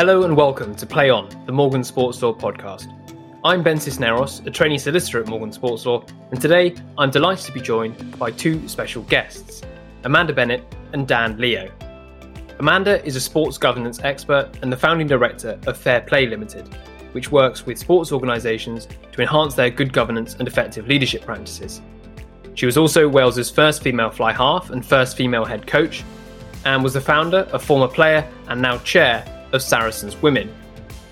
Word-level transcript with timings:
Hello 0.00 0.22
and 0.22 0.34
welcome 0.34 0.74
to 0.76 0.86
Play 0.86 1.10
On, 1.10 1.28
the 1.44 1.52
Morgan 1.52 1.84
Sports 1.84 2.22
Law 2.22 2.32
podcast. 2.32 2.90
I'm 3.44 3.62
Ben 3.62 3.78
Cisneros, 3.78 4.40
a 4.46 4.50
trainee 4.50 4.78
solicitor 4.78 5.20
at 5.20 5.26
Morgan 5.26 5.52
Sports 5.52 5.84
Law, 5.84 6.06
and 6.30 6.40
today 6.40 6.74
I'm 6.96 7.10
delighted 7.10 7.44
to 7.44 7.52
be 7.52 7.60
joined 7.60 8.18
by 8.18 8.30
two 8.30 8.66
special 8.66 9.02
guests, 9.02 9.60
Amanda 10.04 10.32
Bennett 10.32 10.64
and 10.94 11.06
Dan 11.06 11.36
Leo. 11.36 11.70
Amanda 12.60 13.04
is 13.04 13.14
a 13.14 13.20
sports 13.20 13.58
governance 13.58 14.00
expert 14.02 14.48
and 14.62 14.72
the 14.72 14.76
founding 14.78 15.06
director 15.06 15.60
of 15.66 15.76
Fair 15.76 16.00
Play 16.00 16.26
Limited, 16.26 16.74
which 17.12 17.30
works 17.30 17.66
with 17.66 17.76
sports 17.76 18.10
organisations 18.10 18.88
to 19.12 19.20
enhance 19.20 19.54
their 19.54 19.68
good 19.68 19.92
governance 19.92 20.34
and 20.36 20.48
effective 20.48 20.88
leadership 20.88 21.26
practices. 21.26 21.82
She 22.54 22.64
was 22.64 22.78
also 22.78 23.06
Wales's 23.06 23.50
first 23.50 23.82
female 23.82 24.08
fly 24.08 24.32
half 24.32 24.70
and 24.70 24.82
first 24.82 25.18
female 25.18 25.44
head 25.44 25.66
coach, 25.66 26.04
and 26.64 26.82
was 26.82 26.94
the 26.94 27.02
founder, 27.02 27.46
a 27.52 27.58
former 27.58 27.88
player, 27.88 28.26
and 28.48 28.62
now 28.62 28.78
chair 28.78 29.26
of 29.52 29.62
Saracens 29.62 30.16
Women. 30.22 30.54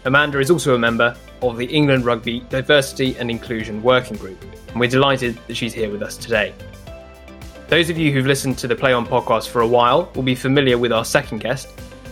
Amanda 0.05 0.38
is 0.38 0.51
also 0.51 0.74
a 0.74 0.78
member 0.78 1.16
of 1.42 1.56
the 1.56 1.66
England 1.66 2.05
Rugby 2.05 2.41
Diversity 2.48 3.16
and 3.19 3.30
Inclusion 3.30 3.83
Working 3.83 4.16
Group, 4.16 4.42
and 4.69 4.80
we're 4.80 4.88
delighted 4.88 5.38
that 5.47 5.56
she's 5.56 5.74
here 5.74 5.91
with 5.91 6.02
us 6.02 6.16
today. 6.16 6.55
Those 7.69 7.91
of 7.91 7.98
you 7.98 8.12
who've 8.12 8.27
listened 8.27 8.56
to 8.59 8.69
the 8.69 8.74
Play 8.74 8.92
On 8.92 9.06
podcast 9.06 9.48
for 9.48 9.61
a 9.61 9.66
while 9.66 10.11
will 10.14 10.23
be 10.23 10.34
familiar 10.34 10.78
with 10.78 10.92
our 10.92 11.05
second 11.05 11.41
guest, 11.41 11.69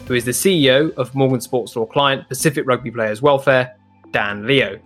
who 0.06 0.14
is 0.14 0.24
the 0.24 0.30
CEO 0.30 0.92
of 0.94 1.14
Morgan 1.14 1.40
Sports 1.40 1.74
Law 1.74 1.86
client 1.86 2.28
Pacific 2.28 2.66
Rugby 2.66 2.90
Players 2.90 3.22
Welfare, 3.22 3.74
Dan 4.10 4.46
Leo. 4.46 4.78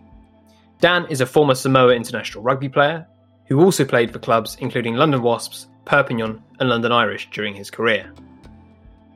Dan 0.80 1.06
is 1.10 1.20
a 1.20 1.26
former 1.26 1.54
Samoa 1.54 1.94
international 1.94 2.42
rugby 2.42 2.68
player 2.68 3.06
who 3.46 3.60
also 3.60 3.84
played 3.84 4.12
for 4.12 4.18
clubs 4.20 4.56
including 4.60 4.94
London 4.94 5.22
Wasps, 5.22 5.66
Perpignan, 5.84 6.42
and 6.60 6.68
London 6.68 6.92
Irish 6.92 7.28
during 7.30 7.54
his 7.54 7.70
career. 7.70 8.12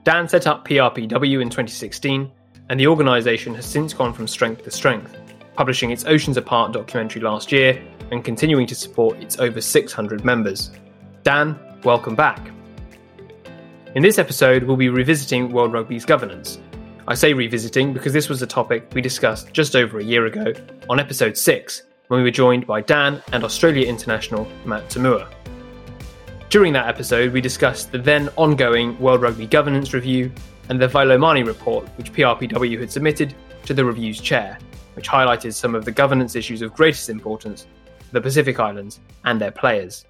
Dan 0.05 0.29
set 0.29 0.47
up 0.47 0.69
PRPW 0.69 1.41
in 1.41 1.49
2016, 1.49 2.31
and 2.69 2.79
the 2.79 2.87
organisation 2.87 3.55
has 3.55 3.65
since 3.65 3.95
gone 3.95 4.13
from 4.13 4.27
strength 4.27 4.63
to 4.65 4.71
strength, 4.71 5.17
publishing 5.55 5.93
its 5.93 6.05
Oceans 6.05 6.37
Apart 6.37 6.73
documentary 6.73 7.23
last 7.23 7.51
year 7.51 7.83
and 8.11 8.23
continuing 8.23 8.67
to 8.67 8.75
support 8.75 9.17
its 9.23 9.39
over 9.39 9.63
600 9.63 10.23
members. 10.23 10.71
Dan, 11.23 11.59
welcome 11.85 12.15
back. 12.15 12.51
In 13.95 14.03
this 14.03 14.19
episode, 14.19 14.65
we'll 14.65 14.77
be 14.77 14.91
revisiting 14.91 15.51
World 15.51 15.73
Rugby's 15.73 16.05
governance. 16.05 16.59
I 17.09 17.15
say 17.15 17.33
revisiting 17.33 17.95
because 17.95 18.13
this 18.13 18.29
was 18.29 18.43
a 18.43 18.47
topic 18.47 18.91
we 18.93 19.01
discussed 19.01 19.55
just 19.55 19.75
over 19.75 20.01
a 20.01 20.05
year 20.05 20.27
ago 20.27 20.53
on 20.91 21.01
episode 21.01 21.39
6 21.39 21.83
when 22.09 22.21
we 22.21 22.25
were 22.25 22.31
joined 22.31 22.67
by 22.67 22.83
Dan 22.83 23.23
and 23.33 23.43
Australia 23.43 23.87
international 23.87 24.47
Matt 24.67 24.91
To'omua. 24.91 25.33
During 26.55 26.73
that 26.75 26.87
episode, 26.87 27.33
we 27.33 27.41
discussed 27.41 27.91
the 27.91 27.99
then 27.99 28.29
ongoing 28.37 28.97
World 29.01 29.23
Rugby 29.23 29.45
Governance 29.45 29.93
Review 29.93 30.31
and 30.69 30.81
the 30.81 30.87
Vilomani 30.87 31.45
report, 31.45 31.89
which 31.99 32.13
PRPW 32.13 32.79
had 32.79 32.93
submitted 32.93 33.35
to 33.65 33.75
the 33.75 33.85
review's 33.85 34.21
chair, 34.21 34.57
which 34.95 35.09
highlighted 35.09 35.53
some 35.53 35.75
of 35.75 35.85
the 35.85 35.91
governance 35.91 36.37
issues 36.37 36.63
of 36.63 36.73
greatest 36.73 37.11
importance 37.11 37.67
for 37.99 38.13
the 38.13 38.21
Pacific 38.21 38.61
Islands 38.61 39.01
and 39.25 39.41
their 39.41 39.51
players. 39.51 40.07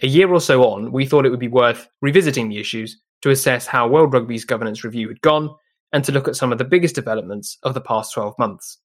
A 0.00 0.06
year 0.06 0.32
or 0.32 0.40
so 0.40 0.64
on, 0.64 0.90
we 0.90 1.04
thought 1.04 1.26
it 1.26 1.30
would 1.30 1.38
be 1.38 1.48
worth 1.48 1.90
revisiting 2.00 2.48
the 2.48 2.58
issues 2.58 3.02
to 3.20 3.28
assess 3.28 3.66
how 3.66 3.86
World 3.86 4.14
Rugby's 4.14 4.46
governance 4.46 4.82
review 4.82 5.08
had 5.08 5.20
gone 5.20 5.54
and 5.92 6.02
to 6.04 6.12
look 6.12 6.26
at 6.26 6.36
some 6.36 6.52
of 6.52 6.58
the 6.58 6.64
biggest 6.64 6.94
developments 6.94 7.58
of 7.64 7.74
the 7.74 7.82
past 7.82 8.14
12 8.14 8.38
months. 8.38 8.78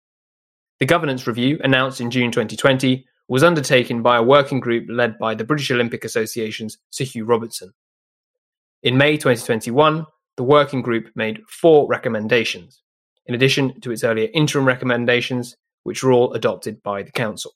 The 0.81 0.85
governance 0.85 1.25
review, 1.25 1.57
announced 1.63 2.01
in 2.01 2.11
June 2.11 2.31
2020, 2.31 3.05
was 3.29 3.43
undertaken 3.43 4.01
by 4.01 4.17
a 4.17 4.23
working 4.23 4.59
group 4.59 4.87
led 4.89 5.17
by 5.19 5.35
the 5.35 5.43
British 5.43 5.69
Olympic 5.69 6.03
Association's 6.03 6.79
Sir 6.89 7.03
Hugh 7.03 7.25
Robertson. 7.25 7.71
In 8.81 8.97
May 8.97 9.17
2021, 9.17 10.05
the 10.35 10.43
working 10.43 10.81
group 10.81 11.11
made 11.15 11.43
four 11.47 11.87
recommendations, 11.87 12.81
in 13.27 13.35
addition 13.35 13.79
to 13.81 13.91
its 13.91 14.03
earlier 14.03 14.29
interim 14.33 14.65
recommendations, 14.65 15.55
which 15.83 16.03
were 16.03 16.11
all 16.11 16.33
adopted 16.33 16.81
by 16.81 17.03
the 17.03 17.11
Council. 17.11 17.51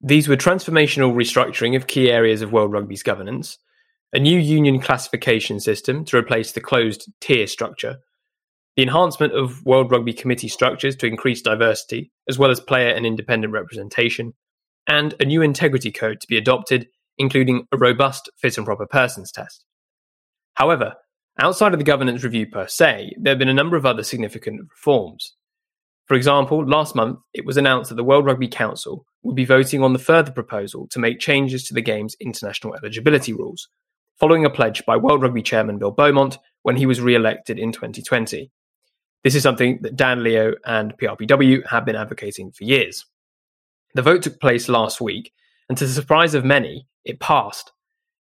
These 0.00 0.28
were 0.28 0.36
transformational 0.36 1.14
restructuring 1.14 1.74
of 1.74 1.86
key 1.86 2.10
areas 2.10 2.42
of 2.42 2.52
World 2.52 2.72
Rugby's 2.72 3.02
governance, 3.02 3.58
a 4.12 4.18
new 4.18 4.38
union 4.38 4.78
classification 4.78 5.58
system 5.58 6.04
to 6.04 6.18
replace 6.18 6.52
the 6.52 6.60
closed 6.60 7.10
tier 7.20 7.46
structure, 7.46 7.96
the 8.76 8.82
enhancement 8.82 9.32
of 9.32 9.64
World 9.64 9.90
Rugby 9.90 10.12
committee 10.12 10.48
structures 10.48 10.96
to 10.96 11.06
increase 11.06 11.40
diversity, 11.40 12.12
as 12.28 12.38
well 12.38 12.50
as 12.50 12.60
player 12.60 12.90
and 12.90 13.06
independent 13.06 13.52
representation, 13.52 14.34
and 14.88 15.14
a 15.20 15.24
new 15.24 15.42
integrity 15.42 15.92
code 15.92 16.20
to 16.20 16.26
be 16.26 16.38
adopted, 16.38 16.88
including 17.18 17.66
a 17.70 17.76
robust 17.76 18.30
fit 18.38 18.56
and 18.56 18.66
proper 18.66 18.86
persons 18.86 19.30
test. 19.30 19.64
However, 20.54 20.94
outside 21.38 21.72
of 21.72 21.78
the 21.78 21.84
governance 21.84 22.24
review 22.24 22.46
per 22.46 22.66
se, 22.66 23.12
there 23.20 23.32
have 23.32 23.38
been 23.38 23.48
a 23.48 23.54
number 23.54 23.76
of 23.76 23.86
other 23.86 24.02
significant 24.02 24.62
reforms. 24.70 25.34
For 26.06 26.14
example, 26.14 26.66
last 26.66 26.96
month 26.96 27.18
it 27.34 27.44
was 27.44 27.58
announced 27.58 27.90
that 27.90 27.96
the 27.96 28.02
World 28.02 28.24
Rugby 28.24 28.48
Council 28.48 29.04
would 29.22 29.36
be 29.36 29.44
voting 29.44 29.82
on 29.82 29.92
the 29.92 29.98
further 29.98 30.32
proposal 30.32 30.88
to 30.90 30.98
make 30.98 31.20
changes 31.20 31.64
to 31.64 31.74
the 31.74 31.82
game's 31.82 32.16
international 32.18 32.74
eligibility 32.74 33.34
rules, 33.34 33.68
following 34.18 34.44
a 34.44 34.50
pledge 34.50 34.84
by 34.86 34.96
World 34.96 35.20
Rugby 35.22 35.42
chairman 35.42 35.78
Bill 35.78 35.90
Beaumont 35.90 36.38
when 36.62 36.76
he 36.76 36.86
was 36.86 37.00
re 37.00 37.14
elected 37.14 37.58
in 37.58 37.72
2020. 37.72 38.50
This 39.22 39.34
is 39.34 39.42
something 39.42 39.80
that 39.82 39.96
Dan 39.96 40.22
Leo 40.22 40.54
and 40.64 40.96
PRPW 40.96 41.66
have 41.66 41.84
been 41.84 41.96
advocating 41.96 42.52
for 42.52 42.64
years. 42.64 43.04
The 43.94 44.02
vote 44.02 44.22
took 44.22 44.40
place 44.40 44.68
last 44.68 45.00
week, 45.00 45.32
and 45.68 45.76
to 45.78 45.86
the 45.86 45.92
surprise 45.92 46.34
of 46.34 46.44
many, 46.44 46.86
it 47.04 47.20
passed. 47.20 47.72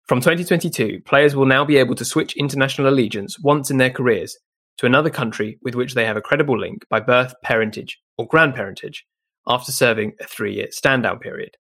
From 0.06 0.20
2022, 0.20 1.02
players 1.04 1.36
will 1.36 1.46
now 1.46 1.64
be 1.64 1.76
able 1.76 1.94
to 1.96 2.04
switch 2.04 2.36
international 2.36 2.88
allegiance 2.88 3.38
once 3.38 3.70
in 3.70 3.76
their 3.76 3.90
careers 3.90 4.38
to 4.78 4.86
another 4.86 5.10
country 5.10 5.58
with 5.62 5.74
which 5.74 5.94
they 5.94 6.06
have 6.06 6.16
a 6.16 6.22
credible 6.22 6.58
link 6.58 6.86
by 6.88 7.00
birth, 7.00 7.34
parentage, 7.42 7.98
or 8.16 8.28
grandparentage 8.28 9.00
after 9.46 9.72
serving 9.72 10.14
a 10.20 10.24
three 10.24 10.54
year 10.54 10.68
stand 10.70 11.02
down 11.02 11.18
period. 11.18 11.56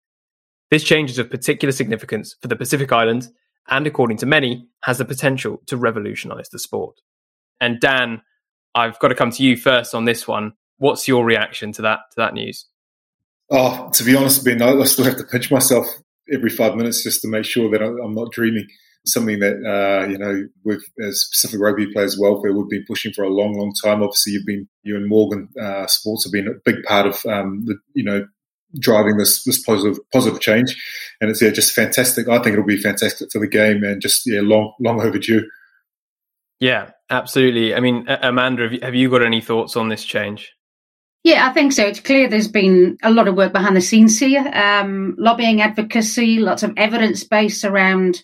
This 0.72 0.84
change 0.84 1.12
is 1.12 1.20
of 1.20 1.30
particular 1.30 1.72
significance 1.72 2.36
for 2.42 2.48
the 2.48 2.56
Pacific 2.56 2.92
Islands 2.92 3.30
and, 3.70 3.86
according 3.86 4.18
to 4.18 4.26
many, 4.26 4.68
has 4.82 4.98
the 4.98 5.06
potential 5.06 5.62
to 5.68 5.78
revolutionise 5.78 6.50
the 6.50 6.60
sport. 6.60 7.00
And 7.62 7.80
Dan, 7.80 8.22
I've 8.76 9.00
got 9.00 9.10
to 9.10 9.16
come 9.16 9.32
to 9.32 9.44
you 9.44 9.56
first 9.56 9.94
on 9.94 10.06
this 10.06 10.28
one. 10.28 10.54
What's 10.78 11.08
your 11.08 11.24
reaction 11.24 11.72
to 11.74 11.84
that 11.84 12.00
to 12.12 12.16
that 12.18 12.34
news? 12.34 12.66
Oh, 13.56 13.88
to 13.94 14.04
be 14.04 14.16
honest, 14.16 14.44
Ben, 14.44 14.64
I 14.64 14.84
still 14.86 15.06
have 15.06 15.18
to 15.18 15.24
pinch 15.24 15.52
myself 15.52 15.86
every 16.34 16.50
five 16.50 16.76
minutes 16.76 17.04
just 17.04 17.22
to 17.22 17.28
make 17.28 17.46
sure 17.46 17.70
that 17.70 17.84
I'm 17.84 18.16
not 18.16 18.32
dreaming. 18.32 18.66
Something 19.06 19.40
that 19.40 19.58
uh, 19.58 20.08
you 20.08 20.18
know, 20.18 20.48
with 20.64 20.82
as 21.06 21.28
Pacific 21.30 21.60
Rugby 21.60 21.92
Players 21.94 22.18
Welfare, 22.18 22.52
we've 22.52 22.70
been 22.70 22.86
pushing 22.88 23.14
for 23.14 23.24
a 23.24 23.30
long, 23.30 23.54
long 23.54 23.74
time. 23.84 24.02
Obviously, 24.02 24.34
you've 24.34 24.46
been 24.46 24.68
you 24.82 24.96
and 24.96 25.08
Morgan 25.08 25.50
uh, 25.62 25.86
Sports 25.86 26.24
have 26.26 26.32
been 26.32 26.48
a 26.48 26.54
big 26.66 26.84
part 26.84 27.06
of 27.06 27.24
um, 27.28 27.64
the 27.66 27.76
you 27.94 28.04
know 28.04 28.26
driving 28.80 29.18
this 29.18 29.44
this 29.44 29.62
positive 29.62 30.00
positive 30.12 30.40
change, 30.40 30.76
and 31.22 31.30
it's 31.30 31.42
yeah, 31.42 31.52
just 31.52 31.74
fantastic. 31.74 32.28
I 32.30 32.40
think 32.40 32.54
it'll 32.54 32.66
be 32.66 32.78
fantastic 32.78 33.30
for 33.32 33.40
the 33.40 33.48
game 33.48 33.84
and 33.84 34.02
just 34.02 34.26
yeah, 34.26 34.40
long 34.42 34.74
long 34.80 35.02
overdue. 35.02 35.48
Yeah, 36.60 36.92
absolutely. 37.10 37.76
I 37.76 37.82
mean, 37.82 38.06
Amanda, 38.08 38.70
have 38.82 38.96
you 38.96 39.10
got 39.10 39.22
any 39.22 39.42
thoughts 39.42 39.76
on 39.76 39.90
this 39.90 40.06
change? 40.06 40.54
Yeah, 41.24 41.48
I 41.48 41.54
think 41.54 41.72
so. 41.72 41.86
It's 41.86 42.02
clear 42.02 42.28
there's 42.28 42.50
been 42.50 42.98
a 43.02 43.12
lot 43.12 43.30
of 43.30 43.36
work 43.36 43.54
behind 43.54 43.78
the 43.78 43.82
scenes 43.82 44.20
here, 44.20 44.46
um, 44.54 45.16
lobbying, 45.18 45.62
advocacy, 45.62 46.40
lots 46.40 46.64
of 46.64 46.74
evidence 46.76 47.24
base 47.24 47.64
around 47.64 48.24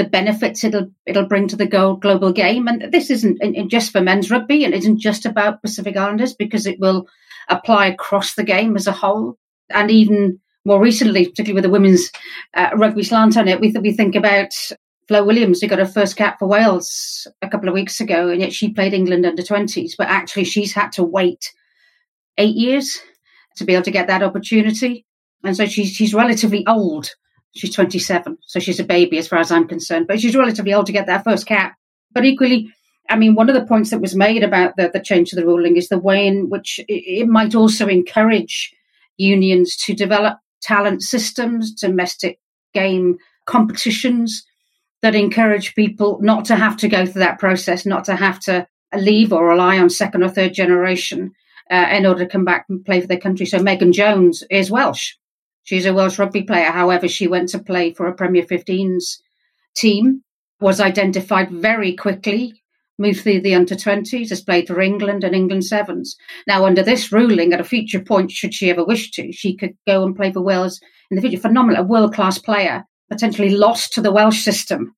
the 0.00 0.08
benefits 0.08 0.64
it'll 0.64 0.90
it'll 1.04 1.26
bring 1.26 1.46
to 1.48 1.56
the 1.56 1.66
global 1.66 2.32
game. 2.32 2.68
And 2.68 2.90
this 2.90 3.10
isn't 3.10 3.40
just 3.68 3.92
for 3.92 4.00
men's 4.00 4.30
rugby, 4.30 4.64
and 4.64 4.72
isn't 4.72 4.98
just 5.00 5.26
about 5.26 5.60
Pacific 5.60 5.96
Islanders 5.96 6.32
because 6.34 6.66
it 6.66 6.80
will 6.80 7.06
apply 7.48 7.86
across 7.86 8.34
the 8.34 8.44
game 8.44 8.76
as 8.76 8.86
a 8.86 8.92
whole. 8.92 9.36
And 9.68 9.90
even 9.90 10.40
more 10.64 10.80
recently, 10.80 11.26
particularly 11.26 11.54
with 11.54 11.64
the 11.64 11.70
women's 11.70 12.10
uh, 12.54 12.70
rugby 12.76 13.02
slant 13.02 13.36
on 13.36 13.48
it, 13.48 13.60
we 13.60 13.72
th- 13.72 13.82
we 13.82 13.92
think 13.92 14.14
about 14.14 14.54
Flo 15.08 15.24
Williams, 15.24 15.60
who 15.60 15.68
got 15.68 15.80
her 15.80 15.86
first 15.86 16.16
cap 16.16 16.38
for 16.38 16.48
Wales 16.48 17.26
a 17.42 17.48
couple 17.48 17.68
of 17.68 17.74
weeks 17.74 18.00
ago, 18.00 18.28
and 18.28 18.40
yet 18.40 18.52
she 18.52 18.72
played 18.72 18.94
England 18.94 19.26
under 19.26 19.42
20s, 19.42 19.92
but 19.98 20.08
actually 20.08 20.44
she's 20.44 20.72
had 20.72 20.92
to 20.92 21.02
wait 21.02 21.52
eight 22.40 22.56
years 22.56 22.98
to 23.56 23.64
be 23.64 23.74
able 23.74 23.84
to 23.84 23.90
get 23.90 24.08
that 24.08 24.22
opportunity. 24.22 25.06
And 25.44 25.56
so 25.56 25.66
she's, 25.66 25.92
she's 25.92 26.14
relatively 26.14 26.66
old. 26.66 27.10
She's 27.54 27.74
27, 27.74 28.38
so 28.46 28.60
she's 28.60 28.78
a 28.78 28.84
baby 28.84 29.18
as 29.18 29.26
far 29.26 29.40
as 29.40 29.50
I'm 29.50 29.66
concerned, 29.66 30.06
but 30.06 30.20
she's 30.20 30.36
relatively 30.36 30.72
old 30.72 30.86
to 30.86 30.92
get 30.92 31.06
that 31.06 31.24
first 31.24 31.46
cap. 31.46 31.76
But 32.12 32.24
equally, 32.24 32.72
I 33.08 33.16
mean, 33.16 33.34
one 33.34 33.48
of 33.48 33.56
the 33.56 33.66
points 33.66 33.90
that 33.90 34.00
was 34.00 34.14
made 34.14 34.44
about 34.44 34.76
the, 34.76 34.88
the 34.92 35.00
change 35.00 35.30
to 35.30 35.36
the 35.36 35.44
ruling 35.44 35.76
is 35.76 35.88
the 35.88 35.98
way 35.98 36.26
in 36.26 36.48
which 36.48 36.78
it, 36.88 37.22
it 37.22 37.28
might 37.28 37.56
also 37.56 37.88
encourage 37.88 38.72
unions 39.16 39.76
to 39.78 39.94
develop 39.94 40.38
talent 40.62 41.02
systems, 41.02 41.72
domestic 41.72 42.38
game 42.72 43.18
competitions 43.46 44.44
that 45.02 45.16
encourage 45.16 45.74
people 45.74 46.18
not 46.22 46.44
to 46.44 46.54
have 46.54 46.76
to 46.76 46.88
go 46.88 47.04
through 47.04 47.20
that 47.20 47.40
process, 47.40 47.84
not 47.84 48.04
to 48.04 48.14
have 48.14 48.38
to 48.40 48.66
leave 48.94 49.32
or 49.32 49.48
rely 49.48 49.78
on 49.78 49.90
second 49.90 50.22
or 50.22 50.28
third 50.28 50.54
generation 50.54 51.32
uh, 51.70 51.88
in 51.92 52.06
order 52.06 52.24
to 52.24 52.30
come 52.30 52.44
back 52.44 52.66
and 52.68 52.84
play 52.84 53.00
for 53.00 53.06
their 53.06 53.18
country. 53.18 53.46
So 53.46 53.58
Megan 53.58 53.92
Jones 53.92 54.42
is 54.50 54.70
Welsh. 54.70 55.14
She's 55.62 55.86
a 55.86 55.94
Welsh 55.94 56.18
rugby 56.18 56.42
player. 56.42 56.70
However, 56.70 57.06
she 57.06 57.26
went 57.26 57.48
to 57.50 57.58
play 57.58 57.92
for 57.92 58.06
a 58.06 58.14
Premier 58.14 58.42
15s 58.42 59.18
team, 59.76 60.22
was 60.60 60.80
identified 60.80 61.50
very 61.50 61.94
quickly, 61.94 62.52
moved 62.98 63.20
through 63.20 63.40
the 63.40 63.54
under 63.54 63.74
20s, 63.74 64.30
has 64.30 64.42
played 64.42 64.66
for 64.66 64.80
England 64.80 65.22
and 65.22 65.34
England 65.34 65.64
Sevens. 65.64 66.16
Now, 66.46 66.66
under 66.66 66.82
this 66.82 67.12
ruling, 67.12 67.52
at 67.52 67.60
a 67.60 67.64
future 67.64 68.00
point, 68.00 68.30
should 68.30 68.52
she 68.52 68.68
ever 68.70 68.84
wish 68.84 69.10
to, 69.12 69.32
she 69.32 69.56
could 69.56 69.74
go 69.86 70.04
and 70.04 70.16
play 70.16 70.32
for 70.32 70.42
Wales 70.42 70.80
in 71.10 71.16
the 71.16 71.22
future. 71.22 71.40
Phenomenal, 71.40 71.82
a 71.82 71.86
world 71.86 72.14
class 72.14 72.38
player, 72.38 72.84
potentially 73.08 73.50
lost 73.50 73.92
to 73.92 74.00
the 74.00 74.12
Welsh 74.12 74.42
system 74.42 74.94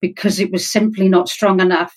because 0.00 0.40
it 0.40 0.50
was 0.50 0.70
simply 0.70 1.08
not 1.08 1.28
strong 1.28 1.60
enough 1.60 1.96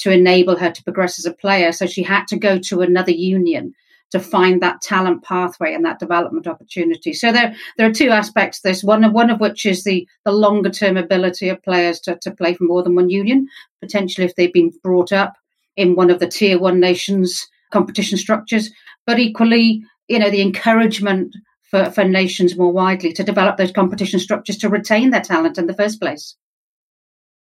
to 0.00 0.12
enable 0.12 0.56
her 0.56 0.70
to 0.70 0.84
progress 0.84 1.18
as 1.18 1.26
a 1.26 1.32
player. 1.32 1.72
So 1.72 1.86
she 1.86 2.02
had 2.02 2.26
to 2.28 2.38
go 2.38 2.58
to 2.58 2.82
another 2.82 3.12
union 3.12 3.74
to 4.10 4.18
find 4.18 4.60
that 4.60 4.80
talent 4.80 5.22
pathway 5.22 5.72
and 5.72 5.84
that 5.84 6.00
development 6.00 6.46
opportunity. 6.46 7.12
So 7.12 7.32
there, 7.32 7.54
there 7.76 7.88
are 7.88 7.92
two 7.92 8.10
aspects 8.10 8.60
to 8.60 8.68
this. 8.68 8.82
One 8.82 9.04
of 9.04 9.12
one 9.12 9.30
of 9.30 9.40
which 9.40 9.64
is 9.64 9.84
the 9.84 10.06
the 10.24 10.32
longer 10.32 10.70
term 10.70 10.96
ability 10.96 11.48
of 11.48 11.62
players 11.62 12.00
to, 12.00 12.16
to 12.22 12.30
play 12.30 12.54
for 12.54 12.64
more 12.64 12.82
than 12.82 12.96
one 12.96 13.10
union, 13.10 13.48
potentially 13.80 14.26
if 14.26 14.34
they've 14.34 14.52
been 14.52 14.72
brought 14.82 15.12
up 15.12 15.34
in 15.76 15.94
one 15.94 16.10
of 16.10 16.18
the 16.18 16.28
tier 16.28 16.58
one 16.58 16.80
nations 16.80 17.48
competition 17.70 18.18
structures, 18.18 18.70
but 19.06 19.18
equally, 19.18 19.82
you 20.08 20.18
know, 20.18 20.30
the 20.30 20.42
encouragement 20.42 21.36
for, 21.62 21.90
for 21.90 22.04
nations 22.04 22.56
more 22.56 22.72
widely 22.72 23.12
to 23.12 23.22
develop 23.22 23.56
those 23.56 23.72
competition 23.72 24.18
structures 24.18 24.58
to 24.58 24.68
retain 24.68 25.10
their 25.10 25.20
talent 25.20 25.56
in 25.56 25.66
the 25.66 25.74
first 25.74 26.00
place. 26.00 26.34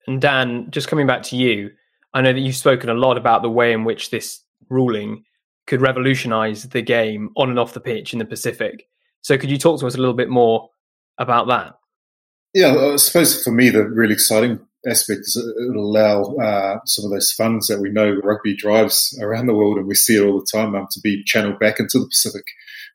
And 0.06 0.22
Dan, 0.22 0.70
just 0.70 0.88
coming 0.88 1.08
back 1.08 1.24
to 1.24 1.38
you, 1.38 1.72
I 2.14 2.22
know 2.22 2.34
that 2.34 2.40
you've 2.40 2.56
spoken 2.56 2.90
a 2.90 2.94
lot 2.94 3.18
about 3.18 3.42
the 3.42 3.50
way 3.50 3.74
in 3.74 3.84
which 3.84 4.10
this 4.10 4.42
ruling 4.70 5.24
could 5.66 5.82
revolutionize 5.82 6.64
the 6.64 6.82
game 6.82 7.30
on 7.36 7.50
and 7.50 7.60
off 7.60 7.74
the 7.74 7.80
pitch 7.80 8.14
in 8.14 8.20
the 8.20 8.26
Pacific. 8.26 8.88
So, 9.22 9.38
could 9.38 9.52
you 9.52 9.58
talk 9.58 9.80
to 9.82 9.88
us 9.88 9.96
a 9.96 10.00
little 10.00 10.14
bit 10.14 10.30
more 10.30 10.70
about 11.18 11.48
that? 11.48 11.74
Yeah, 12.54 12.76
I 12.76 12.96
suppose 12.96 13.44
for 13.44 13.52
me, 13.52 13.70
the 13.70 13.84
really 13.84 14.14
exciting 14.14 14.60
aspect 14.88 15.22
is 15.22 15.36
it'll 15.36 15.84
allow 15.84 16.36
uh, 16.36 16.80
some 16.86 17.06
of 17.06 17.12
those 17.12 17.32
funds 17.32 17.68
that 17.68 17.80
we 17.80 17.90
know 17.90 18.20
rugby 18.24 18.56
drives 18.56 19.18
around 19.22 19.48
the 19.48 19.54
world, 19.54 19.78
and 19.78 19.88
we 19.88 19.96
see 19.96 20.16
it 20.16 20.26
all 20.26 20.40
the 20.40 20.48
time, 20.52 20.76
um, 20.76 20.88
to 20.92 21.00
be 21.02 21.24
channeled 21.24 21.60
back 21.60 21.80
into 21.80 22.00
the 22.00 22.08
Pacific. 22.08 22.46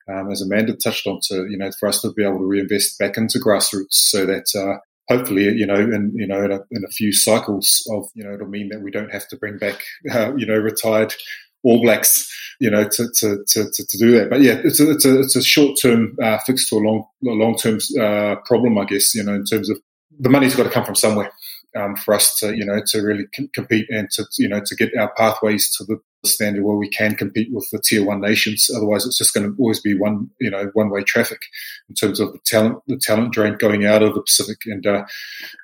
Um, 0.09 0.33
as 0.33 0.43
Amanda 0.43 0.75
touched 0.75 1.07
on, 1.07 1.21
to 1.29 1.47
you 1.49 1.57
know, 1.57 1.71
for 1.79 1.89
us 1.89 2.01
to 2.03 2.13
be 2.13 2.25
able 2.25 2.39
to 2.39 2.47
reinvest 2.47 2.99
back 2.99 3.17
into 3.17 3.39
grassroots, 3.39 3.93
so 3.93 4.27
that 4.27 4.47
uh, 4.57 4.79
hopefully, 5.09 5.45
you 5.45 5.67
know, 5.67 5.77
in 5.77 6.13
you 6.15 6.27
know, 6.27 6.45
in 6.45 6.53
a, 6.53 6.61
in 6.71 6.85
a, 6.85 6.91
few 6.91 7.13
cycles 7.13 7.87
of, 7.91 8.09
you 8.15 8.25
know, 8.25 8.35
it'll 8.35 8.49
mean 8.49 8.69
that 8.69 8.83
we 8.83 8.91
don't 8.91 9.13
have 9.13 9.27
to 9.29 9.37
bring 9.37 9.59
back, 9.59 9.83
uh, 10.13 10.35
you 10.37 10.47
know, 10.47 10.57
retired 10.57 11.15
All 11.63 11.83
Blacks, 11.83 12.29
you 12.61 12.71
know, 12.71 12.85
to 12.85 13.09
to, 13.21 13.45
to, 13.47 13.65
to 13.71 13.99
do 13.99 14.13
that. 14.13 14.31
But 14.31 14.43
yeah, 14.43 14.61
it's 14.65 14.81
a 14.81 14.91
it's 14.91 15.05
a, 15.05 15.21
it's 15.21 15.37
a 15.37 15.43
short 15.43 15.79
term 15.81 16.17
uh, 16.23 16.39
fix 16.47 16.69
to 16.71 16.77
a 16.77 16.79
long 16.79 17.05
long 17.23 17.57
term 17.57 17.79
uh, 18.01 18.37
problem, 18.45 18.79
I 18.79 18.85
guess. 18.85 19.15
You 19.15 19.25
know, 19.25 19.35
in 19.35 19.45
terms 19.45 19.71
of 19.71 19.81
the 20.19 20.29
money's 20.29 20.55
got 20.55 20.65
to 20.65 20.71
come 20.71 20.85
from 20.85 20.95
somewhere. 20.95 21.33
Um, 21.75 21.97
for 21.97 22.13
us 22.13 22.39
to, 22.41 22.55
you 22.55 22.67
know, 22.67 22.83
to 22.89 23.01
really 23.01 23.25
compete 23.55 23.87
and 23.89 24.11
to, 24.11 24.27
you 24.39 24.47
know, 24.47 24.61
to 24.63 24.77
get 24.77 24.95
our 24.95 25.11
pathways 25.15 25.75
to 25.77 25.85
the 25.85 25.99
standard 26.25 26.63
where 26.63 26.77
we 26.77 26.89
can 26.89 27.15
compete 27.15 27.53
with 27.53 27.69
the 27.71 27.79
tier 27.79 28.05
one 28.05 28.21
nations. 28.21 28.71
Otherwise, 28.75 29.07
it's 29.07 29.19
just 29.19 29.35
going 29.35 29.47
to 29.47 29.57
always 29.61 29.81
be 29.81 29.99
one, 29.99 30.31
you 30.41 30.51
know, 30.51 30.71
one 30.75 30.91
way 30.91 31.03
traffic 31.03 31.41
in 31.89 31.95
terms 31.95 32.21
of 32.21 32.33
the 32.33 32.39
talent, 32.45 32.79
the 32.87 32.97
talent 32.97 33.33
drain 33.33 33.57
going 33.57 33.87
out 33.87 34.03
of 34.03 34.15
the 34.15 34.23
Pacific. 34.23 34.59
And 34.67 34.87
uh, 34.87 35.05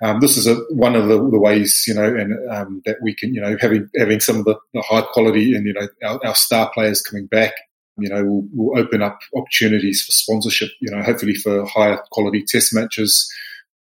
um, 0.02 0.20
this 0.20 0.36
is 0.36 0.46
a, 0.46 0.56
one 0.70 0.96
of 0.96 1.08
the, 1.08 1.16
the, 1.16 1.38
ways, 1.38 1.84
you 1.86 1.94
know, 1.94 2.04
and 2.04 2.50
um, 2.50 2.82
that 2.84 2.96
we 3.02 3.14
can, 3.14 3.34
you 3.34 3.40
know, 3.40 3.56
having 3.60 3.88
having 3.96 4.20
some 4.20 4.38
of 4.38 4.44
the, 4.44 4.56
the 4.74 4.82
high 4.82 5.02
quality 5.02 5.54
and 5.54 5.66
you 5.66 5.72
know 5.72 5.88
our, 6.04 6.24
our, 6.26 6.34
star 6.34 6.70
players 6.72 7.02
coming 7.02 7.26
back. 7.26 7.52
You 8.00 8.08
know, 8.08 8.24
will 8.24 8.48
will 8.54 8.78
open 8.78 9.02
up 9.02 9.18
opportunities 9.34 10.04
for 10.04 10.12
sponsorship. 10.12 10.70
You 10.80 10.90
know, 10.90 11.02
hopefully 11.02 11.34
for 11.34 11.66
higher 11.66 12.00
quality 12.12 12.44
test 12.44 12.72
matches, 12.72 13.28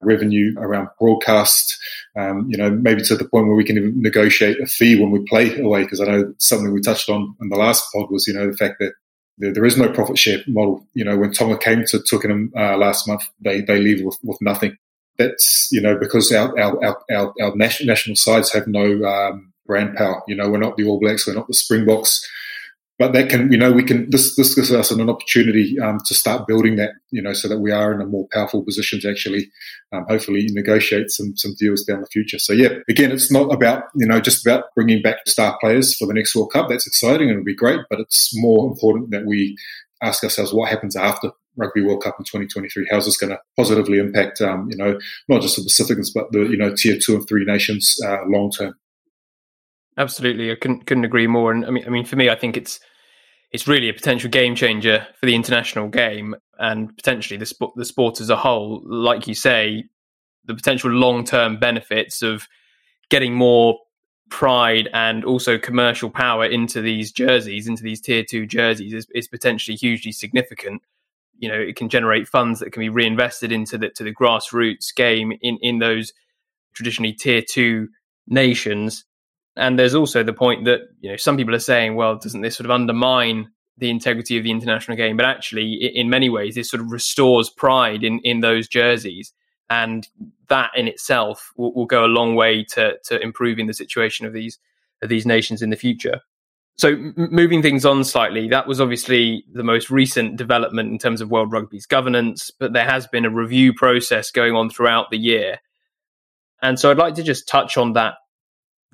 revenue 0.00 0.55
around 0.58 0.88
broadcast, 0.99 1.76
um, 2.17 2.46
you 2.49 2.56
know, 2.56 2.70
maybe 2.70 3.02
to 3.02 3.17
the 3.17 3.25
point 3.25 3.46
where 3.46 3.56
we 3.56 3.64
can 3.64 3.76
even 3.76 4.00
negotiate 4.00 4.61
a 4.61 4.67
fee 4.67 5.00
when 5.00 5.11
we 5.11 5.25
play 5.26 5.58
away. 5.58 5.82
Because 5.82 6.00
I 6.00 6.06
know 6.06 6.35
something 6.38 6.73
we 6.73 6.81
touched 6.81 7.08
on 7.08 7.35
in 7.41 7.49
the 7.49 7.56
last 7.56 7.85
pod 7.93 8.11
was, 8.11 8.26
you 8.26 8.35
know, 8.35 8.50
the 8.50 8.56
fact 8.56 8.76
that 8.81 8.93
there, 9.38 9.64
is 9.64 9.76
no 9.76 9.91
profit 9.91 10.19
share 10.19 10.38
model. 10.46 10.87
You 10.94 11.05
know, 11.05 11.17
when 11.17 11.32
Tonga 11.32 11.58
came 11.58 11.85
to 11.87 12.00
Twickenham 12.00 12.52
uh, 12.56 12.76
last 12.76 13.08
month, 13.08 13.23
they, 13.41 13.61
they 13.61 13.81
leave 13.81 14.05
with, 14.05 14.19
with 14.23 14.38
nothing. 14.41 14.76
That's, 15.19 15.69
you 15.70 15.81
know, 15.81 15.96
because 15.99 16.32
our, 16.32 16.58
our, 16.58 16.85
our, 16.85 17.02
our, 17.11 17.35
our 17.41 17.56
national 17.56 18.17
sides 18.17 18.52
have 18.52 18.67
no 18.67 19.05
um, 19.05 19.52
brand 19.67 19.96
power. 19.96 20.23
You 20.29 20.37
know, 20.37 20.49
we're 20.49 20.58
not 20.58 20.76
the 20.76 20.85
All 20.85 21.00
Blacks, 21.00 21.26
we're 21.26 21.35
not 21.35 21.49
the 21.49 21.55
Springboks 21.55 22.29
but 22.99 23.12
that 23.12 23.29
can, 23.29 23.50
you 23.50 23.58
know, 23.58 23.73
we 23.73 23.82
can, 23.82 24.08
this, 24.11 24.37
this 24.37 24.55
gives 24.55 24.73
us 24.73 24.91
an 24.91 25.08
opportunity 25.08 25.79
um, 25.81 25.99
to 26.06 26.14
start 26.14 26.46
building 26.46 26.76
that, 26.76 26.93
you 27.11 27.20
know, 27.20 27.32
so 27.32 27.49
that 27.49 27.58
we 27.58 27.73
are 27.73 27.93
in 27.93 28.00
a 28.00 28.06
more 28.06 28.29
powerful 28.32 28.62
position 28.62 29.00
to 29.00 29.11
actually, 29.11 29.50
um, 29.93 30.05
hopefully 30.08 30.46
negotiate 30.50 31.11
some, 31.11 31.37
some 31.37 31.55
deals 31.58 31.82
down 31.82 32.00
the 32.00 32.06
future. 32.06 32.38
So 32.38 32.52
yeah, 32.52 32.69
again, 32.88 33.11
it's 33.11 33.32
not 33.32 33.52
about, 33.52 33.85
you 33.96 34.06
know, 34.06 34.20
just 34.20 34.46
about 34.46 34.67
bringing 34.76 35.02
back 35.02 35.17
star 35.26 35.58
players 35.61 35.96
for 35.96 36.06
the 36.06 36.14
next 36.14 36.37
World 36.37 36.52
Cup. 36.52 36.69
That's 36.69 36.87
exciting 36.87 37.29
and 37.29 37.38
it'll 37.38 37.44
be 37.44 37.55
great, 37.55 37.81
but 37.91 37.99
it's 37.99 38.31
more 38.37 38.67
important 38.67 39.11
that 39.11 39.26
we 39.26 39.56
ask 40.00 40.23
ourselves 40.23 40.52
what 40.52 40.70
happens 40.70 40.94
after 40.94 41.31
Rugby 41.56 41.82
World 41.82 42.02
Cup 42.02 42.17
in 42.19 42.25
2023. 42.25 42.88
How's 42.91 43.06
this 43.06 43.17
going 43.17 43.31
to 43.31 43.41
positively 43.56 43.99
impact, 43.99 44.41
um, 44.41 44.69
you 44.70 44.76
know, 44.76 44.99
not 45.29 45.43
just 45.43 45.56
the 45.56 45.62
Pacificans, 45.62 46.11
but 46.14 46.31
the, 46.32 46.41
you 46.41 46.56
know, 46.56 46.75
tier 46.75 46.99
two 47.05 47.17
and 47.17 47.26
three 47.29 47.44
nations 47.44 47.96
uh, 48.05 48.19
long 48.26 48.50
term. 48.50 48.75
Absolutely, 49.96 50.50
I 50.50 50.56
couldn't 50.56 50.87
couldn't 50.87 51.05
agree 51.05 51.26
more. 51.26 51.52
And 51.52 51.64
I 51.64 51.70
mean, 51.70 51.85
I 51.87 51.91
mean, 51.91 52.05
for 52.05 52.17
me, 52.17 52.29
I 52.29 52.35
think 52.35 52.56
it's 52.56 52.81
it's 53.52 53.69
really 53.69 53.88
a 53.88 53.94
potential 53.94 54.29
game 54.29 54.56
changer 54.56 55.06
for 55.20 55.26
the 55.26 55.35
international 55.35 55.88
game 55.88 56.35
and 56.58 56.94
potentially 56.96 57.38
the 57.38 57.46
sport 57.46 57.75
the 57.76 57.85
sport 57.85 58.20
as 58.20 58.31
a 58.31 58.37
whole. 58.37 58.82
Like 58.85 59.29
you 59.29 59.35
say, 59.35 59.85
the 60.44 60.55
potential 60.55 60.91
long 60.91 61.25
term 61.25 61.58
benefits 61.58 62.23
of 62.23 62.49
getting 63.08 63.35
more 63.35 63.79
pride 64.31 64.88
and 64.93 65.25
also 65.25 65.58
commercial 65.58 66.11
power 66.11 66.44
into 66.44 66.81
these 66.81 67.12
jerseys, 67.12 67.69
into 67.69 67.85
these 67.85 68.00
tier 68.00 68.25
two 68.29 68.46
jerseys, 68.46 68.93
is, 68.93 69.06
is 69.14 69.29
potentially 69.29 69.76
hugely 69.76 70.11
significant. 70.11 70.82
You 71.38 71.49
know, 71.49 71.61
it 71.61 71.76
can 71.76 71.88
generate 71.88 72.26
funds 72.26 72.58
that 72.61 72.73
can 72.73 72.81
be 72.81 72.88
reinvested 72.88 73.52
into 73.52 73.79
the 73.79 73.91
to 73.91 74.02
the 74.02 74.14
grassroots 74.14 74.93
game 74.93 75.32
in 75.41 75.58
in 75.58 75.79
those 75.79 76.12
traditionally 76.73 77.12
tier 77.12 77.43
two 77.43 77.88
nations 78.26 79.05
and 79.56 79.78
there's 79.78 79.94
also 79.94 80.22
the 80.22 80.32
point 80.32 80.64
that 80.64 80.80
you 81.00 81.10
know 81.10 81.16
some 81.16 81.36
people 81.36 81.54
are 81.54 81.60
saying, 81.60 81.94
well, 81.94 82.16
doesn't 82.16 82.40
this 82.40 82.56
sort 82.56 82.66
of 82.66 82.70
undermine 82.70 83.50
the 83.76 83.90
integrity 83.90 84.36
of 84.36 84.44
the 84.44 84.50
international 84.50 84.96
game? 84.96 85.16
But 85.16 85.26
actually, 85.26 85.74
in 85.74 86.10
many 86.10 86.28
ways, 86.28 86.54
this 86.54 86.70
sort 86.70 86.80
of 86.80 86.90
restores 86.90 87.50
pride 87.50 88.04
in 88.04 88.20
in 88.20 88.40
those 88.40 88.68
jerseys, 88.68 89.32
and 89.70 90.06
that 90.48 90.70
in 90.76 90.88
itself 90.88 91.52
will, 91.56 91.72
will 91.74 91.86
go 91.86 92.05
a 92.05 92.06
long 92.06 92.34
way 92.34 92.64
to 92.72 92.94
to 93.05 93.20
improving 93.20 93.67
the 93.67 93.74
situation 93.74 94.26
of 94.26 94.32
these 94.32 94.58
of 95.02 95.08
these 95.08 95.26
nations 95.26 95.62
in 95.62 95.70
the 95.70 95.76
future. 95.76 96.20
So, 96.76 96.88
m- 96.88 97.14
moving 97.17 97.62
things 97.62 97.84
on 97.84 98.02
slightly, 98.02 98.48
that 98.48 98.67
was 98.67 98.81
obviously 98.81 99.44
the 99.52 99.62
most 99.62 99.90
recent 99.90 100.36
development 100.36 100.90
in 100.90 100.98
terms 100.98 101.20
of 101.20 101.31
World 101.31 101.52
Rugby's 101.52 101.86
governance, 101.86 102.50
but 102.50 102.72
there 102.72 102.84
has 102.84 103.06
been 103.06 103.24
a 103.24 103.31
review 103.31 103.72
process 103.72 104.31
going 104.31 104.55
on 104.55 104.70
throughout 104.70 105.10
the 105.10 105.19
year. 105.19 105.60
And 106.60 106.81
so 106.81 106.90
I'd 106.90 106.98
like 106.98 107.14
to 107.14 107.22
just 107.22 107.46
touch 107.46 107.76
on 107.76 107.93
that 107.93 108.14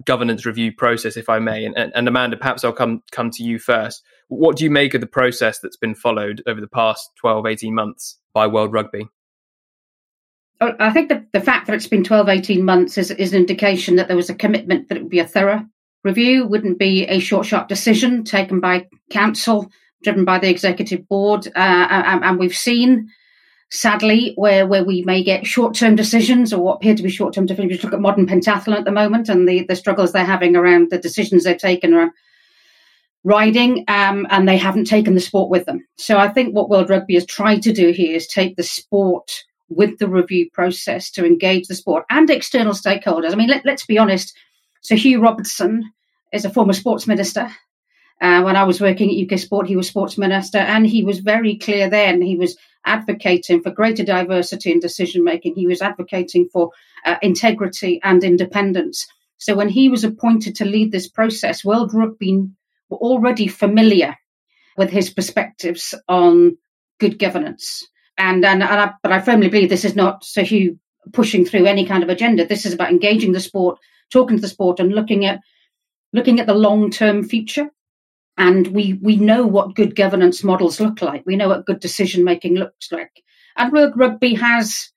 governance 0.05 0.47
review 0.47 0.73
process, 0.73 1.17
if 1.17 1.29
I 1.29 1.39
may. 1.39 1.65
And, 1.65 1.77
and, 1.77 2.09
Amanda, 2.09 2.37
perhaps 2.37 2.65
I'll 2.65 2.73
come 2.73 3.03
come 3.11 3.31
to 3.33 3.43
you 3.43 3.59
first. 3.59 4.03
What 4.29 4.57
do 4.57 4.65
you 4.65 4.71
make 4.71 4.95
of 4.95 5.01
the 5.01 5.07
process 5.07 5.59
that's 5.59 5.77
been 5.77 5.95
followed 5.95 6.43
over 6.47 6.61
the 6.61 6.69
past 6.69 7.11
12, 7.21 7.47
18 7.47 7.75
months 7.75 8.19
by 8.33 8.47
World 8.47 8.73
Rugby? 8.73 9.09
I 10.61 10.91
think 10.91 11.09
the, 11.09 11.27
the 11.33 11.41
fact 11.41 11.67
that 11.67 11.75
it's 11.75 11.87
been 11.87 12.05
12, 12.05 12.29
18 12.29 12.65
months 12.65 12.99
is, 12.99 13.11
is 13.11 13.33
an 13.33 13.41
indication 13.41 13.97
that 13.97 14.09
there 14.09 14.17
was 14.17 14.29
a 14.29 14.35
commitment 14.35 14.89
that 14.89 14.99
it 14.99 15.03
would 15.03 15.11
be 15.11 15.19
a 15.19 15.27
thorough 15.27 15.65
review, 16.05 16.47
wouldn't 16.47 16.79
be 16.79 17.05
a 17.07 17.19
short, 17.19 17.47
sharp 17.47 17.69
decision 17.69 18.25
taken 18.25 18.61
by 18.61 18.87
council, 19.11 19.71
driven 20.03 20.27
by 20.27 20.39
the 20.39 20.51
executive 20.51 21.09
board. 21.09 21.47
Uh, 21.49 21.51
and, 21.59 22.25
and 22.25 22.39
we've 22.39 22.55
seen 22.55 23.09
sadly, 23.71 24.33
where 24.37 24.67
where 24.67 24.85
we 24.85 25.03
may 25.03 25.23
get 25.23 25.47
short 25.47 25.75
term 25.75 25.97
decisions 25.97 26.53
or 26.53 26.63
what 26.63 26.77
appear 26.77 26.95
to 26.95 27.03
be 27.03 27.11
short 27.11 27.35
term 27.35 27.47
decisions. 27.47 27.73
Just 27.73 27.85
look 27.85 27.93
at 27.93 28.01
modern 28.01 28.27
pentathlon 28.27 28.77
at 28.77 28.85
the 28.85 28.93
moment 28.93 29.29
and 29.29 29.49
the 29.49 29.65
the 29.65 29.77
struggles 29.77 30.13
they're 30.13 30.25
having 30.25 30.57
around 30.57 30.91
the 30.91 30.99
decisions 30.99 31.45
they've 31.45 31.57
taken 31.59 31.95
around 31.95 32.13
riding, 33.23 33.85
um, 33.89 34.27
and 34.31 34.49
they 34.49 34.57
haven't 34.57 34.87
taken 34.87 35.15
the 35.15 35.21
sport 35.21 35.51
with 35.51 35.67
them. 35.67 35.87
So 35.97 36.19
I 36.19 36.29
think 36.29 36.55
what 36.55 36.71
World 36.71 36.89
Rugby 36.89 37.15
has 37.15 37.27
tried 37.27 37.63
to 37.63 37.73
do 37.73 37.91
here 37.91 38.17
is 38.17 38.27
take 38.27 38.57
the 38.57 38.63
sport 38.63 39.45
with 39.69 39.99
the 39.99 40.09
review 40.09 40.51
process 40.53 41.11
to 41.13 41.25
engage 41.25 41.69
the 41.69 41.75
sport 41.75 42.05
and 42.11 42.29
external 42.31 42.73
stakeholders. 42.73 43.33
I 43.33 43.37
mean, 43.37 43.49
let, 43.49 43.65
let's 43.65 43.87
be 43.87 43.99
honest. 43.99 44.37
So 44.81 44.97
Hugh 44.97 45.21
Robertson 45.21 45.93
is 46.33 46.45
a 46.45 46.51
former 46.51 46.73
sports 46.73 47.07
minister. 47.07 47.51
Uh, 48.21 48.43
when 48.43 48.57
I 48.57 48.65
was 48.65 48.81
working 48.81 49.11
at 49.11 49.33
UK 49.33 49.39
Sport, 49.39 49.67
he 49.67 49.77
was 49.77 49.89
sports 49.89 50.19
minister, 50.19 50.59
and 50.59 50.87
he 50.87 51.05
was 51.05 51.21
very 51.21 51.57
clear 51.57 51.89
then. 51.89 52.21
He 52.21 52.37
was 52.37 52.57
advocating 52.85 53.63
for 53.63 53.71
greater 53.71 54.05
diversity 54.05 54.73
in 54.73 54.81
decision 54.81 55.25
making. 55.25 55.55
He 55.55 55.67
was 55.67 55.83
advocating 55.83 56.49
for 56.53 56.71
uh, 57.05 57.17
integrity 57.23 58.01
and 58.03 58.23
independence. 58.25 59.07
So 59.39 59.55
when 59.55 59.69
he 59.69 59.89
was 59.89 60.05
appointed 60.05 60.57
to 60.57 60.65
lead 60.65 60.93
this 60.93 61.09
process, 61.09 61.65
World 61.65 61.95
Rugby 61.95 62.49
were 62.89 62.99
already 62.99 63.49
familiar 63.49 64.17
with 64.77 64.91
his 64.91 65.11
perspectives 65.11 65.95
on 66.09 66.59
good 66.99 67.19
governance. 67.19 67.87
And, 68.19 68.45
and, 68.45 68.63
and 68.63 68.81
I, 68.81 68.93
but 69.03 69.13
I 69.13 69.21
firmly 69.21 69.49
believe 69.49 69.71
this 69.71 69.85
is 69.85 69.97
not 69.97 70.25
Sir 70.25 70.43
Hugh 70.43 70.79
pushing 71.13 71.45
through 71.45 71.67
any 71.67 71.87
kind 71.87 72.03
of 72.03 72.09
agenda. 72.09 72.47
This 72.47 72.67
is 72.67 72.75
about 72.75 72.91
engaging 72.91 73.33
the 73.33 73.41
sport, 73.41 73.79
talking 74.11 74.37
to 74.37 74.41
the 74.41 74.49
sport, 74.49 74.81
and 74.81 74.93
looking 74.93 75.25
at 75.25 75.41
looking 76.13 76.41
at 76.41 76.47
the 76.47 76.55
long 76.55 76.91
term 76.91 77.25
future. 77.25 77.71
And 78.37 78.69
we, 78.69 78.95
we 78.95 79.17
know 79.17 79.47
what 79.47 79.75
good 79.75 79.95
governance 79.95 80.43
models 80.43 80.81
look 80.81 81.03
like. 81.03 81.25
We 81.27 81.37
know 81.37 81.49
what 81.49 81.67
good 81.67 81.81
decision 81.81 82.25
making 82.25 82.55
looks 82.55 82.91
like. 82.91 83.23
And 83.57 83.73
rugby 83.73 84.35
has 84.35 84.91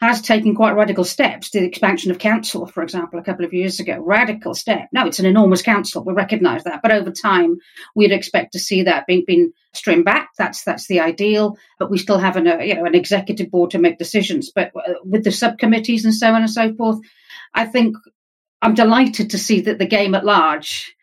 has 0.00 0.22
taken 0.22 0.54
quite 0.54 0.76
radical 0.76 1.02
steps. 1.02 1.50
The 1.50 1.64
expansion 1.64 2.10
of 2.10 2.18
council, 2.18 2.66
for 2.66 2.82
example, 2.82 3.18
a 3.18 3.22
couple 3.22 3.44
of 3.44 3.52
years 3.52 3.80
ago, 3.80 3.98
radical 3.98 4.54
step. 4.54 4.88
No, 4.92 5.06
it's 5.06 5.18
an 5.18 5.26
enormous 5.26 5.62
council. 5.62 6.04
We 6.04 6.12
recognise 6.12 6.64
that, 6.64 6.82
but 6.82 6.92
over 6.92 7.10
time, 7.10 7.58
we'd 7.96 8.12
expect 8.12 8.52
to 8.52 8.60
see 8.60 8.84
that 8.84 9.06
being, 9.06 9.24
being 9.26 9.52
streamed 9.72 10.04
back. 10.04 10.30
That's 10.38 10.62
that's 10.62 10.86
the 10.86 11.00
ideal. 11.00 11.56
But 11.78 11.90
we 11.90 11.98
still 11.98 12.18
have 12.18 12.36
an 12.36 12.46
uh, 12.46 12.58
you 12.58 12.76
know 12.76 12.84
an 12.84 12.94
executive 12.94 13.50
board 13.50 13.72
to 13.72 13.78
make 13.78 13.98
decisions. 13.98 14.52
But 14.54 14.70
uh, 14.76 14.94
with 15.04 15.24
the 15.24 15.32
subcommittees 15.32 16.04
and 16.04 16.14
so 16.14 16.28
on 16.28 16.42
and 16.42 16.50
so 16.50 16.74
forth, 16.74 17.00
I 17.52 17.64
think 17.64 17.96
I'm 18.62 18.74
delighted 18.74 19.30
to 19.30 19.38
see 19.38 19.62
that 19.62 19.78
the 19.78 19.86
game 19.86 20.14
at 20.14 20.24
large 20.24 20.94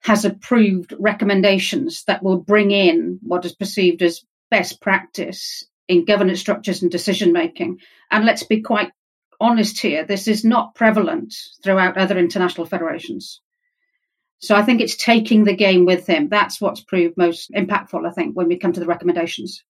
has 0.00 0.24
approved 0.24 0.94
recommendations 0.98 2.04
that 2.04 2.22
will 2.22 2.38
bring 2.38 2.70
in 2.70 3.18
what 3.22 3.44
is 3.44 3.54
perceived 3.54 4.02
as 4.02 4.24
best 4.50 4.80
practice 4.80 5.64
in 5.88 6.04
governance 6.04 6.40
structures 6.40 6.82
and 6.82 6.90
decision 6.90 7.32
making. 7.32 7.78
And 8.10 8.24
let's 8.24 8.44
be 8.44 8.60
quite 8.60 8.92
honest 9.40 9.80
here, 9.80 10.04
this 10.04 10.28
is 10.28 10.44
not 10.44 10.74
prevalent 10.74 11.34
throughout 11.62 11.96
other 11.96 12.18
international 12.18 12.66
federations. 12.66 13.40
So 14.40 14.54
I 14.54 14.62
think 14.62 14.80
it's 14.80 14.96
taking 14.96 15.44
the 15.44 15.56
game 15.56 15.84
with 15.84 16.06
him. 16.06 16.28
That's 16.28 16.60
what's 16.60 16.80
proved 16.80 17.16
most 17.16 17.50
impactful, 17.50 18.06
I 18.06 18.12
think, 18.12 18.36
when 18.36 18.48
we 18.48 18.56
come 18.56 18.72
to 18.72 18.80
the 18.80 18.86
recommendations. 18.86 19.64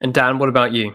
And 0.00 0.14
Dan, 0.14 0.38
what 0.38 0.48
about 0.48 0.72
you? 0.72 0.94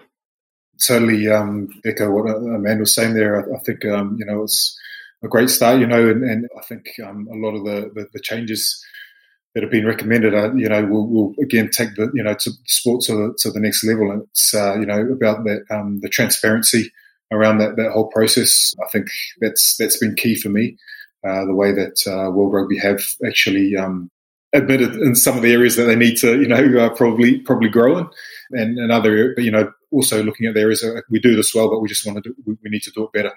Totally 0.80 1.30
um, 1.30 1.70
echo 1.86 2.10
what 2.10 2.30
Amanda 2.30 2.82
was 2.82 2.94
saying 2.94 3.14
there. 3.14 3.38
I, 3.38 3.56
I 3.56 3.60
think, 3.60 3.86
um, 3.86 4.18
you 4.20 4.26
know, 4.26 4.44
it's 4.44 4.78
a 5.24 5.28
great 5.28 5.50
start, 5.50 5.80
you 5.80 5.88
know, 5.88 6.10
and, 6.10 6.24
and 6.24 6.48
I 6.58 6.62
think 6.64 6.86
um, 7.06 7.28
a 7.32 7.36
lot 7.36 7.56
of 7.56 7.66
the, 7.66 7.92
the, 7.94 8.08
the 8.14 8.20
changes 8.20 8.84
that 9.54 9.64
have 9.64 9.72
been 9.72 9.86
recommended 9.86 10.34
are, 10.34 10.56
you 10.56 10.70
know, 10.70 10.86
will, 10.86 11.08
will 11.08 11.34
again 11.42 11.70
take 11.70 11.96
the, 11.96 12.12
you 12.14 12.24
know, 12.24 12.36
to 12.36 12.52
sport 12.66 13.02
to 13.06 13.14
the, 13.14 13.36
to 13.40 13.52
the 13.52 13.60
next 13.60 13.84
level. 13.84 14.12
And 14.12 14.22
it's, 14.24 14.54
uh, 14.54 14.76
you 14.80 14.86
know, 14.86 15.02
about 15.12 15.44
that, 15.46 15.66
um, 15.72 16.00
the 16.02 16.10
transparency 16.10 16.92
around 17.32 17.58
that, 17.58 17.76
that 17.78 17.92
whole 17.92 18.08
process. 18.08 18.74
I 18.86 18.90
think 18.90 19.08
that's, 19.42 19.76
that's 19.78 19.98
been 19.98 20.16
key 20.16 20.36
for 20.36 20.50
me. 20.50 20.78
Uh, 21.28 21.46
the 21.46 21.56
way 21.56 21.72
that 21.72 21.98
uh, 22.08 22.30
World 22.30 22.54
Rugby 22.54 22.78
have 22.78 23.02
actually 23.26 23.76
um, 23.76 24.12
admitted 24.54 24.96
in 24.96 25.16
some 25.16 25.36
of 25.36 25.44
the 25.44 25.52
areas 25.52 25.76
that 25.76 25.84
they 25.86 25.96
need 25.96 26.18
to, 26.18 26.40
you 26.40 26.48
know, 26.48 26.80
uh, 26.80 26.90
probably 26.90 27.40
probably 27.40 27.70
grow 27.70 27.98
in, 27.98 28.10
and, 28.52 28.80
another, 28.80 29.34
you 29.38 29.52
know, 29.52 29.72
also 29.92 30.24
looking 30.24 30.46
at 30.46 30.54
the 30.54 30.62
areas 30.62 30.82
that 30.82 31.04
we 31.10 31.20
do 31.20 31.36
this 31.36 31.54
well, 31.54 31.70
but 31.70 31.80
we 31.80 31.88
just 31.88 32.06
want 32.06 32.22
to 32.22 32.30
do, 32.30 32.36
we, 32.46 32.56
we 32.64 32.70
need 32.70 32.82
to 32.84 32.92
do 32.92 33.04
it 33.04 33.12
better. 33.12 33.32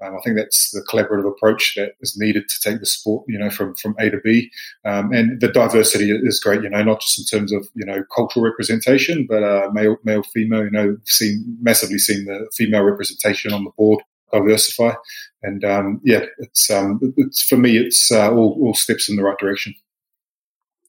Um, 0.00 0.16
I 0.16 0.20
think 0.24 0.36
that's 0.36 0.70
the 0.70 0.84
collaborative 0.90 1.28
approach 1.28 1.74
that 1.76 1.92
is 2.00 2.16
needed 2.16 2.48
to 2.48 2.60
take 2.60 2.80
the 2.80 2.86
sport, 2.86 3.24
you 3.28 3.38
know, 3.38 3.50
from 3.50 3.74
from 3.74 3.96
A 3.98 4.10
to 4.10 4.18
B, 4.22 4.50
um, 4.84 5.12
and 5.12 5.40
the 5.40 5.48
diversity 5.48 6.10
is 6.10 6.40
great, 6.40 6.62
you 6.62 6.70
know, 6.70 6.82
not 6.82 7.00
just 7.00 7.18
in 7.18 7.38
terms 7.38 7.52
of 7.52 7.68
you 7.74 7.84
know 7.84 8.04
cultural 8.14 8.44
representation, 8.44 9.26
but 9.28 9.42
uh, 9.42 9.68
male, 9.72 9.96
male, 10.04 10.22
female. 10.34 10.64
You 10.64 10.70
know, 10.70 10.96
seen 11.04 11.56
massively 11.60 11.98
seen 11.98 12.26
the 12.26 12.48
female 12.54 12.82
representation 12.82 13.52
on 13.52 13.64
the 13.64 13.70
board 13.76 14.02
diversify, 14.32 14.94
and 15.42 15.64
um, 15.64 16.00
yeah, 16.04 16.24
it's 16.38 16.70
um, 16.70 17.00
it's 17.16 17.42
for 17.42 17.56
me, 17.56 17.76
it's 17.76 18.12
uh, 18.12 18.30
all, 18.32 18.58
all 18.62 18.74
steps 18.74 19.08
in 19.08 19.16
the 19.16 19.22
right 19.22 19.38
direction. 19.38 19.74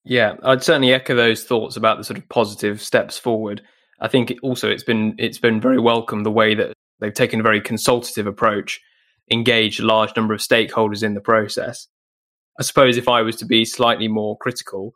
Yeah, 0.06 0.36
I'd 0.44 0.64
certainly 0.64 0.94
echo 0.94 1.16
those 1.16 1.44
thoughts 1.44 1.78
about 1.78 1.98
the 1.98 2.04
sort 2.04 2.18
of 2.18 2.28
positive 2.28 2.82
steps 2.82 3.18
forward. 3.18 3.62
I 4.02 4.08
think 4.10 4.34
also 4.44 4.70
it's 4.70 4.84
been 4.84 5.16
it's 5.18 5.38
been 5.38 5.62
very 5.62 5.80
welcome 5.80 6.24
the 6.24 6.32
way 6.32 6.56
that 6.56 6.74
they've 7.00 7.14
taken 7.14 7.40
a 7.40 7.44
very 7.44 7.62
consultative 7.62 8.28
approach, 8.28 8.82
engaged 9.32 9.80
a 9.80 9.86
large 9.86 10.16
number 10.16 10.34
of 10.34 10.42
stakeholders 10.42 11.04
in 11.04 11.14
the 11.14 11.22
process. 11.22 11.88
I 12.60 12.64
suppose 12.64 12.98
if 12.98 13.08
I 13.08 13.22
was 13.22 13.38
to 13.38 13.46
be 13.46 13.66
slightly 13.66 14.08
more 14.08 14.38
critical, 14.38 14.94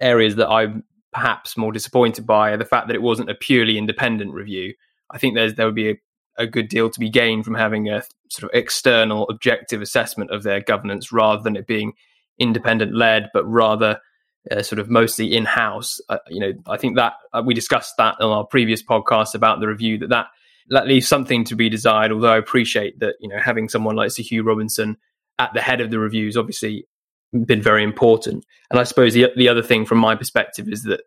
areas 0.00 0.36
that 0.36 0.48
I'm 0.48 0.84
perhaps 1.12 1.56
more 1.56 1.72
disappointed 1.72 2.26
by 2.26 2.50
are 2.50 2.56
the 2.56 2.64
fact 2.64 2.88
that 2.88 2.96
it 2.96 3.02
wasn't 3.02 3.30
a 3.30 3.34
purely 3.34 3.78
independent 3.78 4.34
review. 4.34 4.74
I 5.10 5.18
think 5.18 5.34
there's 5.34 5.54
there 5.54 5.66
would 5.66 5.74
be 5.74 5.90
a, 5.90 5.96
a 6.38 6.46
good 6.46 6.68
deal 6.68 6.90
to 6.90 7.00
be 7.00 7.10
gained 7.10 7.44
from 7.44 7.54
having 7.54 7.88
a 7.88 8.02
sort 8.28 8.52
of 8.52 8.58
external 8.58 9.28
objective 9.28 9.80
assessment 9.80 10.32
of 10.32 10.42
their 10.42 10.60
governance 10.60 11.12
rather 11.12 11.42
than 11.42 11.56
it 11.56 11.66
being 11.66 11.92
independent 12.38 12.94
led, 12.94 13.30
but 13.32 13.44
rather 13.46 14.00
uh, 14.50 14.62
sort 14.62 14.78
of 14.78 14.88
mostly 14.88 15.34
in 15.34 15.44
house. 15.44 16.00
Uh, 16.08 16.18
you 16.28 16.40
know, 16.40 16.52
I 16.66 16.76
think 16.76 16.96
that 16.96 17.14
uh, 17.32 17.42
we 17.44 17.54
discussed 17.54 17.96
that 17.98 18.16
on 18.20 18.30
our 18.30 18.44
previous 18.44 18.82
podcast 18.82 19.34
about 19.34 19.60
the 19.60 19.68
review 19.68 19.98
that 19.98 20.10
that 20.10 20.26
that 20.70 20.86
leaves 20.86 21.08
something 21.08 21.44
to 21.44 21.56
be 21.56 21.68
desired. 21.68 22.12
Although 22.12 22.32
I 22.32 22.38
appreciate 22.38 22.98
that 23.00 23.16
you 23.20 23.28
know 23.28 23.38
having 23.38 23.68
someone 23.68 23.96
like 23.96 24.10
Sir 24.10 24.22
Hugh 24.22 24.42
Robinson 24.42 24.96
at 25.38 25.52
the 25.54 25.60
head 25.60 25.80
of 25.80 25.90
the 25.90 25.98
reviews 25.98 26.36
obviously 26.36 26.86
been 27.44 27.62
very 27.62 27.84
important. 27.84 28.44
And 28.70 28.80
I 28.80 28.84
suppose 28.84 29.14
the 29.14 29.26
the 29.36 29.48
other 29.48 29.62
thing 29.62 29.84
from 29.84 29.98
my 29.98 30.14
perspective 30.14 30.68
is 30.68 30.84
that 30.84 31.02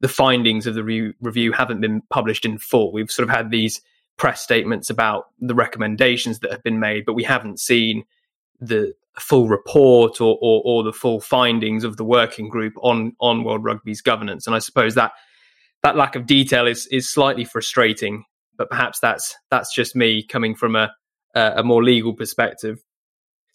the 0.00 0.08
findings 0.08 0.66
of 0.66 0.74
the 0.74 0.84
re- 0.84 1.14
review 1.20 1.52
haven't 1.52 1.80
been 1.80 2.02
published 2.10 2.44
in 2.44 2.58
full. 2.58 2.92
We've 2.92 3.10
sort 3.10 3.28
of 3.28 3.34
had 3.34 3.50
these 3.50 3.80
press 4.16 4.40
statements 4.40 4.90
about 4.90 5.26
the 5.40 5.54
recommendations 5.54 6.40
that 6.40 6.52
have 6.52 6.62
been 6.62 6.78
made, 6.78 7.04
but 7.04 7.14
we 7.14 7.24
haven't 7.24 7.58
seen 7.58 8.04
the 8.60 8.94
full 9.18 9.48
report 9.48 10.20
or, 10.20 10.38
or, 10.40 10.62
or 10.64 10.82
the 10.82 10.92
full 10.92 11.20
findings 11.20 11.84
of 11.84 11.96
the 11.96 12.04
working 12.04 12.48
group 12.48 12.74
on 12.82 13.14
on 13.20 13.44
World 13.44 13.64
Rugby's 13.64 14.00
governance. 14.00 14.46
And 14.46 14.56
I 14.56 14.58
suppose 14.58 14.94
that 14.94 15.12
that 15.82 15.96
lack 15.96 16.16
of 16.16 16.26
detail 16.26 16.66
is 16.66 16.86
is 16.88 17.08
slightly 17.08 17.44
frustrating. 17.44 18.24
But 18.56 18.70
perhaps 18.70 19.00
that's 19.00 19.36
that's 19.50 19.74
just 19.74 19.96
me 19.96 20.24
coming 20.24 20.54
from 20.54 20.76
a 20.76 20.92
a 21.34 21.62
more 21.62 21.82
legal 21.82 22.14
perspective. 22.14 22.78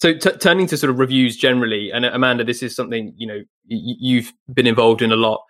So 0.02 0.14
t- 0.14 0.38
turning 0.40 0.68
to 0.68 0.78
sort 0.78 0.90
of 0.90 1.00
reviews 1.00 1.36
generally, 1.36 1.92
and 1.92 2.06
uh, 2.06 2.12
Amanda, 2.14 2.44
this 2.44 2.64
is 2.64 2.76
something 2.76 3.14
you 3.18 3.28
know 3.28 3.42
you've 3.66 4.34
been 4.54 4.68
involved 4.68 5.02
in 5.02 5.12
a 5.12 5.16
lot. 5.16 5.42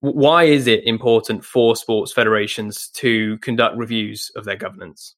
Why 0.00 0.44
is 0.44 0.66
it 0.68 0.84
important 0.84 1.44
for 1.44 1.74
sports 1.74 2.12
federations 2.12 2.88
to 2.94 3.38
conduct 3.38 3.76
reviews 3.76 4.30
of 4.36 4.44
their 4.44 4.56
governance? 4.56 5.16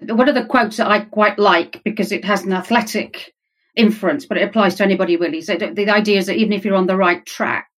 One 0.00 0.28
of 0.28 0.34
the 0.34 0.44
quotes 0.44 0.76
that 0.76 0.88
I 0.88 1.00
quite 1.00 1.38
like 1.38 1.82
because 1.84 2.12
it 2.12 2.24
has 2.24 2.44
an 2.44 2.52
athletic 2.52 3.34
inference, 3.74 4.26
but 4.26 4.38
it 4.38 4.48
applies 4.48 4.76
to 4.76 4.84
anybody 4.84 5.16
really. 5.16 5.40
So 5.40 5.56
the 5.56 5.90
idea 5.90 6.18
is 6.18 6.26
that 6.26 6.36
even 6.36 6.52
if 6.52 6.64
you're 6.64 6.76
on 6.76 6.86
the 6.86 6.96
right 6.96 7.24
track, 7.24 7.68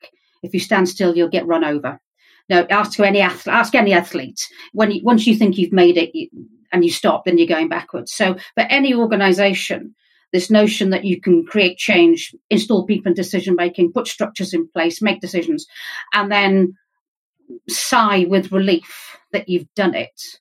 if 0.42 0.54
you 0.54 0.60
stand 0.60 0.88
still, 0.88 1.16
you'll 1.16 1.28
get 1.28 1.46
run 1.46 1.64
over. 1.64 2.00
Now, 2.48 2.66
ask 2.68 2.98
any 2.98 3.20
athlete, 3.20 3.54
ask 3.54 3.74
any 3.74 3.92
athlete 3.92 4.40
when 4.72 4.90
you, 4.90 5.00
once 5.04 5.26
you 5.26 5.36
think 5.36 5.56
you've 5.56 5.72
made 5.72 5.96
it 5.96 6.10
you, 6.14 6.28
and 6.72 6.84
you 6.84 6.90
stop, 6.90 7.24
then 7.24 7.38
you're 7.38 7.46
going 7.46 7.68
backwards. 7.68 8.12
So 8.12 8.34
for 8.54 8.62
any 8.62 8.94
organisation, 8.94 9.94
this 10.32 10.50
notion 10.50 10.90
that 10.90 11.04
you 11.04 11.20
can 11.20 11.44
create 11.44 11.78
change, 11.78 12.34
install 12.48 12.86
people 12.86 13.10
in 13.10 13.14
decision 13.14 13.56
making, 13.56 13.92
put 13.92 14.06
structures 14.06 14.54
in 14.54 14.68
place, 14.68 15.02
make 15.02 15.20
decisions, 15.20 15.66
and 16.12 16.30
then 16.30 16.74
sigh 17.68 18.24
with 18.28 18.52
relief 18.52 19.16
that 19.32 19.48
you've 19.48 19.72
done 19.74 19.94
it 19.94 20.40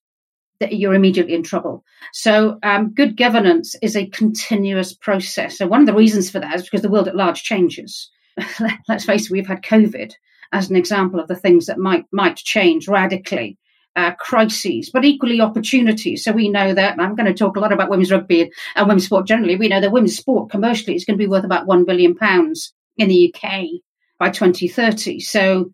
that 0.60 0.74
you're 0.74 0.94
immediately 0.94 1.34
in 1.34 1.44
trouble. 1.44 1.84
So, 2.14 2.60
um, 2.64 2.94
good 2.94 3.18
governance 3.18 3.76
is 3.82 3.96
a 3.96 4.08
continuous 4.08 4.94
process. 4.94 5.58
So, 5.58 5.68
one 5.68 5.82
of 5.82 5.86
the 5.88 5.94
reasons 5.94 6.30
for 6.30 6.40
that 6.40 6.56
is 6.56 6.64
because 6.64 6.82
the 6.82 6.90
world 6.90 7.08
at 7.08 7.16
large 7.16 7.44
changes. 7.44 8.10
Let's 8.88 9.06
face 9.06 9.26
it, 9.26 9.32
we've 9.32 9.48
had 9.48 9.64
COVID 9.64 10.14
as 10.52 10.70
an 10.70 10.76
example 10.76 11.20
of 11.20 11.28
the 11.28 11.36
things 11.36 11.66
that 11.66 11.78
might 11.78 12.06
might 12.12 12.38
change 12.38 12.88
radically. 12.88 13.58
Uh, 13.96 14.14
crises, 14.14 14.90
but 14.94 15.04
equally 15.04 15.42
opportunities. 15.42 16.24
So 16.24 16.32
we 16.32 16.48
know 16.48 16.74
that 16.74 16.98
I'm 17.00 17.16
going 17.16 17.26
to 17.26 17.34
talk 17.34 17.58
a 17.58 17.60
lot 17.60 17.74
about 17.74 17.90
women's 17.90 18.12
rugby 18.12 18.44
and, 18.44 18.52
and 18.76 18.88
women's 18.88 19.06
sport 19.06 19.28
generally. 19.28 19.58
We 19.58 19.68
know 19.68 19.82
that 19.82 19.92
women's 19.92 20.16
sport 20.16 20.52
commercially 20.52 20.96
is 20.96 21.04
going 21.04 21.18
to 21.18 21.22
be 21.22 21.28
worth 21.28 21.44
about 21.44 21.66
one 21.66 21.84
billion 21.84 22.16
pounds 22.16 22.72
in 22.98 23.10
the 23.10 23.34
UK 23.34 23.64
by 24.20 24.30
2030. 24.30 25.20
So 25.20 25.74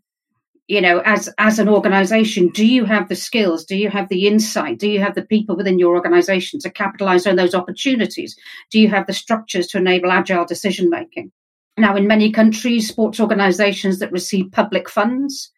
you 0.67 0.81
know 0.81 0.99
as 1.05 1.29
as 1.37 1.59
an 1.59 1.69
organization 1.69 2.49
do 2.49 2.65
you 2.65 2.85
have 2.85 3.09
the 3.09 3.15
skills? 3.15 3.65
Do 3.65 3.75
you 3.75 3.89
have 3.89 4.09
the 4.09 4.27
insight? 4.27 4.79
Do 4.79 4.89
you 4.89 4.99
have 4.99 5.15
the 5.15 5.25
people 5.25 5.55
within 5.55 5.79
your 5.79 5.95
organization 5.95 6.59
to 6.61 6.69
capitalize 6.69 7.27
on 7.27 7.35
those 7.35 7.55
opportunities? 7.55 8.35
Do 8.71 8.79
you 8.79 8.89
have 8.89 9.07
the 9.07 9.13
structures 9.13 9.67
to 9.67 9.77
enable 9.77 10.11
agile 10.11 10.45
decision 10.45 10.89
making? 10.89 11.31
Now 11.77 11.95
in 11.95 12.07
many 12.07 12.31
countries 12.31 12.87
sports 12.87 13.19
organizations 13.19 13.99
that 13.99 14.11
receive 14.11 14.51
public 14.51 14.89
funds 14.89 15.51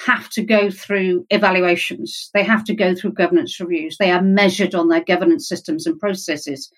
have 0.00 0.28
to 0.30 0.42
go 0.42 0.70
through 0.70 1.24
evaluations. 1.30 2.30
They 2.34 2.42
have 2.42 2.64
to 2.64 2.74
go 2.74 2.94
through 2.94 3.12
governance 3.12 3.60
reviews. 3.60 3.96
They 3.96 4.10
are 4.10 4.22
measured 4.22 4.74
on 4.74 4.88
their 4.88 5.04
governance 5.04 5.48
systems 5.48 5.86
and 5.86 5.98
processes 5.98 6.70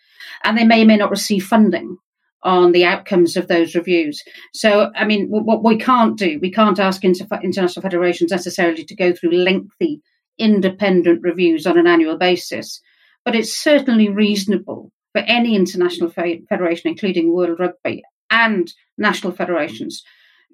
and 0.44 0.56
they 0.56 0.64
may 0.64 0.82
or 0.82 0.86
may 0.86 0.96
not 0.96 1.10
receive 1.10 1.44
funding 1.44 1.96
on 2.42 2.72
the 2.72 2.84
outcomes 2.84 3.36
of 3.36 3.48
those 3.48 3.74
reviews. 3.74 4.22
So, 4.52 4.90
I 4.94 5.04
mean, 5.04 5.26
what 5.28 5.64
we 5.64 5.78
can't 5.78 6.16
do, 6.16 6.38
we 6.40 6.52
can't 6.52 6.78
ask 6.78 7.04
international 7.04 7.82
federations 7.82 8.30
necessarily 8.30 8.84
to 8.84 8.94
go 8.94 9.12
through 9.12 9.32
lengthy 9.32 10.00
independent 10.38 11.22
reviews 11.22 11.66
on 11.66 11.78
an 11.78 11.86
annual 11.86 12.18
basis, 12.18 12.80
but 13.24 13.34
it's 13.34 13.56
certainly 13.56 14.08
reasonable 14.08 14.92
for 15.12 15.20
any 15.22 15.56
international 15.56 16.10
federation, 16.10 16.90
including 16.90 17.32
World 17.32 17.58
Rugby 17.58 18.02
and 18.30 18.72
national 18.98 19.32
federations, 19.32 20.02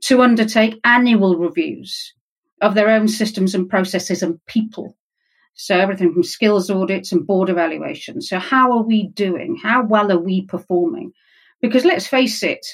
to 0.03 0.23
undertake 0.23 0.81
annual 0.85 1.37
reviews 1.37 2.15
of 2.61 2.75
their 2.75 2.91
own 2.91 3.09
systems 3.09 3.55
and 3.55 3.69
processes 3.69 4.23
and 4.23 4.39
people. 4.47 4.97
So, 5.55 5.79
everything 5.79 6.13
from 6.13 6.23
skills 6.23 6.71
audits 6.71 7.13
and 7.13 7.27
board 7.27 7.51
evaluations. 7.51 8.29
So, 8.29 8.39
how 8.39 8.73
are 8.73 8.83
we 8.83 9.09
doing? 9.09 9.59
How 9.63 9.85
well 9.85 10.11
are 10.11 10.19
we 10.19 10.47
performing? 10.47 11.13
Because 11.63 11.85
let's 11.85 12.07
face 12.07 12.43
it, 12.43 12.67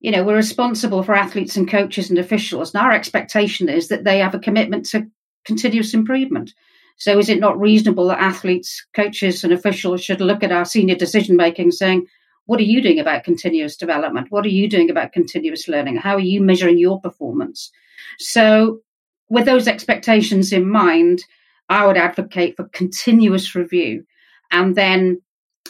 you 0.00 0.10
know, 0.10 0.24
we're 0.24 0.36
responsible 0.36 1.02
for 1.02 1.14
athletes 1.14 1.56
and 1.56 1.68
coaches 1.68 2.08
and 2.08 2.18
officials, 2.18 2.72
and 2.72 2.82
our 2.82 2.92
expectation 2.92 3.68
is 3.68 3.88
that 3.88 4.04
they 4.04 4.20
have 4.20 4.34
a 4.34 4.38
commitment 4.38 4.86
to 4.86 5.06
continuous 5.44 5.92
improvement. 5.92 6.54
So, 6.98 7.18
is 7.18 7.28
it 7.28 7.40
not 7.40 7.60
reasonable 7.60 8.06
that 8.08 8.20
athletes, 8.20 8.86
coaches, 8.94 9.44
and 9.44 9.52
officials 9.52 10.02
should 10.02 10.20
look 10.20 10.42
at 10.42 10.52
our 10.52 10.64
senior 10.64 10.94
decision 10.94 11.36
making 11.36 11.72
saying, 11.72 12.06
what 12.46 12.60
are 12.60 12.64
you 12.64 12.80
doing 12.80 13.00
about 13.00 13.24
continuous 13.24 13.76
development? 13.76 14.28
What 14.30 14.46
are 14.46 14.50
you 14.50 14.68
doing 14.68 14.88
about 14.88 15.12
continuous 15.12 15.68
learning? 15.68 15.96
How 15.96 16.14
are 16.14 16.20
you 16.20 16.40
measuring 16.40 16.78
your 16.78 17.00
performance? 17.00 17.70
So, 18.18 18.80
with 19.28 19.44
those 19.44 19.66
expectations 19.66 20.52
in 20.52 20.68
mind, 20.68 21.24
I 21.68 21.84
would 21.86 21.96
advocate 21.96 22.56
for 22.56 22.68
continuous 22.68 23.54
review. 23.54 24.04
And 24.52 24.76
then 24.76 25.20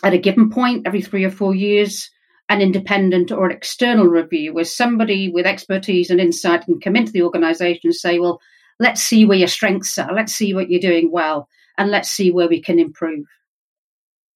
at 0.02 0.12
a 0.12 0.19
given 0.19 0.50
point, 0.50 0.87
every 0.87 1.00
three 1.00 1.25
or 1.25 1.31
four 1.31 1.55
years, 1.55 2.11
an 2.49 2.61
independent 2.61 3.33
or 3.33 3.47
an 3.47 3.57
external 3.57 4.07
review 4.07 4.55
where 4.55 4.65
somebody 4.65 5.29
with 5.29 5.47
expertise 5.47 6.11
and 6.11 6.21
insight 6.21 6.65
can 6.65 6.81
come 6.81 6.97
into 6.97 7.12
the 7.12 7.23
organization 7.23 7.83
and 7.85 7.95
say, 7.95 8.19
well, 8.19 8.41
let's 8.79 9.03
see 9.03 9.25
where 9.25 9.38
your 9.38 9.49
strengths 9.49 9.99
are, 9.99 10.12
let's 10.12 10.33
see 10.33 10.55
what 10.55 10.71
you're 10.71 10.81
doing 10.81 11.11
well, 11.11 11.49
and 11.76 11.91
let's 11.91 12.11
see 12.11 12.31
where 12.31 12.49
we 12.49 12.61
can 12.61 12.79
improve. 12.79 13.25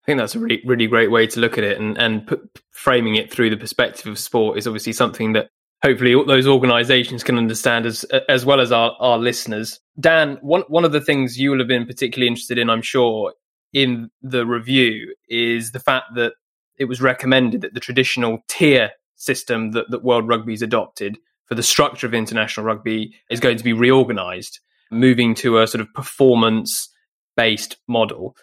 I 0.02 0.06
think 0.06 0.18
that's 0.18 0.34
a 0.34 0.40
really, 0.40 0.62
really 0.64 0.86
great 0.86 1.10
way 1.10 1.26
to 1.26 1.40
look 1.40 1.58
at 1.58 1.64
it, 1.64 1.78
and 1.78 1.96
and 1.98 2.28
framing 2.70 3.16
it 3.16 3.30
through 3.30 3.50
the 3.50 3.56
perspective 3.56 4.06
of 4.06 4.18
sport 4.18 4.58
is 4.58 4.66
obviously 4.66 4.94
something 4.94 5.34
that 5.34 5.50
hopefully 5.82 6.14
those 6.26 6.46
organisations 6.46 7.22
can 7.22 7.36
understand 7.36 7.86
as 7.86 8.04
as 8.28 8.44
well 8.44 8.60
as 8.60 8.72
our, 8.72 8.96
our 8.98 9.18
listeners. 9.18 9.78
Dan, 9.98 10.38
one 10.40 10.62
one 10.68 10.84
of 10.84 10.92
the 10.92 11.02
things 11.02 11.38
you 11.38 11.50
will 11.50 11.58
have 11.58 11.68
been 11.68 11.86
particularly 11.86 12.28
interested 12.28 12.58
in, 12.58 12.70
I'm 12.70 12.82
sure, 12.82 13.34
in 13.72 14.10
the 14.22 14.46
review 14.46 15.14
is 15.28 15.72
the 15.72 15.80
fact 15.80 16.06
that 16.16 16.32
it 16.80 16.86
was 16.86 17.00
recommended 17.00 17.60
that 17.60 17.74
the 17.74 17.80
traditional 17.80 18.42
tier 18.48 18.90
system 19.14 19.72
that, 19.72 19.90
that 19.90 20.02
World 20.02 20.26
Rugby's 20.26 20.62
adopted 20.62 21.18
for 21.44 21.54
the 21.54 21.62
structure 21.62 22.06
of 22.06 22.14
international 22.14 22.64
rugby 22.64 23.14
is 23.30 23.38
going 23.38 23.58
to 23.58 23.64
be 23.64 23.74
reorganised, 23.74 24.60
moving 24.90 25.34
to 25.34 25.58
a 25.58 25.66
sort 25.66 25.82
of 25.82 25.92
performance 25.92 26.88
based 27.36 27.76
model. 27.86 28.34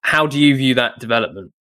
How 0.00 0.26
do 0.26 0.40
you 0.40 0.56
view 0.56 0.74
that 0.74 0.98
development? 0.98 1.52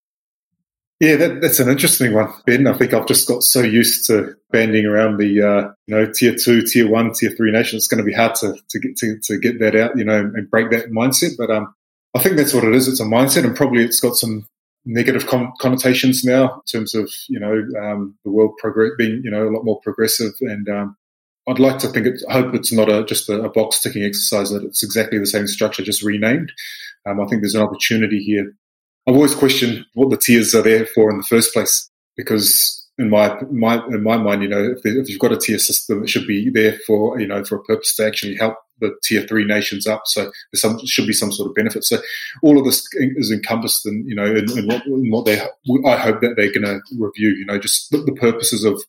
Yeah, 0.99 1.17
that, 1.17 1.41
that's 1.41 1.59
an 1.59 1.69
interesting 1.69 2.13
one, 2.13 2.33
Ben. 2.47 2.67
I 2.67 2.77
think 2.77 2.93
I've 2.93 3.07
just 3.07 3.27
got 3.27 3.43
so 3.43 3.61
used 3.61 4.07
to 4.07 4.33
banding 4.51 4.85
around 4.85 5.17
the 5.17 5.41
uh, 5.41 5.71
you 5.87 5.95
know 5.95 6.11
tier 6.11 6.35
two, 6.35 6.63
tier 6.63 6.89
one, 6.89 7.11
tier 7.13 7.31
three 7.31 7.51
nations. 7.51 7.81
It's 7.83 7.87
going 7.87 8.03
to 8.03 8.09
be 8.09 8.13
hard 8.13 8.33
to 8.35 8.55
to 8.69 8.79
get 8.79 8.95
to, 8.97 9.19
to 9.25 9.37
get 9.37 9.59
that 9.59 9.75
out, 9.75 9.97
you 9.97 10.05
know, 10.05 10.19
and 10.19 10.49
break 10.49 10.71
that 10.71 10.89
mindset. 10.91 11.33
But 11.37 11.51
um, 11.51 11.75
I 12.15 12.19
think 12.19 12.37
that's 12.37 12.53
what 12.53 12.63
it 12.63 12.73
is. 12.73 12.87
It's 12.87 13.01
a 13.01 13.03
mindset, 13.03 13.43
and 13.43 13.55
probably 13.55 13.83
it's 13.83 13.99
got 13.99 14.15
some 14.15 14.47
negative 14.85 15.27
con- 15.27 15.51
connotations 15.59 16.23
now 16.23 16.53
in 16.53 16.79
terms 16.79 16.93
of 16.93 17.11
you 17.27 17.39
know 17.39 17.65
um, 17.81 18.15
the 18.23 18.31
world 18.31 18.53
progress 18.57 18.91
being 18.97 19.21
you 19.23 19.31
know 19.31 19.47
a 19.47 19.51
lot 19.51 19.65
more 19.65 19.79
progressive 19.81 20.33
and 20.41 20.69
um, 20.69 20.95
I'd 21.47 21.59
like 21.59 21.79
to 21.79 21.87
think 21.87 22.07
it, 22.07 22.21
hope 22.29 22.55
it's 22.55 22.71
not 22.71 22.89
a, 22.89 23.05
just 23.05 23.29
a, 23.29 23.43
a, 23.43 23.49
box 23.49 23.79
ticking 23.79 24.03
exercise 24.03 24.49
that 24.49 24.63
it's 24.63 24.83
exactly 24.83 25.19
the 25.19 25.27
same 25.27 25.45
structure 25.45 25.83
just 25.83 26.01
renamed. 26.01 26.51
Um, 27.05 27.21
I 27.21 27.27
think 27.27 27.41
there's 27.41 27.53
an 27.53 27.61
opportunity 27.61 28.19
here. 28.19 28.51
I've 29.07 29.15
always 29.15 29.35
questioned 29.35 29.85
what 29.93 30.09
the 30.09 30.17
tiers 30.17 30.55
are 30.55 30.63
there 30.63 30.87
for 30.87 31.11
in 31.11 31.17
the 31.17 31.23
first 31.23 31.53
place 31.53 31.87
because 32.17 32.83
in 32.97 33.09
my 33.09 33.39
my 33.51 33.75
in 33.87 34.01
my 34.01 34.17
mind, 34.17 34.41
you 34.41 34.49
know, 34.49 34.63
if, 34.63 34.79
if, 34.83 35.09
you've 35.09 35.19
got 35.19 35.33
a 35.33 35.37
tier 35.37 35.59
system, 35.59 36.03
it 36.03 36.09
should 36.09 36.25
be 36.25 36.49
there 36.49 36.79
for 36.87 37.19
you 37.19 37.27
know 37.27 37.43
for 37.43 37.57
a 37.57 37.63
purpose 37.63 37.95
to 37.95 38.05
actually 38.05 38.35
help 38.35 38.55
the 38.79 38.95
tier 39.03 39.21
three 39.21 39.45
nations 39.45 39.87
up. 39.87 40.03
So 40.05 40.23
there 40.23 40.31
some 40.55 40.79
should 40.85 41.07
be 41.07 41.13
some 41.13 41.31
sort 41.31 41.49
of 41.49 41.55
benefit. 41.55 41.83
So 41.83 41.99
all 42.41 42.57
of 42.57 42.65
this 42.65 42.87
is 42.93 43.31
encompassed 43.31 43.85
in 43.85 44.07
you 44.07 44.15
know 44.15 44.25
in, 44.25 44.57
in 44.57 44.67
what, 44.67 44.85
in 44.85 45.09
what 45.09 45.25
they 45.25 45.39
I 45.39 45.97
hope 45.97 46.21
that 46.21 46.35
they're 46.35 46.51
going 46.51 46.63
to 46.63 46.81
review. 46.97 47.29
You 47.29 47.45
know, 47.45 47.59
just 47.59 47.91
the, 47.91 47.97
the, 47.97 48.13
purposes 48.13 48.63
of 48.63 48.81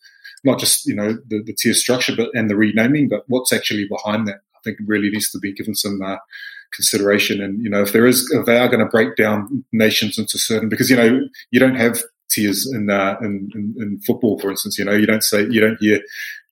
not 0.45 0.59
just 0.59 0.87
you 0.87 0.95
know 0.95 1.19
the, 1.29 1.43
the, 1.43 1.53
tier 1.53 1.75
structure, 1.75 2.15
but 2.17 2.31
and 2.35 2.51
the 2.51 2.57
renaming, 2.57 3.09
but 3.09 3.25
what's 3.29 3.53
actually 3.53 3.89
behind 3.89 4.27
that. 4.29 4.41
I 4.55 4.59
think 4.65 4.79
really 4.85 5.11
needs 5.11 5.31
to 5.31 5.39
be 5.39 5.53
given 5.53 5.75
some. 5.75 6.01
Uh, 6.03 6.17
consideration 6.75 7.41
and 7.41 7.63
you 7.63 7.71
know 7.71 7.81
if 7.81 7.93
there 7.93 8.05
is 8.05 8.29
if 8.33 8.45
they 8.45 8.59
are 8.59 8.67
going 8.67 8.81
to 8.81 8.91
break 8.91 9.15
down 9.15 9.65
nations 9.73 10.19
into 10.19 10.37
certain 10.37 10.69
because 10.69 10.91
you 10.91 10.97
know 10.97 11.21
you 11.53 11.61
don't 11.61 11.77
have 11.77 12.03
tiers 12.29 12.71
in, 12.73 12.91
uh, 12.91 13.17
in, 13.21 13.51
in, 13.55 13.75
in 13.79 14.01
football, 14.07 14.39
for 14.39 14.51
instance. 14.51 14.79
You 14.79 14.85
know, 14.85 14.95
you 14.95 15.07
don't 15.07 15.23
say 15.23 15.47
you 15.49 15.61
don't 15.61 15.79
hear 15.81 16.01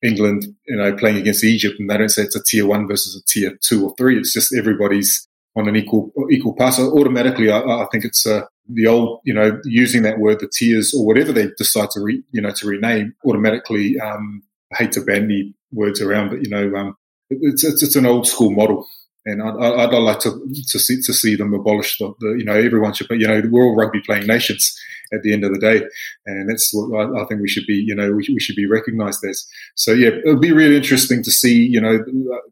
England, 0.05 0.47
you 0.67 0.77
know, 0.77 0.95
playing 0.95 1.17
against 1.17 1.45
Egypt, 1.45 1.77
and 1.79 1.89
they 1.89 1.97
don't 1.97 2.09
say 2.09 2.23
it's 2.23 2.37
a 2.37 2.43
tier 2.43 2.67
one 2.67 2.87
versus 2.87 3.17
a 3.17 3.25
tier 3.27 3.59
two 3.63 3.85
or 3.85 3.95
three. 3.97 4.19
It's 4.19 4.33
just 4.33 4.55
everybody's 4.55 5.27
on 5.57 5.69
an 5.69 5.77
equal 5.77 6.13
equal 6.31 6.55
pass. 6.55 6.77
So 6.77 6.97
automatically, 6.99 7.51
I, 7.51 7.61
I 7.61 7.87
think 7.91 8.05
it's 8.05 8.27
uh, 8.27 8.43
the 8.69 8.87
old, 8.87 9.21
you 9.25 9.35
know, 9.35 9.61
using 9.65 10.03
that 10.03 10.19
word, 10.19 10.41
the 10.41 10.49
tiers 10.49 10.95
or 10.95 11.07
whatever 11.07 11.33
they 11.33 11.49
decide 11.57 11.91
to 11.93 12.01
re, 12.01 12.23
you 12.33 12.43
know 12.43 12.53
to 12.57 12.67
rename. 12.67 13.15
Automatically, 13.25 13.99
um, 13.99 14.43
I 14.73 14.85
hate 14.85 14.93
to 14.93 15.01
bandy 15.01 15.55
words 15.73 16.01
around, 16.01 16.31
but 16.31 16.43
you 16.43 16.51
know, 16.51 16.77
um, 16.77 16.97
it's, 17.31 17.65
it's 17.65 17.83
it's 17.83 17.97
an 17.97 18.07
old 18.07 18.27
school 18.27 18.51
model 18.51 18.87
and 19.27 19.43
I'd, 19.43 19.57
I'd, 19.57 19.95
like 19.95 20.21
to 20.21 20.31
to 20.71 20.79
see 20.79 21.01
to 21.03 21.13
see 21.13 21.35
them 21.35 21.55
abolish 21.55 21.99
the, 21.99 22.13
the, 22.21 22.37
you 22.39 22.45
know 22.45 22.55
everyone 22.55 22.93
should 22.93 23.09
but 23.09 23.19
you 23.19 23.27
know 23.27 23.43
we're 23.51 23.65
all 23.65 23.77
rugby 23.77 24.01
playing 24.01 24.27
nations 24.27 24.79
at 25.15 25.23
the 25.23 25.33
end 25.33 25.45
of 25.45 25.53
the 25.53 25.61
day. 25.61 25.83
And 26.27 26.49
that's 26.49 26.71
what 26.73 27.17
I, 27.17 27.25
think 27.27 27.41
we 27.41 27.49
should 27.49 27.67
be, 27.67 27.75
you 27.75 27.95
know, 27.95 28.13
we, 28.13 28.27
we 28.33 28.41
should 28.41 28.57
be 28.57 28.67
recognised 28.67 29.25
as. 29.25 29.47
So 29.75 29.93
yeah, 29.93 30.11
it'll 30.25 30.39
be 30.39 30.53
really 30.53 30.77
interesting 30.77 31.23
to 31.23 31.31
see, 31.31 31.55
you 31.55 31.81
know, 31.81 31.99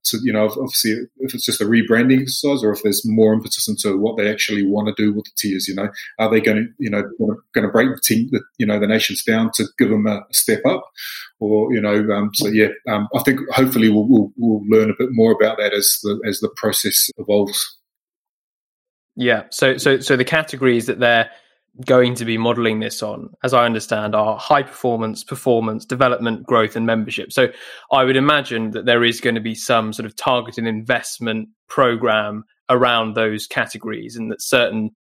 to 0.04 0.18
you 0.22 0.32
know, 0.32 0.46
obviously 0.46 0.92
if 1.18 1.34
it's 1.34 1.44
just 1.44 1.60
a 1.60 1.64
rebranding 1.64 2.22
exercise 2.22 2.62
or 2.62 2.72
if 2.72 2.82
there's 2.82 3.02
more 3.04 3.32
emphasis 3.32 3.68
into 3.68 3.96
what 3.98 4.16
they 4.16 4.30
actually 4.30 4.66
want 4.66 4.88
to 4.88 4.94
do 4.96 5.12
with 5.12 5.24
the 5.24 5.30
tiers. 5.36 5.68
You 5.68 5.74
know, 5.74 5.88
are 6.18 6.30
they 6.30 6.40
going 6.40 6.56
to, 6.56 6.66
you 6.78 6.90
know, 6.90 7.02
going 7.18 7.66
to 7.66 7.72
break 7.72 7.88
the 7.94 8.00
team, 8.00 8.28
the, 8.32 8.42
you 8.58 8.66
know, 8.66 8.78
the 8.78 8.86
nations 8.86 9.24
down 9.24 9.50
to 9.54 9.64
give 9.78 9.90
them 9.90 10.06
a 10.06 10.22
step 10.30 10.64
up, 10.66 10.84
or 11.40 11.72
you 11.72 11.80
know, 11.80 12.08
um, 12.14 12.30
so 12.34 12.48
yeah, 12.48 12.68
um, 12.88 13.08
I 13.14 13.22
think 13.22 13.40
hopefully 13.50 13.88
we'll, 13.88 14.06
we'll, 14.06 14.32
we'll 14.36 14.62
learn 14.68 14.90
a 14.90 14.94
bit 14.98 15.10
more 15.12 15.32
about 15.32 15.58
that 15.58 15.72
as 15.72 15.98
the 16.02 16.20
as 16.26 16.40
the 16.40 16.50
process 16.56 17.10
evolves. 17.18 17.78
Yeah. 19.16 19.44
So 19.50 19.76
so 19.76 19.98
so 20.00 20.16
the 20.16 20.24
categories 20.24 20.86
that 20.86 21.00
they're 21.00 21.30
going 21.86 22.14
to 22.14 22.24
be 22.24 22.36
modeling 22.36 22.80
this 22.80 23.02
on, 23.02 23.30
as 23.42 23.54
I 23.54 23.64
understand, 23.64 24.14
are 24.14 24.38
high 24.38 24.62
performance, 24.62 25.24
performance, 25.24 25.84
development, 25.84 26.44
growth, 26.44 26.76
and 26.76 26.84
membership. 26.84 27.32
So 27.32 27.48
I 27.90 28.04
would 28.04 28.16
imagine 28.16 28.72
that 28.72 28.84
there 28.84 29.02
is 29.02 29.20
going 29.20 29.34
to 29.36 29.40
be 29.40 29.54
some 29.54 29.92
sort 29.92 30.06
of 30.06 30.14
targeted 30.14 30.66
investment 30.66 31.48
program 31.68 32.44
around 32.68 33.14
those 33.14 33.46
categories, 33.46 34.16
and 34.16 34.30
that 34.30 34.42
certain 34.42 34.90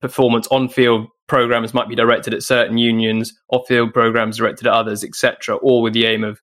performance 0.00 0.46
on 0.48 0.68
field 0.68 1.06
programs 1.26 1.74
might 1.74 1.88
be 1.88 1.96
directed 1.96 2.34
at 2.34 2.42
certain 2.42 2.78
unions, 2.78 3.32
off 3.50 3.66
field 3.66 3.92
programs 3.92 4.36
directed 4.36 4.66
at 4.66 4.72
others, 4.72 5.02
etc., 5.02 5.56
all 5.56 5.82
with 5.82 5.92
the 5.92 6.06
aim 6.06 6.22
of 6.22 6.40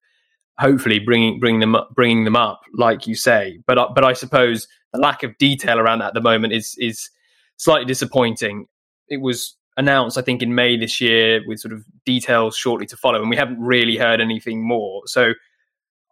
hopefully 0.58 0.98
bringing 0.98 1.40
bringing 1.40 1.60
them 1.60 1.74
up, 1.74 1.88
bringing 1.94 2.24
them 2.24 2.36
up, 2.36 2.60
like 2.74 3.06
you 3.06 3.14
say. 3.14 3.60
But 3.66 3.94
but 3.94 4.04
I 4.04 4.12
suppose 4.12 4.68
the 4.92 5.00
lack 5.00 5.22
of 5.22 5.36
detail 5.38 5.78
around 5.78 6.00
that 6.00 6.08
at 6.08 6.14
the 6.14 6.20
moment 6.20 6.52
is 6.52 6.74
is 6.78 7.08
slightly 7.56 7.86
disappointing. 7.86 8.66
It 9.08 9.20
was 9.20 9.56
announced, 9.76 10.18
I 10.18 10.22
think, 10.22 10.42
in 10.42 10.54
May 10.54 10.76
this 10.76 11.00
year 11.00 11.40
with 11.46 11.60
sort 11.60 11.72
of 11.72 11.84
details 12.04 12.56
shortly 12.56 12.86
to 12.86 12.96
follow, 12.96 13.20
and 13.20 13.30
we 13.30 13.36
haven't 13.36 13.60
really 13.60 13.96
heard 13.96 14.20
anything 14.20 14.66
more. 14.66 15.02
So 15.06 15.34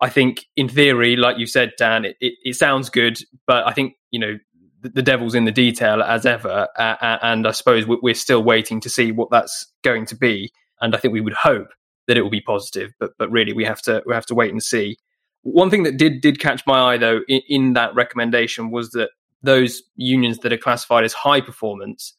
I 0.01 0.09
think, 0.09 0.47
in 0.57 0.68
theory, 0.68 1.16
like 1.16 1.38
you 1.38 1.47
said, 1.47 1.73
Dan, 1.79 2.05
it, 2.05 2.16
it, 2.21 2.35
it 2.42 2.57
sounds 2.57 2.90
good, 2.90 3.18
but 3.47 3.66
I 3.66 3.73
think, 3.73 3.94
you 4.11 4.21
know, 4.21 4.38
the, 4.81 4.88
the 4.90 5.03
devil's 5.03 5.35
in 5.35 5.44
the 5.44 5.53
detail 5.53 6.03
as 6.03 6.25
ever. 6.25 6.68
Uh, 6.77 7.16
and 7.23 7.47
I 7.47 7.51
suppose 7.51 7.85
we're 7.87 8.14
still 8.14 8.42
waiting 8.42 8.81
to 8.81 8.88
see 8.88 9.12
what 9.12 9.31
that's 9.31 9.66
going 9.83 10.07
to 10.07 10.16
be. 10.16 10.53
And 10.81 10.94
I 10.94 10.99
think 10.99 11.12
we 11.12 11.21
would 11.21 11.33
hope 11.33 11.68
that 12.07 12.16
it 12.16 12.23
will 12.23 12.31
be 12.31 12.40
positive, 12.40 12.92
but 12.99 13.12
but 13.18 13.31
really 13.31 13.53
we 13.53 13.64
have 13.64 13.83
to 13.83 14.03
we 14.07 14.14
have 14.14 14.27
to 14.27 14.35
wait 14.35 14.51
and 14.51 14.62
see. 14.62 14.97
One 15.42 15.71
thing 15.71 15.83
that 15.85 15.97
did 15.97 16.21
did 16.21 16.40
catch 16.40 16.62
my 16.66 16.94
eye 16.94 16.97
though 16.97 17.21
in, 17.29 17.42
in 17.49 17.73
that 17.75 17.94
recommendation 17.94 18.71
was 18.71 18.90
that 18.90 19.11
those 19.42 19.83
unions 19.97 20.38
that 20.38 20.53
are 20.53 20.59
classified 20.59 21.05
as 21.05 21.12
high 21.12 21.40
performance 21.40 22.14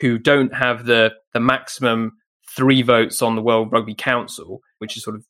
who 0.00 0.18
don't 0.18 0.54
have 0.54 0.86
the 0.86 1.12
the 1.32 1.40
maximum 1.40 2.12
three 2.48 2.82
votes 2.82 3.22
on 3.22 3.36
the 3.36 3.42
World 3.42 3.70
Rugby 3.70 3.94
Council, 3.94 4.60
which 4.78 4.96
is 4.96 5.04
sort 5.04 5.16
of 5.16 5.24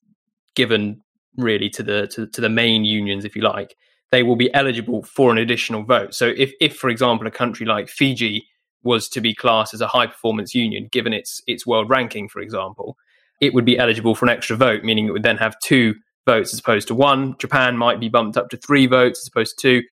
given 0.54 1.02
really 1.36 1.68
to 1.70 1.82
the 1.82 2.06
to, 2.08 2.26
to 2.26 2.40
the 2.40 2.48
main 2.48 2.84
unions, 2.84 3.24
if 3.24 3.36
you 3.36 3.42
like, 3.42 3.76
they 4.10 4.22
will 4.22 4.36
be 4.36 4.52
eligible 4.54 5.02
for 5.02 5.30
an 5.30 5.38
additional 5.38 5.84
vote. 5.84 6.14
So 6.14 6.32
if 6.36 6.52
if 6.60 6.76
for 6.76 6.88
example 6.88 7.26
a 7.26 7.30
country 7.30 7.66
like 7.66 7.88
Fiji 7.88 8.46
was 8.82 9.08
to 9.10 9.20
be 9.20 9.34
classed 9.34 9.74
as 9.74 9.80
a 9.80 9.86
high 9.86 10.06
performance 10.06 10.54
union, 10.54 10.88
given 10.90 11.12
its 11.12 11.42
its 11.46 11.66
world 11.66 11.90
ranking, 11.90 12.28
for 12.28 12.40
example, 12.40 12.96
it 13.40 13.54
would 13.54 13.64
be 13.64 13.78
eligible 13.78 14.14
for 14.14 14.26
an 14.26 14.30
extra 14.30 14.56
vote, 14.56 14.84
meaning 14.84 15.06
it 15.06 15.12
would 15.12 15.22
then 15.22 15.36
have 15.36 15.58
two 15.60 15.94
votes 16.26 16.52
as 16.52 16.60
opposed 16.60 16.88
to 16.88 16.94
one. 16.94 17.34
Japan 17.38 17.76
might 17.76 18.00
be 18.00 18.08
bumped 18.08 18.36
up 18.36 18.50
to 18.50 18.56
three 18.56 18.86
votes 18.86 19.20
as 19.20 19.28
opposed 19.28 19.58
to 19.58 19.80
two. 19.80 19.86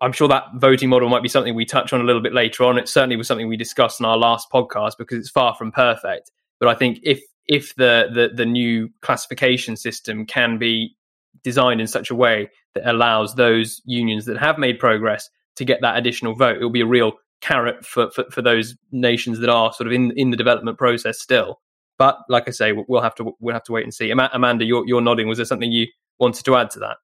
I'm 0.00 0.12
sure 0.12 0.28
that 0.28 0.44
voting 0.54 0.88
model 0.88 1.08
might 1.08 1.22
be 1.22 1.28
something 1.28 1.54
we 1.54 1.64
touch 1.64 1.92
on 1.92 2.00
a 2.00 2.04
little 2.04 2.22
bit 2.22 2.32
later 2.32 2.64
on. 2.64 2.78
It 2.78 2.88
certainly 2.88 3.16
was 3.16 3.26
something 3.26 3.48
we 3.48 3.56
discussed 3.56 4.00
in 4.00 4.06
our 4.06 4.16
last 4.16 4.50
podcast 4.50 4.92
because 4.98 5.18
it's 5.18 5.30
far 5.30 5.54
from 5.54 5.72
perfect. 5.72 6.30
But 6.58 6.68
I 6.68 6.74
think 6.74 7.00
if 7.02 7.22
if 7.46 7.74
the 7.76 8.08
the, 8.12 8.30
the 8.34 8.46
new 8.46 8.90
classification 9.00 9.76
system 9.76 10.26
can 10.26 10.58
be 10.58 10.96
designed 11.42 11.80
in 11.80 11.86
such 11.86 12.10
a 12.10 12.14
way 12.14 12.50
that 12.74 12.88
allows 12.88 13.34
those 13.34 13.80
unions 13.84 14.26
that 14.26 14.38
have 14.38 14.58
made 14.58 14.78
progress 14.78 15.30
to 15.56 15.64
get 15.64 15.80
that 15.80 15.96
additional 15.96 16.34
vote, 16.34 16.56
it 16.56 16.62
will 16.62 16.70
be 16.70 16.80
a 16.80 16.86
real 16.86 17.12
carrot 17.40 17.84
for, 17.84 18.10
for, 18.10 18.24
for 18.30 18.42
those 18.42 18.76
nations 18.92 19.38
that 19.40 19.48
are 19.48 19.72
sort 19.72 19.86
of 19.86 19.92
in 19.92 20.12
in 20.12 20.30
the 20.30 20.36
development 20.36 20.78
process 20.78 21.18
still. 21.18 21.60
But 21.98 22.18
like 22.28 22.48
I 22.48 22.52
say, 22.52 22.72
we'll 22.72 23.02
have 23.02 23.14
to 23.16 23.32
we'll 23.40 23.54
have 23.54 23.64
to 23.64 23.72
wait 23.72 23.84
and 23.84 23.92
see. 23.92 24.10
Amanda, 24.10 24.64
you're, 24.64 24.86
you're 24.86 25.02
nodding. 25.02 25.28
Was 25.28 25.38
there 25.38 25.44
something 25.44 25.70
you 25.70 25.86
wanted 26.18 26.44
to 26.46 26.56
add 26.56 26.70
to 26.70 26.78
that? 26.78 26.96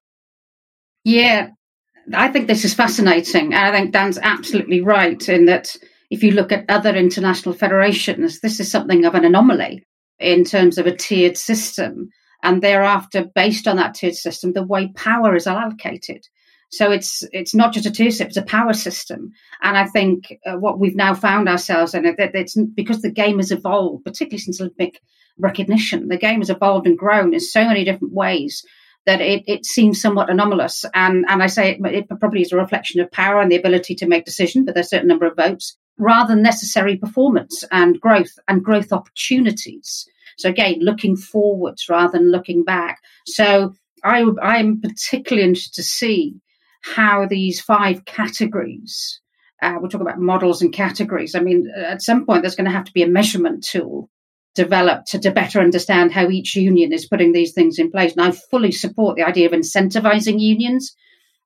Yeah, 1.04 1.50
I 2.14 2.28
think 2.28 2.46
this 2.46 2.64
is 2.64 2.74
fascinating. 2.74 3.54
And 3.54 3.66
I 3.66 3.72
think 3.72 3.92
Dan's 3.92 4.18
absolutely 4.22 4.80
right 4.80 5.28
in 5.28 5.46
that 5.46 5.76
if 6.10 6.22
you 6.22 6.32
look 6.32 6.52
at 6.52 6.64
other 6.68 6.94
international 6.94 7.54
federations, 7.54 8.40
this 8.40 8.60
is 8.60 8.70
something 8.70 9.04
of 9.04 9.14
an 9.14 9.24
anomaly 9.24 9.84
in 10.18 10.44
terms 10.44 10.78
of 10.78 10.86
a 10.86 10.96
tiered 10.96 11.36
system. 11.36 12.10
And 12.42 12.62
thereafter, 12.62 13.24
based 13.34 13.66
on 13.66 13.76
that 13.76 13.94
tiered 13.94 14.14
system, 14.14 14.52
the 14.52 14.62
way 14.62 14.92
power 14.94 15.34
is 15.34 15.46
allocated. 15.46 16.26
So 16.70 16.90
it's 16.90 17.22
it's 17.32 17.54
not 17.54 17.72
just 17.72 17.86
a 17.86 17.90
tier 17.90 18.10
system; 18.10 18.26
it's 18.26 18.36
a 18.36 18.42
power 18.42 18.72
system. 18.72 19.32
And 19.62 19.76
I 19.76 19.86
think 19.86 20.36
uh, 20.44 20.56
what 20.56 20.80
we've 20.80 20.96
now 20.96 21.14
found 21.14 21.48
ourselves 21.48 21.94
in 21.94 22.04
it, 22.04 22.16
that 22.18 22.34
it's 22.34 22.56
because 22.74 23.02
the 23.02 23.10
game 23.10 23.38
has 23.38 23.52
evolved, 23.52 24.04
particularly 24.04 24.38
since 24.38 24.60
Olympic 24.60 25.00
recognition. 25.38 26.08
The 26.08 26.18
game 26.18 26.40
has 26.40 26.50
evolved 26.50 26.86
and 26.86 26.98
grown 26.98 27.34
in 27.34 27.40
so 27.40 27.64
many 27.64 27.84
different 27.84 28.14
ways 28.14 28.64
that 29.06 29.20
it, 29.20 29.44
it 29.46 29.64
seems 29.64 30.00
somewhat 30.00 30.28
anomalous. 30.28 30.84
And, 30.92 31.24
and 31.28 31.42
I 31.42 31.46
say 31.46 31.70
it, 31.70 31.86
it 31.86 32.08
probably 32.20 32.42
is 32.42 32.52
a 32.52 32.56
reflection 32.56 33.00
of 33.00 33.10
power 33.10 33.40
and 33.40 33.50
the 33.50 33.56
ability 33.56 33.94
to 33.96 34.06
make 34.06 34.24
decisions, 34.24 34.66
but 34.66 34.74
there's 34.74 34.86
a 34.86 34.90
certain 34.90 35.08
number 35.08 35.26
of 35.26 35.36
votes, 35.36 35.76
rather 35.96 36.34
than 36.34 36.42
necessary 36.42 36.96
performance 36.96 37.64
and 37.70 38.00
growth 38.00 38.32
and 38.48 38.64
growth 38.64 38.92
opportunities. 38.92 40.06
So 40.38 40.50
again, 40.50 40.80
looking 40.80 41.16
forwards 41.16 41.88
rather 41.88 42.18
than 42.18 42.30
looking 42.30 42.64
back. 42.64 43.00
So 43.26 43.74
I, 44.04 44.24
I'm 44.42 44.80
particularly 44.80 45.48
interested 45.48 45.76
to 45.76 45.82
see 45.82 46.34
how 46.82 47.26
these 47.26 47.60
five 47.60 48.04
categories, 48.04 49.20
uh, 49.62 49.76
we'll 49.80 49.88
talk 49.88 50.02
about 50.02 50.20
models 50.20 50.62
and 50.62 50.72
categories. 50.72 51.34
I 51.34 51.40
mean, 51.40 51.72
at 51.74 52.02
some 52.02 52.26
point, 52.26 52.42
there's 52.42 52.56
going 52.56 52.66
to 52.66 52.76
have 52.76 52.84
to 52.84 52.92
be 52.92 53.02
a 53.02 53.08
measurement 53.08 53.64
tool 53.64 54.10
developed 54.56 55.06
to, 55.08 55.18
to 55.20 55.30
better 55.30 55.60
understand 55.60 56.10
how 56.10 56.28
each 56.28 56.56
union 56.56 56.92
is 56.92 57.06
putting 57.06 57.32
these 57.32 57.52
things 57.52 57.78
in 57.78 57.90
place. 57.90 58.12
And 58.12 58.22
I 58.22 58.32
fully 58.50 58.72
support 58.72 59.16
the 59.16 59.22
idea 59.22 59.46
of 59.46 59.52
incentivizing 59.52 60.40
unions 60.40 60.96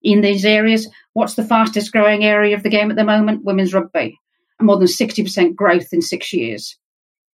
in 0.02 0.22
these 0.22 0.44
areas. 0.44 0.88
What's 1.12 1.34
the 1.34 1.44
fastest 1.44 1.92
growing 1.92 2.24
area 2.24 2.56
of 2.56 2.62
the 2.62 2.70
game 2.70 2.90
at 2.90 2.96
the 2.96 3.04
moment? 3.04 3.44
Women's 3.44 3.74
rugby. 3.74 4.18
More 4.60 4.78
than 4.78 4.86
60% 4.86 5.54
growth 5.54 5.92
in 5.92 6.00
six 6.00 6.32
years. 6.32 6.78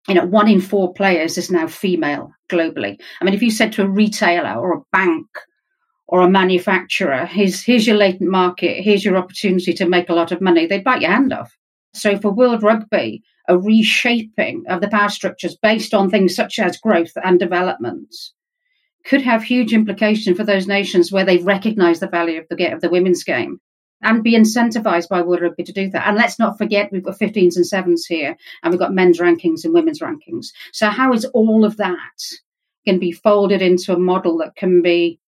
You 0.08 0.14
know, 0.14 0.24
one 0.24 0.48
in 0.48 0.60
four 0.60 0.94
players 0.94 1.36
is 1.36 1.50
now 1.50 1.66
female 1.66 2.32
globally. 2.48 2.98
I 3.20 3.24
mean, 3.24 3.34
if 3.34 3.42
you 3.42 3.50
said 3.50 3.72
to 3.74 3.82
a 3.82 3.88
retailer 3.88 4.54
or 4.54 4.74
a 4.74 4.82
bank 4.92 5.26
or 6.06 6.20
a 6.20 6.30
manufacturer, 6.30 7.26
here's, 7.26 7.62
here's 7.62 7.86
your 7.86 7.96
latent 7.96 8.30
market, 8.30 8.82
here's 8.82 9.04
your 9.04 9.16
opportunity 9.16 9.72
to 9.74 9.88
make 9.88 10.08
a 10.08 10.14
lot 10.14 10.30
of 10.30 10.40
money, 10.40 10.66
they'd 10.66 10.84
bite 10.84 11.02
your 11.02 11.10
hand 11.10 11.32
off. 11.32 11.56
So 11.92 12.16
for 12.18 12.30
World 12.30 12.62
Rugby, 12.62 13.22
a 13.48 13.59
reshaping 13.59 14.64
of 14.68 14.80
the 14.80 14.88
power 14.88 15.09
structures 15.09 15.56
based 15.56 15.94
on 15.94 16.11
things 16.11 16.35
such 16.35 16.59
as 16.59 16.78
growth 16.78 17.12
and 17.22 17.38
development 17.38 18.14
could 19.04 19.22
have 19.22 19.42
huge 19.42 19.72
implications 19.72 20.37
for 20.37 20.44
those 20.44 20.66
nations 20.66 21.12
where 21.12 21.24
they 21.24 21.38
recognise 21.38 22.00
the 22.00 22.09
value 22.09 22.40
of 22.40 22.46
the 22.50 22.72
of 22.72 22.80
the 22.80 22.90
women's 22.90 23.22
game 23.22 23.61
and 24.02 24.22
be 24.22 24.37
incentivized 24.37 25.09
by 25.09 25.22
World 25.22 25.42
Rugby 25.42 25.64
to 25.64 25.72
do 25.72 25.88
that. 25.90 26.06
And 26.06 26.16
let's 26.16 26.38
not 26.38 26.59
forget 26.59 26.90
we've 26.92 27.02
got 27.02 27.18
15s 27.18 27.56
and 27.56 27.64
7s 27.64 28.02
here, 28.09 28.37
and 28.62 28.70
we've 28.70 28.80
got 28.80 28.92
men's 28.92 29.20
rankings 29.20 29.64
and 29.64 29.72
women's 29.72 30.00
rankings. 30.00 30.48
So 30.72 30.90
how 30.90 31.12
is 31.12 31.24
all 31.26 31.64
of 31.64 31.76
that 31.78 31.98
can 32.85 32.98
be 32.98 33.12
folded 33.12 33.62
into 33.62 33.94
a 33.94 33.98
model 33.98 34.38
that 34.38 34.54
can 34.54 34.82
be 34.82 35.18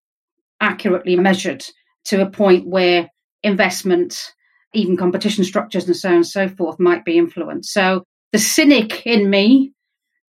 accurately 0.60 1.16
measured 1.16 1.64
to 2.04 2.20
a 2.20 2.30
point 2.30 2.66
where 2.66 3.10
investment 3.42 4.32
even 4.74 4.96
competition 4.96 5.44
structures 5.44 5.86
and 5.86 5.96
so 5.96 6.10
on 6.10 6.14
and 6.16 6.26
so 6.26 6.48
forth 6.48 6.78
might 6.78 7.04
be 7.04 7.16
influenced. 7.16 7.72
So 7.72 8.04
the 8.32 8.38
cynic 8.38 9.06
in 9.06 9.28
me 9.28 9.72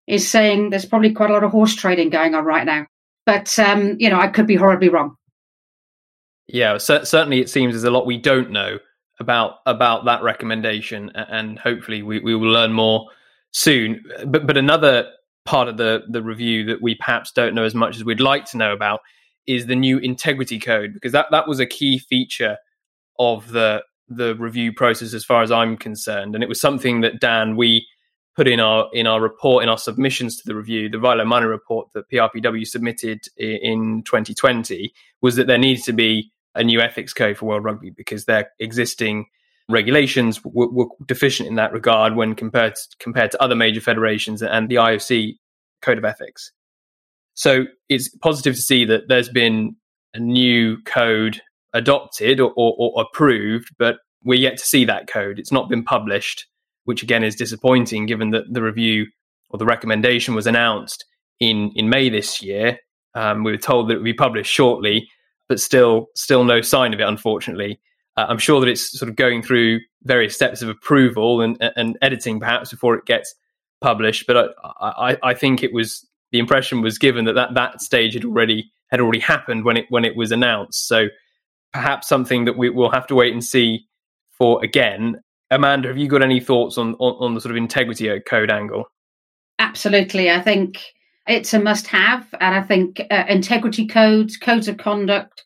is 0.07 0.29
saying 0.29 0.71
there's 0.71 0.85
probably 0.87 1.13
quite 1.13 1.31
a 1.31 1.33
lot 1.33 1.45
of 1.45 1.51
horse 1.51 1.75
trading 1.75 2.11
going 2.11 2.35
on 2.35 2.45
right 2.45 2.65
now. 2.65 2.87
But, 3.25 3.59
um, 3.59 3.97
you 3.99 4.09
know, 4.09 4.21
I 4.21 4.29
could 4.29 4.47
be 4.47 4.55
horribly 4.55 4.89
wrong. 4.89 5.17
Yeah, 6.47 6.79
c- 6.79 7.05
certainly 7.05 7.41
it 7.41 7.51
seems 7.51 7.75
there's 7.75 7.85
a 7.85 7.91
lot 7.91 8.07
we 8.07 8.19
don't 8.19 8.51
know 8.51 8.79
about 9.19 9.57
about 9.67 10.05
that 10.05 10.23
recommendation, 10.23 11.11
and 11.15 11.59
hopefully 11.59 12.03
we, 12.03 12.21
we 12.21 12.37
will 12.37 12.51
learn 12.51 12.73
more 12.73 13.09
soon. 13.51 14.05
But 14.27 14.47
but 14.47 14.57
another 14.57 15.11
part 15.45 15.69
of 15.69 15.77
the 15.77 16.05
the 16.09 16.23
review 16.23 16.65
that 16.67 16.83
we 16.83 16.95
perhaps 16.95 17.33
don't 17.33 17.55
know 17.55 17.65
as 17.65 17.75
much 17.75 17.97
as 17.97 18.05
we'd 18.05 18.21
like 18.21 18.45
to 18.47 18.59
know 18.59 18.73
about 18.73 19.01
is 19.47 19.67
the 19.67 19.77
new 19.77 19.99
integrity 19.99 20.59
code 20.59 20.93
because 20.93 21.13
that 21.13 21.27
that 21.31 21.49
was 21.49 21.59
a 21.59 21.67
key 21.67 21.99
feature 21.99 22.59
of 23.19 23.51
the 23.51 23.83
the 24.09 24.35
review 24.37 24.73
process 24.73 25.15
as 25.15 25.25
far 25.25 25.43
as 25.43 25.51
I'm 25.51 25.77
concerned. 25.77 26.35
And 26.35 26.43
it 26.45 26.49
was 26.49 26.61
something 26.61 27.01
that 27.01 27.21
Dan 27.21 27.57
we 27.57 27.87
put 28.37 28.47
in 28.47 28.61
our 28.61 28.89
in 28.93 29.07
our 29.07 29.21
report 29.21 29.63
in 29.63 29.69
our 29.69 29.79
submissions 29.79 30.37
to 30.37 30.43
the 30.47 30.55
review, 30.55 30.89
the 30.89 30.99
Vilomani 30.99 31.49
report 31.49 31.89
that 31.95 32.09
PRPW 32.11 32.67
submitted 32.67 33.27
in 33.37 34.03
2020 34.05 34.93
was 35.23 35.37
that 35.37 35.47
there 35.47 35.59
needs 35.59 35.83
to 35.85 35.93
be 35.93 36.31
a 36.55 36.63
new 36.63 36.81
ethics 36.81 37.13
code 37.13 37.37
for 37.37 37.47
World 37.47 37.65
Rugby 37.65 37.91
because 37.91 38.27
their 38.27 38.51
existing 38.59 39.27
regulations 39.69 40.45
were, 40.45 40.69
were 40.69 40.87
deficient 41.07 41.49
in 41.49 41.57
that 41.57 41.73
regard 41.73 42.15
when 42.15 42.35
compared 42.35 42.77
to, 42.77 42.83
compared 42.99 43.31
to 43.33 43.43
other 43.43 43.55
major 43.55 43.81
federations 43.81 44.43
and 44.43 44.69
the 44.69 44.77
IOC 44.77 45.37
code 45.83 45.99
of 45.99 46.05
ethics. 46.05 46.53
So 47.35 47.65
it's 47.89 48.09
positive 48.09 48.55
to 48.55 48.63
see 48.63 48.85
that 48.87 49.09
there's 49.09 49.29
been 49.29 49.77
a 50.15 50.21
new 50.21 50.79
code 50.85 51.43
adopted 51.77 52.41
or, 52.41 52.53
or, 52.57 52.75
or 52.79 53.03
approved, 53.03 53.69
but 53.79 53.99
we're 54.25 54.39
yet 54.39 54.57
to 54.57 54.65
see 54.65 54.85
that 54.85 55.07
code. 55.07 55.39
It's 55.39 55.53
not 55.53 55.69
been 55.69 55.85
published, 55.85 56.47
which 56.85 57.03
again 57.03 57.25
is 57.25 57.37
disappointing 57.37 58.07
given 58.07 58.31
that 58.31 58.53
the 58.53 58.63
review 58.63 59.07
or 59.51 59.59
the 59.59 59.67
recommendation 59.67 60.35
was 60.35 60.47
announced 60.47 61.05
in, 61.39 61.71
in 61.77 61.89
May 61.89 62.09
this 62.09 62.43
year. 62.43 62.79
Um, 63.15 63.45
we 63.45 63.53
were 63.53 63.59
told 63.59 63.89
that 63.89 63.95
it 63.95 63.97
would 63.99 64.05
be 64.05 64.13
published 64.13 64.53
shortly, 64.53 65.09
but 65.49 65.61
still, 65.61 66.07
still 66.15 66.45
no 66.45 66.61
sign 66.61 66.93
of 66.93 67.01
it, 67.01 67.09
unfortunately. 67.09 67.81
Uh, 68.17 68.27
I'm 68.29 68.39
sure 68.39 68.61
that 68.61 68.69
it's 68.69 68.99
sort 68.99 69.09
of 69.09 69.17
going 69.17 69.43
through 69.43 69.81
various 70.03 70.35
steps 70.35 70.63
of 70.63 70.69
approval 70.69 71.41
and, 71.41 71.57
and 71.77 71.99
editing 72.03 72.41
perhaps 72.41 72.71
before 72.71 72.95
it 72.95 73.05
gets 73.07 73.35
published. 73.81 74.27
But 74.27 74.55
I, 74.81 74.89
I, 75.11 75.19
I 75.23 75.35
think 75.35 75.63
it 75.63 75.73
was 75.73 76.07
the 76.33 76.39
impression 76.39 76.81
was 76.81 76.99
given 76.99 77.25
that, 77.27 77.35
that 77.35 77.55
that 77.55 77.81
stage 77.81 78.15
had 78.15 78.25
already 78.25 78.71
had 78.89 79.01
already 79.01 79.19
happened 79.19 79.65
when 79.65 79.77
it 79.77 79.87
when 79.89 80.05
it 80.05 80.17
was 80.17 80.33
announced. 80.33 80.89
So 80.89 81.09
perhaps 81.77 82.09
something 82.09 82.47
that 82.47 82.57
we 82.57 82.71
will 82.71 82.91
have 82.91 83.07
to 83.07 83.15
wait 83.15 83.35
and 83.35 83.45
see 83.45 83.87
for 84.31 84.65
again. 84.65 85.21
Amanda, 85.51 85.89
have 85.89 85.99
you 85.99 86.09
got 86.09 86.23
any 86.23 86.41
thoughts 86.41 86.79
on, 86.79 86.95
on, 86.95 87.17
on 87.21 87.35
the 87.35 87.41
sort 87.41 87.51
of 87.51 87.59
integrity 87.59 88.09
code 88.21 88.51
angle? 88.51 88.85
Absolutely. 89.59 90.31
I 90.31 90.41
think 90.41 90.83
it's 91.29 91.53
a 91.53 91.61
must 91.61 91.87
have. 91.89 92.27
And 92.41 92.55
I 92.55 92.63
think 92.63 93.03
uh, 93.11 93.25
integrity 93.29 93.87
codes, 93.87 94.39
codes 94.39 94.69
of 94.69 94.79
conduct, 94.79 95.45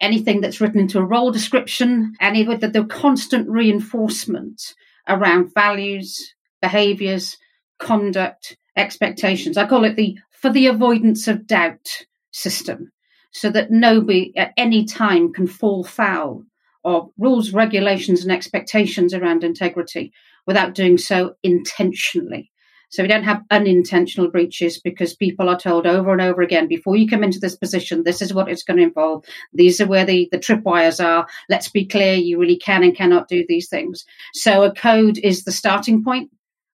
anything 0.00 0.40
that's 0.40 0.60
written 0.60 0.78
into 0.78 1.00
a 1.00 1.04
role 1.04 1.32
description, 1.32 2.14
any 2.20 2.46
with 2.46 2.60
the, 2.60 2.68
the 2.68 2.84
constant 2.84 3.48
reinforcement 3.48 4.62
around 5.08 5.52
values, 5.52 6.16
behaviors, 6.60 7.36
conduct, 7.80 8.56
expectations. 8.76 9.56
I 9.56 9.66
call 9.66 9.84
it 9.84 9.96
the 9.96 10.16
for 10.30 10.50
the 10.50 10.68
avoidance 10.68 11.26
of 11.26 11.48
doubt 11.48 11.88
system 12.30 12.92
so 13.32 13.50
that 13.50 13.70
nobody 13.70 14.32
at 14.36 14.52
any 14.56 14.84
time 14.84 15.32
can 15.32 15.46
fall 15.46 15.84
foul 15.84 16.44
of 16.84 17.10
rules, 17.18 17.52
regulations, 17.52 18.22
and 18.22 18.32
expectations 18.32 19.14
around 19.14 19.44
integrity 19.44 20.12
without 20.46 20.74
doing 20.74 20.98
so 20.98 21.34
intentionally. 21.42 22.50
So 22.90 23.02
we 23.02 23.08
don't 23.08 23.24
have 23.24 23.42
unintentional 23.50 24.30
breaches 24.30 24.78
because 24.78 25.16
people 25.16 25.48
are 25.48 25.58
told 25.58 25.86
over 25.86 26.12
and 26.12 26.20
over 26.20 26.42
again 26.42 26.68
before 26.68 26.94
you 26.94 27.08
come 27.08 27.24
into 27.24 27.38
this 27.38 27.56
position, 27.56 28.02
this 28.02 28.20
is 28.20 28.34
what 28.34 28.50
it's 28.50 28.64
going 28.64 28.76
to 28.76 28.82
involve. 28.82 29.24
These 29.54 29.80
are 29.80 29.86
where 29.86 30.04
the, 30.04 30.28
the 30.30 30.38
tripwires 30.38 31.02
are. 31.02 31.26
Let's 31.48 31.70
be 31.70 31.86
clear, 31.86 32.14
you 32.14 32.38
really 32.38 32.58
can 32.58 32.82
and 32.82 32.94
cannot 32.94 33.28
do 33.28 33.46
these 33.48 33.70
things. 33.70 34.04
So 34.34 34.62
a 34.64 34.74
code 34.74 35.16
is 35.16 35.44
the 35.44 35.52
starting 35.52 36.04
point 36.04 36.30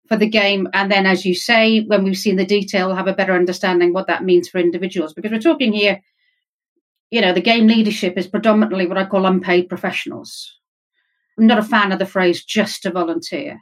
for 0.09 0.17
the 0.17 0.29
game. 0.29 0.67
And 0.73 0.91
then, 0.91 1.07
as 1.07 1.25
you 1.25 1.37
say, 1.37 1.85
when 1.85 2.03
we've 2.03 2.19
seen 2.19 2.35
the 2.35 2.45
detail, 2.45 2.89
we'll 2.89 2.97
have 2.97 3.07
a 3.07 3.15
better 3.15 3.35
understanding 3.35 3.93
what 3.93 4.09
that 4.09 4.25
means 4.25 4.49
for 4.49 4.59
individuals 4.59 5.13
because 5.13 5.31
we're 5.31 5.39
talking 5.39 5.73
here 5.73 6.01
you 7.11 7.21
know, 7.21 7.33
the 7.33 7.41
game 7.41 7.67
leadership 7.67 8.17
is 8.17 8.27
predominantly 8.27 8.87
what 8.87 8.99
I 8.99 9.07
call 9.07 9.27
unpaid 9.27 9.69
professionals. 9.69 10.55
I'm 11.39 11.47
not 11.47 11.59
a 11.59 11.63
fan 11.63 11.93
of 11.93 11.99
the 11.99 12.07
phrase 12.07 12.45
just 12.45 12.85
a 12.85 12.91
volunteer. 12.91 13.61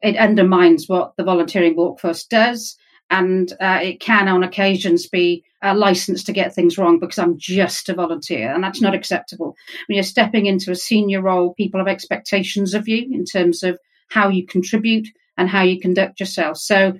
It 0.00 0.16
undermines 0.16 0.88
what 0.88 1.12
the 1.16 1.24
volunteering 1.24 1.76
workforce 1.76 2.24
does, 2.24 2.76
and 3.10 3.52
uh, 3.60 3.78
it 3.82 4.00
can, 4.00 4.26
on 4.26 4.42
occasions, 4.42 5.06
be 5.06 5.44
a 5.62 5.74
license 5.74 6.24
to 6.24 6.32
get 6.32 6.54
things 6.54 6.76
wrong 6.78 6.98
because 6.98 7.18
I'm 7.18 7.38
just 7.38 7.88
a 7.88 7.94
volunteer, 7.94 8.52
and 8.52 8.64
that's 8.64 8.80
not 8.80 8.94
acceptable. 8.94 9.54
When 9.86 9.96
you're 9.96 10.02
stepping 10.02 10.46
into 10.46 10.72
a 10.72 10.76
senior 10.76 11.22
role, 11.22 11.54
people 11.54 11.78
have 11.78 11.88
expectations 11.88 12.74
of 12.74 12.88
you 12.88 13.06
in 13.12 13.24
terms 13.24 13.62
of 13.62 13.78
how 14.08 14.28
you 14.28 14.46
contribute 14.46 15.08
and 15.36 15.48
how 15.48 15.62
you 15.62 15.78
conduct 15.80 16.18
yourself. 16.18 16.56
So 16.56 16.94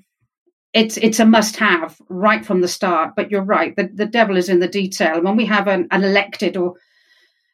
it's 0.74 0.96
it's 0.98 1.20
a 1.20 1.26
must 1.26 1.56
have 1.56 2.00
right 2.08 2.44
from 2.44 2.60
the 2.60 2.68
start. 2.68 3.14
But 3.16 3.30
you're 3.30 3.42
right, 3.42 3.74
the, 3.76 3.90
the 3.92 4.06
devil 4.06 4.36
is 4.36 4.48
in 4.48 4.60
the 4.60 4.68
detail. 4.68 5.22
When 5.22 5.36
we 5.36 5.46
have 5.46 5.68
an, 5.68 5.88
an 5.90 6.04
elected 6.04 6.56
or 6.56 6.74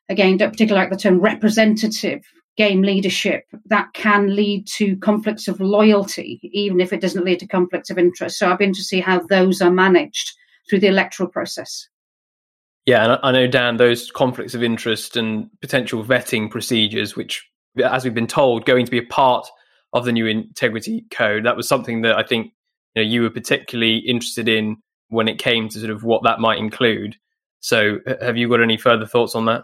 again, 0.08 0.36
don't 0.36 0.50
particularly 0.50 0.84
like 0.84 0.92
the 0.92 1.02
term 1.02 1.20
representative 1.20 2.24
game 2.56 2.82
leadership 2.82 3.44
that 3.66 3.86
can 3.94 4.34
lead 4.34 4.66
to 4.66 4.96
conflicts 4.96 5.46
of 5.46 5.60
loyalty, 5.60 6.40
even 6.42 6.80
if 6.80 6.92
it 6.92 7.00
doesn't 7.00 7.24
lead 7.24 7.38
to 7.38 7.46
conflicts 7.46 7.88
of 7.88 7.98
interest. 7.98 8.38
So 8.38 8.50
I've 8.50 8.58
been 8.58 8.74
to 8.74 8.82
see 8.82 9.00
how 9.00 9.20
those 9.20 9.62
are 9.62 9.70
managed 9.70 10.32
through 10.68 10.80
the 10.80 10.88
electoral 10.88 11.28
process. 11.28 11.88
Yeah, 12.84 13.04
and 13.04 13.20
I 13.22 13.32
know, 13.32 13.46
Dan, 13.46 13.76
those 13.76 14.10
conflicts 14.10 14.54
of 14.54 14.62
interest 14.62 15.16
and 15.16 15.48
potential 15.60 16.02
vetting 16.02 16.50
procedures, 16.50 17.14
which, 17.14 17.46
as 17.84 18.02
we've 18.02 18.14
been 18.14 18.26
told, 18.26 18.64
going 18.64 18.86
to 18.86 18.90
be 18.90 18.98
a 18.98 19.04
part 19.04 19.46
of 19.92 20.04
the 20.04 20.12
new 20.12 20.26
integrity 20.26 21.04
code, 21.10 21.44
that 21.44 21.56
was 21.56 21.68
something 21.68 22.02
that 22.02 22.16
I 22.16 22.22
think 22.22 22.52
you, 22.98 23.04
know, 23.04 23.10
you 23.10 23.22
were 23.22 23.30
particularly 23.30 23.98
interested 23.98 24.48
in 24.48 24.76
when 25.08 25.28
it 25.28 25.38
came 25.38 25.68
to 25.68 25.78
sort 25.78 25.90
of 25.90 26.04
what 26.04 26.22
that 26.24 26.40
might 26.40 26.58
include. 26.58 27.16
So, 27.60 27.98
have 28.20 28.36
you 28.36 28.48
got 28.48 28.62
any 28.62 28.76
further 28.76 29.06
thoughts 29.06 29.34
on 29.34 29.46
that? 29.46 29.62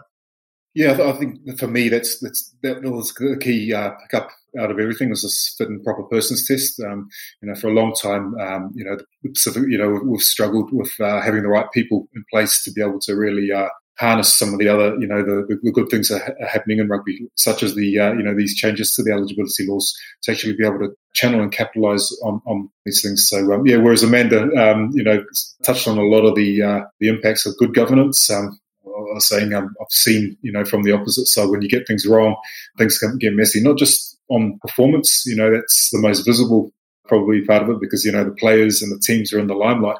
Yeah, 0.73 0.91
I 0.91 1.13
think 1.13 1.57
for 1.57 1.67
me 1.67 1.87
that's 1.87 2.19
that's 2.19 2.53
that 2.61 2.83
was 2.83 3.13
the 3.13 3.37
key 3.39 3.73
uh, 3.73 3.91
pick 3.91 4.13
up 4.13 4.29
out 4.59 4.71
of 4.71 4.79
everything 4.79 5.09
was 5.09 5.21
this 5.21 5.55
fit 5.57 5.69
and 5.69 5.83
proper 5.83 6.03
persons 6.03 6.45
test. 6.45 6.81
Um, 6.81 7.07
you 7.41 7.47
know, 7.47 7.55
for 7.55 7.67
a 7.67 7.73
long 7.73 7.93
time, 7.93 8.35
um, 8.39 8.71
you 8.75 8.83
know, 8.83 8.97
Pacific, 9.33 9.63
you 9.69 9.77
know, 9.77 10.01
we've 10.03 10.21
struggled 10.21 10.73
with 10.73 10.91
uh, 10.99 11.21
having 11.21 11.43
the 11.43 11.49
right 11.49 11.71
people 11.73 12.07
in 12.13 12.25
place 12.31 12.61
to 12.63 12.71
be 12.71 12.81
able 12.81 12.99
to 13.01 13.15
really 13.15 13.51
uh, 13.51 13.69
harness 13.97 14.37
some 14.37 14.53
of 14.53 14.59
the 14.59 14.67
other, 14.67 14.95
you 14.99 15.07
know, 15.07 15.23
the, 15.23 15.57
the 15.63 15.71
good 15.71 15.89
things 15.89 16.09
that 16.09 16.35
are 16.41 16.47
happening 16.47 16.79
in 16.79 16.87
rugby, 16.87 17.27
such 17.35 17.63
as 17.63 17.75
the, 17.75 17.99
uh, 17.99 18.13
you 18.13 18.23
know, 18.23 18.35
these 18.35 18.55
changes 18.55 18.93
to 18.93 19.03
the 19.03 19.11
eligibility 19.11 19.65
laws 19.67 19.95
to 20.23 20.31
actually 20.31 20.53
be 20.53 20.65
able 20.65 20.79
to 20.79 20.89
channel 21.13 21.41
and 21.41 21.51
capitalize 21.51 22.11
on, 22.23 22.41
on 22.45 22.69
these 22.85 23.01
things. 23.01 23.27
So, 23.29 23.53
um, 23.53 23.65
yeah, 23.65 23.77
whereas 23.77 24.03
Amanda, 24.03 24.43
um, 24.57 24.91
you 24.93 25.03
know, 25.03 25.23
touched 25.63 25.87
on 25.87 25.97
a 25.97 26.03
lot 26.03 26.25
of 26.25 26.35
the, 26.35 26.61
uh, 26.61 26.81
the 26.99 27.07
impacts 27.07 27.45
of 27.45 27.57
good 27.57 27.73
governance, 27.73 28.29
um, 28.29 28.59
I 28.85 29.13
was 29.13 29.27
saying 29.27 29.53
um, 29.53 29.73
I've 29.81 29.87
seen, 29.91 30.37
you 30.41 30.51
know, 30.51 30.65
from 30.65 30.83
the 30.83 30.91
opposite 30.91 31.27
side, 31.27 31.49
when 31.49 31.61
you 31.61 31.69
get 31.69 31.87
things 31.87 32.05
wrong, 32.05 32.35
things 32.77 32.97
can 32.97 33.17
get 33.17 33.33
messy, 33.33 33.61
not 33.61 33.77
just 33.77 34.17
on 34.29 34.57
performance, 34.59 35.23
you 35.25 35.35
know, 35.35 35.51
that's 35.51 35.89
the 35.91 35.99
most 35.99 36.25
visible 36.25 36.71
probably 37.07 37.45
part 37.45 37.63
of 37.63 37.69
it 37.69 37.79
because, 37.79 38.03
you 38.03 38.11
know, 38.11 38.23
the 38.23 38.31
players 38.31 38.81
and 38.81 38.91
the 38.91 38.99
teams 38.99 39.31
are 39.31 39.39
in 39.39 39.47
the 39.47 39.53
limelight. 39.53 39.97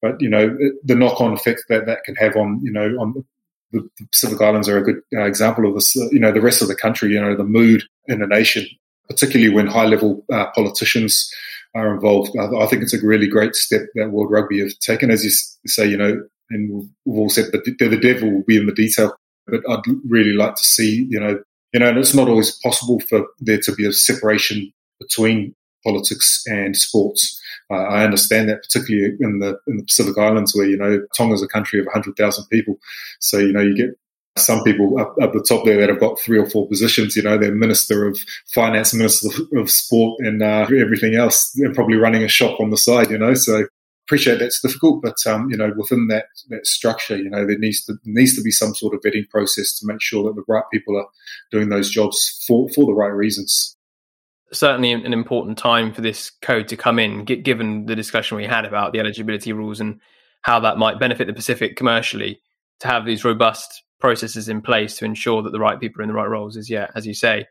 But, 0.00 0.20
you 0.20 0.28
know, 0.28 0.56
the 0.84 0.94
knock 0.94 1.20
on 1.20 1.32
effect 1.32 1.64
that 1.68 1.86
that 1.86 2.04
can 2.04 2.14
have 2.16 2.36
on, 2.36 2.60
you 2.62 2.72
know, 2.72 2.96
on 2.98 3.24
the 3.72 3.88
Pacific 4.12 4.40
Islands 4.40 4.68
are 4.68 4.78
a 4.78 4.82
good 4.82 5.00
uh, 5.14 5.24
example 5.24 5.66
of 5.66 5.74
this. 5.74 5.96
Uh, 5.96 6.08
you 6.10 6.20
know, 6.20 6.32
the 6.32 6.40
rest 6.40 6.62
of 6.62 6.68
the 6.68 6.74
country, 6.74 7.12
you 7.12 7.20
know, 7.20 7.36
the 7.36 7.44
mood 7.44 7.82
in 8.06 8.20
the 8.20 8.26
nation, 8.26 8.66
particularly 9.08 9.52
when 9.52 9.66
high 9.66 9.86
level 9.86 10.24
uh, 10.32 10.46
politicians 10.54 11.30
are 11.74 11.92
involved. 11.94 12.36
I, 12.38 12.66
think 12.66 12.82
it's 12.82 12.94
a 12.94 13.06
really 13.06 13.28
great 13.28 13.54
step 13.54 13.82
that 13.94 14.10
World 14.10 14.30
Rugby 14.30 14.60
have 14.60 14.78
taken. 14.80 15.10
As 15.10 15.24
you 15.24 15.30
say, 15.66 15.86
you 15.86 15.96
know, 15.96 16.22
and 16.50 16.88
we've 17.04 17.18
all 17.18 17.28
said 17.28 17.46
the, 17.52 17.60
the 17.60 17.98
devil 17.98 18.30
will 18.30 18.44
be 18.44 18.56
in 18.56 18.66
the 18.66 18.72
detail. 18.72 19.14
But 19.46 19.60
I'd 19.68 19.82
really 20.08 20.32
like 20.32 20.56
to 20.56 20.64
see, 20.64 21.06
you 21.08 21.20
know, 21.20 21.38
you 21.72 21.80
know, 21.80 21.88
and 21.88 21.98
it's 21.98 22.14
not 22.14 22.28
always 22.28 22.52
possible 22.62 23.00
for 23.00 23.26
there 23.40 23.60
to 23.62 23.74
be 23.74 23.86
a 23.86 23.92
separation 23.92 24.72
between 24.98 25.54
politics 25.84 26.42
and 26.46 26.76
sports. 26.76 27.40
Uh, 27.70 27.74
I 27.74 28.04
understand 28.04 28.48
that, 28.48 28.62
particularly 28.62 29.16
in 29.20 29.40
the 29.40 29.58
in 29.66 29.78
the 29.78 29.84
Pacific 29.84 30.16
Islands, 30.18 30.54
where 30.54 30.66
you 30.66 30.76
know 30.76 31.00
Tonga 31.16 31.34
is 31.34 31.42
a 31.42 31.48
country 31.48 31.80
of 31.80 31.86
100,000 31.86 32.46
people, 32.46 32.78
so 33.20 33.38
you 33.38 33.52
know 33.52 33.60
you 33.60 33.76
get 33.76 33.98
some 34.38 34.62
people 34.62 34.98
up, 35.00 35.16
up 35.22 35.32
the 35.32 35.42
top 35.42 35.64
there 35.64 35.80
that 35.80 35.88
have 35.88 36.00
got 36.00 36.20
three 36.20 36.38
or 36.38 36.48
four 36.48 36.68
positions. 36.68 37.16
You 37.16 37.22
know, 37.22 37.38
they're 37.38 37.54
minister 37.54 38.06
of 38.06 38.18
finance, 38.54 38.92
minister 38.94 39.28
of 39.56 39.70
sport, 39.70 40.20
and 40.20 40.42
uh, 40.42 40.66
everything 40.78 41.14
else. 41.14 41.52
They're 41.52 41.74
probably 41.74 41.96
running 41.96 42.22
a 42.22 42.28
shop 42.28 42.60
on 42.60 42.70
the 42.70 42.76
side. 42.76 43.10
You 43.10 43.18
know, 43.18 43.34
so 43.34 43.64
appreciate 44.06 44.38
that's 44.38 44.60
difficult, 44.60 45.02
but 45.02 45.16
um, 45.26 45.50
you 45.50 45.56
know, 45.56 45.72
within 45.76 46.06
that 46.08 46.26
that 46.48 46.66
structure, 46.66 47.16
you 47.16 47.28
know, 47.28 47.46
there 47.46 47.58
needs 47.58 47.84
to 47.86 47.94
needs 48.04 48.36
to 48.36 48.42
be 48.42 48.50
some 48.50 48.74
sort 48.74 48.94
of 48.94 49.00
vetting 49.00 49.28
process 49.28 49.78
to 49.78 49.86
make 49.86 50.00
sure 50.00 50.24
that 50.24 50.36
the 50.36 50.44
right 50.46 50.64
people 50.72 50.96
are 50.96 51.08
doing 51.50 51.68
those 51.68 51.90
jobs 51.90 52.44
for 52.46 52.68
for 52.74 52.86
the 52.86 52.94
right 52.94 53.12
reasons. 53.12 53.75
Certainly, 54.52 54.92
an 54.92 55.12
important 55.12 55.58
time 55.58 55.92
for 55.92 56.02
this 56.02 56.30
code 56.30 56.68
to 56.68 56.76
come 56.76 56.98
in, 56.98 57.24
given 57.24 57.86
the 57.86 57.96
discussion 57.96 58.36
we 58.36 58.44
had 58.44 58.64
about 58.64 58.92
the 58.92 59.00
eligibility 59.00 59.52
rules 59.52 59.80
and 59.80 60.00
how 60.42 60.60
that 60.60 60.78
might 60.78 61.00
benefit 61.00 61.26
the 61.26 61.32
Pacific 61.32 61.76
commercially. 61.76 62.40
To 62.80 62.88
have 62.88 63.06
these 63.06 63.24
robust 63.24 63.82
processes 64.00 64.48
in 64.48 64.60
place 64.60 64.98
to 64.98 65.04
ensure 65.04 65.42
that 65.42 65.50
the 65.50 65.58
right 65.58 65.80
people 65.80 66.00
are 66.00 66.04
in 66.04 66.08
the 66.08 66.14
right 66.14 66.28
roles 66.28 66.56
is, 66.56 66.68
yeah, 66.68 66.88
as 66.94 67.06
you 67.06 67.14
say, 67.14 67.46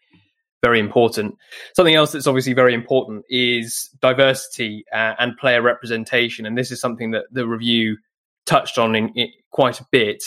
very 0.63 0.79
important. 0.79 1.35
Something 1.75 1.95
else 1.95 2.11
that's 2.11 2.27
obviously 2.27 2.53
very 2.53 2.73
important 2.73 3.25
is 3.29 3.89
diversity 4.01 4.85
uh, 4.93 5.13
and 5.19 5.37
player 5.37 5.61
representation, 5.61 6.45
and 6.45 6.57
this 6.57 6.71
is 6.71 6.79
something 6.79 7.11
that 7.11 7.25
the 7.31 7.47
review 7.47 7.97
touched 8.45 8.77
on 8.77 8.95
in, 8.95 9.09
in 9.09 9.29
quite 9.51 9.79
a 9.79 9.85
bit. 9.91 10.23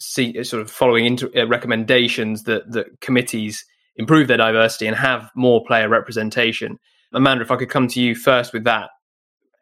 See, 0.00 0.42
sort 0.42 0.62
of 0.62 0.70
following 0.70 1.06
into 1.06 1.30
uh, 1.40 1.46
recommendations 1.46 2.44
that 2.44 2.72
that 2.72 3.00
committees 3.00 3.64
improve 3.96 4.28
their 4.28 4.36
diversity 4.36 4.86
and 4.86 4.96
have 4.96 5.30
more 5.34 5.64
player 5.64 5.88
representation. 5.88 6.78
Amanda, 7.12 7.44
if 7.44 7.50
I 7.50 7.56
could 7.56 7.68
come 7.70 7.88
to 7.88 8.00
you 8.00 8.14
first 8.14 8.52
with 8.52 8.64
that, 8.64 8.90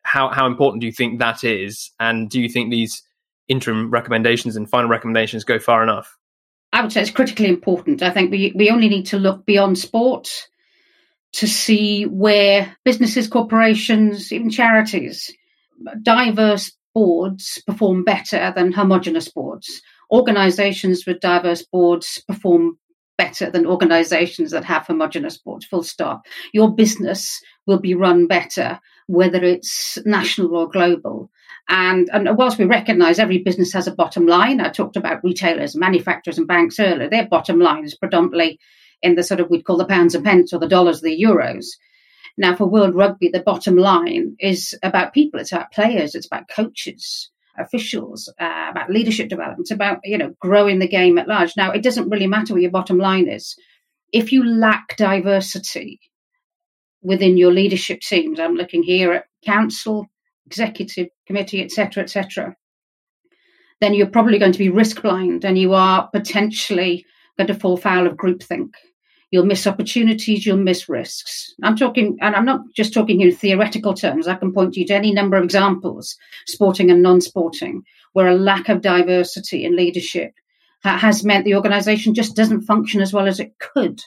how 0.02 0.28
how 0.28 0.46
important 0.46 0.80
do 0.80 0.86
you 0.86 0.92
think 0.92 1.18
that 1.18 1.44
is, 1.44 1.90
and 2.00 2.30
do 2.30 2.40
you 2.40 2.48
think 2.48 2.70
these 2.70 3.02
interim 3.48 3.90
recommendations 3.90 4.56
and 4.56 4.70
final 4.70 4.88
recommendations 4.88 5.44
go 5.44 5.58
far 5.58 5.82
enough? 5.82 6.16
I 6.72 6.82
would 6.82 6.92
say 6.92 7.02
it's 7.02 7.10
critically 7.10 7.48
important. 7.48 8.02
I 8.02 8.10
think 8.10 8.30
we, 8.30 8.52
we 8.54 8.70
only 8.70 8.88
need 8.88 9.06
to 9.06 9.18
look 9.18 9.44
beyond 9.44 9.76
sport 9.76 10.48
to 11.32 11.48
see 11.48 12.04
where 12.04 12.76
businesses, 12.84 13.26
corporations, 13.28 14.32
even 14.32 14.50
charities, 14.50 15.32
diverse 16.02 16.72
boards 16.94 17.62
perform 17.66 18.04
better 18.04 18.52
than 18.54 18.72
homogenous 18.72 19.28
boards. 19.28 19.82
Organizations 20.10 21.06
with 21.06 21.20
diverse 21.20 21.62
boards 21.62 22.22
perform 22.26 22.78
better 23.20 23.50
than 23.50 23.66
organizations 23.66 24.50
that 24.50 24.64
have 24.64 24.86
homogenous 24.86 25.36
boards, 25.36 25.66
full 25.66 25.82
stop. 25.82 26.22
Your 26.54 26.74
business 26.74 27.38
will 27.66 27.78
be 27.78 27.94
run 27.94 28.26
better, 28.26 28.80
whether 29.08 29.44
it's 29.44 29.98
national 30.06 30.56
or 30.56 30.70
global. 30.70 31.30
And, 31.68 32.08
and 32.14 32.34
whilst 32.38 32.56
we 32.56 32.64
recognize 32.64 33.18
every 33.18 33.36
business 33.36 33.74
has 33.74 33.86
a 33.86 33.94
bottom 33.94 34.26
line, 34.26 34.58
I 34.58 34.70
talked 34.70 34.96
about 34.96 35.22
retailers, 35.22 35.76
manufacturers, 35.76 36.38
and 36.38 36.48
banks 36.48 36.80
earlier, 36.80 37.10
their 37.10 37.28
bottom 37.28 37.60
line 37.60 37.84
is 37.84 37.94
predominantly 37.94 38.58
in 39.02 39.16
the 39.16 39.22
sort 39.22 39.40
of 39.40 39.50
we'd 39.50 39.66
call 39.66 39.76
the 39.76 39.84
pounds 39.84 40.14
and 40.14 40.24
pence 40.24 40.54
or 40.54 40.58
the 40.58 40.66
dollars, 40.66 41.02
the 41.02 41.22
euros. 41.22 41.66
Now, 42.38 42.56
for 42.56 42.64
World 42.64 42.94
Rugby, 42.94 43.28
the 43.28 43.42
bottom 43.42 43.76
line 43.76 44.34
is 44.40 44.74
about 44.82 45.12
people, 45.12 45.40
it's 45.40 45.52
about 45.52 45.72
players, 45.72 46.14
it's 46.14 46.26
about 46.26 46.48
coaches, 46.48 47.30
officials, 47.60 48.32
uh, 48.40 48.66
about 48.70 48.90
leadership 48.90 49.28
development, 49.28 49.70
about 49.70 49.98
you 50.04 50.18
know 50.18 50.34
growing 50.40 50.78
the 50.78 50.88
game 50.88 51.18
at 51.18 51.28
large. 51.28 51.56
Now, 51.56 51.70
it 51.70 51.82
doesn't 51.82 52.08
really 52.08 52.26
matter 52.26 52.54
what 52.54 52.62
your 52.62 52.70
bottom 52.70 52.98
line 52.98 53.28
is. 53.28 53.56
If 54.12 54.32
you 54.32 54.44
lack 54.44 54.96
diversity 54.96 56.00
within 57.02 57.36
your 57.36 57.52
leadership 57.52 58.00
teams, 58.00 58.40
I'm 58.40 58.54
looking 58.54 58.82
here 58.82 59.12
at 59.12 59.26
council, 59.44 60.06
executive 60.46 61.08
committee, 61.26 61.62
etc., 61.62 62.02
etc., 62.02 62.56
then 63.80 63.94
you're 63.94 64.06
probably 64.06 64.38
going 64.38 64.52
to 64.52 64.58
be 64.58 64.68
risk 64.68 65.02
blind 65.02 65.44
and 65.44 65.56
you 65.56 65.72
are 65.72 66.08
potentially 66.12 67.04
going 67.38 67.46
to 67.46 67.54
fall 67.54 67.76
foul 67.76 68.06
of 68.06 68.14
groupthink. 68.14 68.70
You'll 69.30 69.46
miss 69.46 69.66
opportunities, 69.66 70.44
you'll 70.44 70.56
miss 70.56 70.88
risks. 70.88 71.54
I'm 71.62 71.76
talking, 71.76 72.18
and 72.20 72.34
I'm 72.34 72.44
not 72.44 72.62
just 72.74 72.92
talking 72.92 73.20
in 73.20 73.32
theoretical 73.32 73.94
terms. 73.94 74.26
I 74.26 74.34
can 74.34 74.52
point 74.52 74.76
you 74.76 74.84
to 74.86 74.94
any 74.94 75.12
number 75.12 75.36
of 75.36 75.44
examples, 75.44 76.16
sporting 76.46 76.90
and 76.90 77.02
non 77.02 77.20
sporting, 77.20 77.82
where 78.12 78.28
a 78.28 78.34
lack 78.34 78.68
of 78.68 78.80
diversity 78.80 79.64
in 79.64 79.76
leadership 79.76 80.32
has 80.82 81.24
meant 81.24 81.44
the 81.44 81.54
organization 81.54 82.14
just 82.14 82.34
doesn't 82.34 82.62
function 82.62 83.00
as 83.00 83.12
well 83.12 83.28
as 83.28 83.38
it 83.38 83.52
could. 83.58 84.00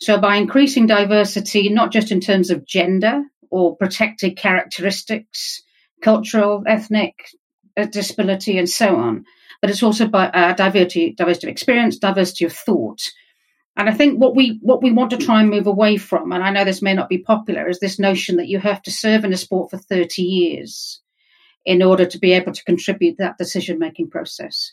So, 0.00 0.18
by 0.18 0.36
increasing 0.36 0.86
diversity, 0.86 1.68
not 1.68 1.92
just 1.92 2.12
in 2.12 2.20
terms 2.20 2.50
of 2.50 2.64
gender, 2.64 3.22
or 3.50 3.76
protected 3.76 4.36
characteristics, 4.36 5.62
cultural, 6.02 6.62
ethnic, 6.66 7.14
uh, 7.76 7.86
disability, 7.86 8.58
and 8.58 8.68
so 8.68 8.96
on. 8.96 9.24
But 9.60 9.70
it's 9.70 9.82
also 9.82 10.06
by 10.06 10.28
uh, 10.28 10.54
diversity, 10.54 11.14
diversity 11.14 11.48
of 11.48 11.50
experience, 11.50 11.98
diversity 11.98 12.44
of 12.44 12.52
thought. 12.52 13.02
And 13.78 13.88
I 13.88 13.92
think 13.94 14.18
what 14.18 14.34
we 14.34 14.58
what 14.60 14.82
we 14.82 14.90
want 14.90 15.10
to 15.10 15.16
try 15.16 15.40
and 15.40 15.48
move 15.48 15.68
away 15.68 15.98
from, 15.98 16.32
and 16.32 16.42
I 16.42 16.50
know 16.50 16.64
this 16.64 16.82
may 16.82 16.94
not 16.94 17.08
be 17.08 17.18
popular, 17.18 17.68
is 17.68 17.78
this 17.78 18.00
notion 18.00 18.36
that 18.36 18.48
you 18.48 18.58
have 18.58 18.82
to 18.82 18.90
serve 18.90 19.24
in 19.24 19.32
a 19.32 19.36
sport 19.36 19.70
for 19.70 19.78
30 19.78 20.20
years 20.20 21.00
in 21.64 21.80
order 21.80 22.04
to 22.04 22.18
be 22.18 22.32
able 22.32 22.52
to 22.52 22.64
contribute 22.64 23.18
that 23.18 23.38
decision 23.38 23.78
making 23.78 24.10
process. 24.10 24.72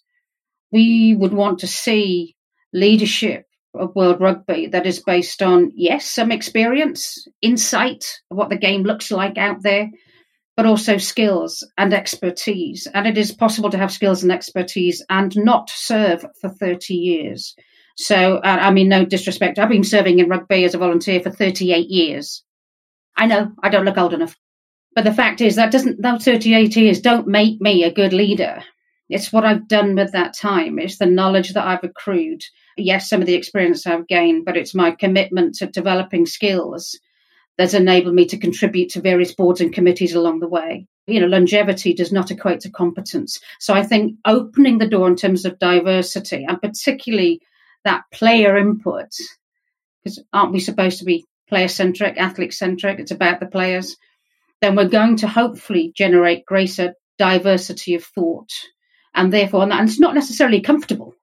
We 0.71 1.15
would 1.15 1.33
want 1.33 1.59
to 1.59 1.67
see 1.67 2.35
leadership 2.73 3.45
of 3.75 3.95
World 3.95 4.21
Rugby 4.21 4.67
that 4.67 4.87
is 4.87 5.03
based 5.03 5.43
on, 5.43 5.71
yes, 5.75 6.09
some 6.09 6.31
experience, 6.31 7.27
insight 7.43 8.21
of 8.31 8.37
what 8.37 8.49
the 8.49 8.57
game 8.57 8.81
looks 8.81 9.11
like 9.11 9.37
out 9.37 9.61
there, 9.61 9.91
but 10.57 10.65
also 10.65 10.97
skills 10.97 11.67
and 11.77 11.93
expertise. 11.93 12.87
And 12.91 13.05
it 13.05 13.19
is 13.19 13.31
possible 13.31 13.69
to 13.69 13.77
have 13.77 13.91
skills 13.91 14.23
and 14.23 14.31
expertise 14.31 15.03
and 15.11 15.35
not 15.37 15.69
serve 15.69 16.25
for 16.41 16.49
30 16.49 16.95
years. 16.95 17.55
So, 17.95 18.37
uh, 18.37 18.59
I 18.61 18.71
mean, 18.71 18.89
no 18.89 19.05
disrespect. 19.05 19.57
I've 19.57 19.69
been 19.69 19.83
serving 19.83 20.19
in 20.19 20.29
rugby 20.29 20.65
as 20.65 20.73
a 20.73 20.77
volunteer 20.77 21.21
for 21.21 21.31
38 21.31 21.89
years. 21.89 22.43
I 23.15 23.25
know 23.25 23.51
I 23.63 23.69
don't 23.69 23.85
look 23.85 23.97
old 23.97 24.13
enough. 24.13 24.35
But 24.93 25.05
the 25.05 25.13
fact 25.13 25.41
is 25.41 25.55
that 25.55 25.71
doesn't, 25.71 26.01
those 26.01 26.23
38 26.23 26.75
years 26.75 27.01
don't 27.01 27.27
make 27.27 27.59
me 27.61 27.83
a 27.83 27.93
good 27.93 28.13
leader. 28.13 28.63
It's 29.09 29.31
what 29.31 29.45
I've 29.45 29.67
done 29.67 29.95
with 29.95 30.11
that 30.13 30.35
time. 30.35 30.79
It's 30.79 30.97
the 30.97 31.05
knowledge 31.05 31.53
that 31.53 31.65
I've 31.65 31.83
accrued 31.83 32.43
yes, 32.77 33.09
some 33.09 33.21
of 33.21 33.27
the 33.27 33.35
experience 33.35 33.85
I've 33.85 34.07
gained, 34.07 34.45
but 34.45 34.57
it's 34.57 34.75
my 34.75 34.91
commitment 34.91 35.55
to 35.55 35.67
developing 35.67 36.25
skills 36.25 36.97
that's 37.57 37.73
enabled 37.73 38.15
me 38.15 38.25
to 38.25 38.37
contribute 38.37 38.89
to 38.89 39.01
various 39.01 39.33
boards 39.33 39.61
and 39.61 39.73
committees 39.73 40.13
along 40.13 40.39
the 40.39 40.47
way. 40.47 40.87
You 41.07 41.21
know, 41.21 41.27
longevity 41.27 41.93
does 41.93 42.11
not 42.11 42.31
equate 42.31 42.59
to 42.61 42.69
competence. 42.69 43.39
So 43.59 43.73
I 43.73 43.83
think 43.83 44.15
opening 44.25 44.79
the 44.79 44.89
door 44.89 45.07
in 45.07 45.15
terms 45.15 45.45
of 45.45 45.59
diversity 45.59 46.45
and 46.47 46.61
particularly 46.61 47.41
that 47.85 48.03
player 48.11 48.57
input, 48.57 49.09
because 50.03 50.21
aren't 50.33 50.51
we 50.51 50.59
supposed 50.59 50.99
to 50.99 51.05
be 51.05 51.25
player 51.47 51.67
centric, 51.67 52.17
athlete 52.17 52.53
centric? 52.53 52.99
It's 52.99 53.11
about 53.11 53.39
the 53.39 53.45
players. 53.45 53.95
Then 54.61 54.75
we're 54.75 54.89
going 54.89 55.17
to 55.17 55.27
hopefully 55.27 55.93
generate 55.95 56.45
greater 56.45 56.95
diversity 57.17 57.95
of 57.95 58.03
thought. 58.03 58.51
And 59.13 59.31
therefore, 59.31 59.63
and 59.63 59.89
it's 59.89 59.99
not 59.99 60.15
necessarily 60.15 60.59
comfortable 60.59 61.15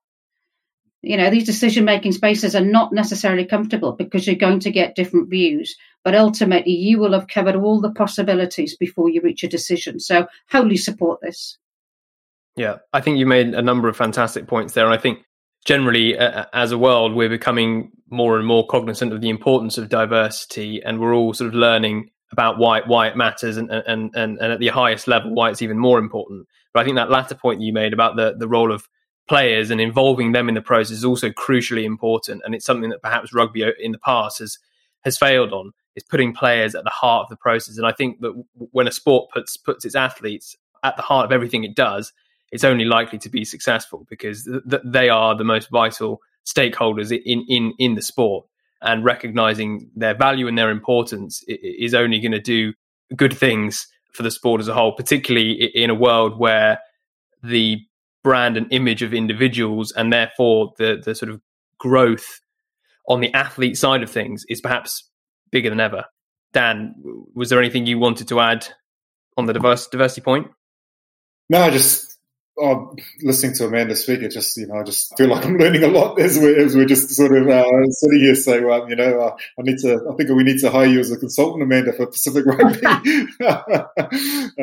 you 1.02 1.16
know 1.16 1.30
these 1.30 1.44
decision 1.44 1.84
making 1.84 2.12
spaces 2.12 2.54
are 2.54 2.64
not 2.64 2.92
necessarily 2.92 3.44
comfortable 3.44 3.92
because 3.92 4.26
you're 4.26 4.36
going 4.36 4.60
to 4.60 4.70
get 4.70 4.94
different 4.94 5.28
views 5.28 5.76
but 6.04 6.14
ultimately 6.14 6.72
you 6.72 6.98
will 6.98 7.12
have 7.12 7.28
covered 7.28 7.56
all 7.56 7.80
the 7.80 7.92
possibilities 7.92 8.76
before 8.76 9.08
you 9.10 9.20
reach 9.20 9.42
a 9.42 9.48
decision 9.48 10.00
so 10.00 10.26
wholly 10.50 10.76
support 10.76 11.20
this 11.20 11.58
yeah 12.56 12.76
i 12.92 13.00
think 13.00 13.18
you 13.18 13.26
made 13.26 13.48
a 13.48 13.62
number 13.62 13.88
of 13.88 13.96
fantastic 13.96 14.46
points 14.46 14.72
there 14.72 14.86
and 14.86 14.94
i 14.94 14.98
think 14.98 15.24
generally 15.64 16.18
uh, 16.18 16.44
as 16.52 16.72
a 16.72 16.78
world 16.78 17.14
we're 17.14 17.28
becoming 17.28 17.90
more 18.10 18.38
and 18.38 18.46
more 18.46 18.66
cognizant 18.66 19.12
of 19.12 19.20
the 19.20 19.30
importance 19.30 19.78
of 19.78 19.88
diversity 19.88 20.82
and 20.82 21.00
we're 21.00 21.14
all 21.14 21.32
sort 21.32 21.48
of 21.48 21.54
learning 21.54 22.10
about 22.30 22.58
why 22.58 22.80
why 22.86 23.06
it 23.08 23.16
matters 23.16 23.56
and 23.56 23.70
and 23.70 24.10
and, 24.14 24.38
and 24.38 24.52
at 24.52 24.58
the 24.58 24.68
highest 24.68 25.06
level 25.06 25.34
why 25.34 25.50
it's 25.50 25.62
even 25.62 25.78
more 25.78 25.98
important 25.98 26.46
but 26.72 26.80
i 26.80 26.84
think 26.84 26.96
that 26.96 27.10
latter 27.10 27.34
point 27.34 27.60
you 27.60 27.72
made 27.72 27.92
about 27.92 28.16
the 28.16 28.34
the 28.38 28.48
role 28.48 28.72
of 28.72 28.88
players 29.28 29.70
and 29.70 29.80
involving 29.80 30.32
them 30.32 30.48
in 30.48 30.54
the 30.54 30.60
process 30.60 30.98
is 30.98 31.04
also 31.04 31.30
crucially 31.30 31.84
important. 31.84 32.42
And 32.44 32.54
it's 32.54 32.66
something 32.66 32.90
that 32.90 33.02
perhaps 33.02 33.32
rugby 33.32 33.64
in 33.80 33.92
the 33.92 33.98
past 33.98 34.38
has 34.40 34.58
has 35.04 35.18
failed 35.18 35.52
on 35.52 35.72
is 35.96 36.04
putting 36.04 36.34
players 36.34 36.74
at 36.74 36.84
the 36.84 36.90
heart 36.90 37.24
of 37.24 37.30
the 37.30 37.36
process. 37.36 37.76
And 37.76 37.86
I 37.86 37.92
think 37.92 38.20
that 38.20 38.32
when 38.56 38.86
a 38.86 38.92
sport 38.92 39.30
puts 39.32 39.56
puts 39.56 39.84
its 39.84 39.94
athletes 39.94 40.56
at 40.82 40.96
the 40.96 41.02
heart 41.02 41.26
of 41.26 41.32
everything 41.32 41.64
it 41.64 41.74
does, 41.74 42.12
it's 42.52 42.64
only 42.64 42.84
likely 42.84 43.18
to 43.18 43.28
be 43.30 43.44
successful 43.44 44.06
because 44.08 44.44
th- 44.44 44.82
they 44.84 45.08
are 45.08 45.34
the 45.34 45.44
most 45.44 45.70
vital 45.70 46.20
stakeholders 46.46 47.10
in 47.10 47.44
in 47.48 47.72
in 47.78 47.94
the 47.94 48.02
sport. 48.02 48.46
And 48.84 49.04
recognizing 49.04 49.90
their 49.94 50.14
value 50.14 50.48
and 50.48 50.58
their 50.58 50.70
importance 50.70 51.44
is 51.46 51.94
only 51.94 52.18
going 52.18 52.32
to 52.32 52.40
do 52.40 52.72
good 53.14 53.32
things 53.36 53.86
for 54.12 54.24
the 54.24 54.30
sport 54.30 54.60
as 54.60 54.66
a 54.66 54.74
whole, 54.74 54.92
particularly 54.92 55.52
in 55.52 55.88
a 55.88 55.94
world 55.94 56.36
where 56.36 56.80
the 57.44 57.78
brand 58.24 58.56
and 58.56 58.66
image 58.72 59.02
of 59.02 59.14
individuals, 59.14 59.92
and 59.92 60.12
therefore 60.12 60.72
the 60.78 61.00
the 61.02 61.14
sort 61.14 61.30
of 61.30 61.40
growth 61.78 62.40
on 63.08 63.20
the 63.20 63.32
athlete 63.34 63.76
side 63.76 64.02
of 64.02 64.10
things 64.10 64.44
is 64.48 64.60
perhaps 64.60 65.08
bigger 65.50 65.70
than 65.70 65.80
ever. 65.80 66.04
Dan, 66.52 66.94
was 67.34 67.50
there 67.50 67.58
anything 67.60 67.86
you 67.86 67.98
wanted 67.98 68.28
to 68.28 68.40
add 68.40 68.66
on 69.36 69.46
the 69.46 69.52
diverse, 69.52 69.86
diversity 69.88 70.20
point? 70.20 70.48
No, 71.48 71.62
I 71.62 71.70
just 71.70 72.11
oh, 72.60 72.94
listening 73.22 73.54
to 73.56 73.66
Amanda 73.66 73.96
speak, 73.96 74.22
it 74.22 74.30
just 74.30 74.56
you 74.56 74.66
know 74.66 74.76
I 74.76 74.82
just 74.82 75.16
feel 75.16 75.28
like 75.28 75.44
I'm 75.44 75.58
learning 75.58 75.84
a 75.84 75.88
lot 75.88 76.20
as 76.20 76.38
we're, 76.38 76.58
as 76.58 76.76
we're 76.76 76.86
just 76.86 77.10
sort 77.10 77.36
of 77.36 77.48
uh, 77.48 77.90
sitting 77.90 78.20
here. 78.20 78.34
So 78.34 78.72
um, 78.72 78.88
you 78.88 78.96
know, 78.96 79.20
uh, 79.20 79.36
I 79.58 79.62
need 79.62 79.78
to. 79.78 80.00
I 80.10 80.16
think 80.16 80.30
we 80.30 80.44
need 80.44 80.60
to 80.60 80.70
hire 80.70 80.86
you 80.86 81.00
as 81.00 81.10
a 81.10 81.18
consultant, 81.18 81.62
Amanda, 81.62 81.92
for 81.92 82.06
Pacific 82.06 82.44
Rugby. 82.46 82.86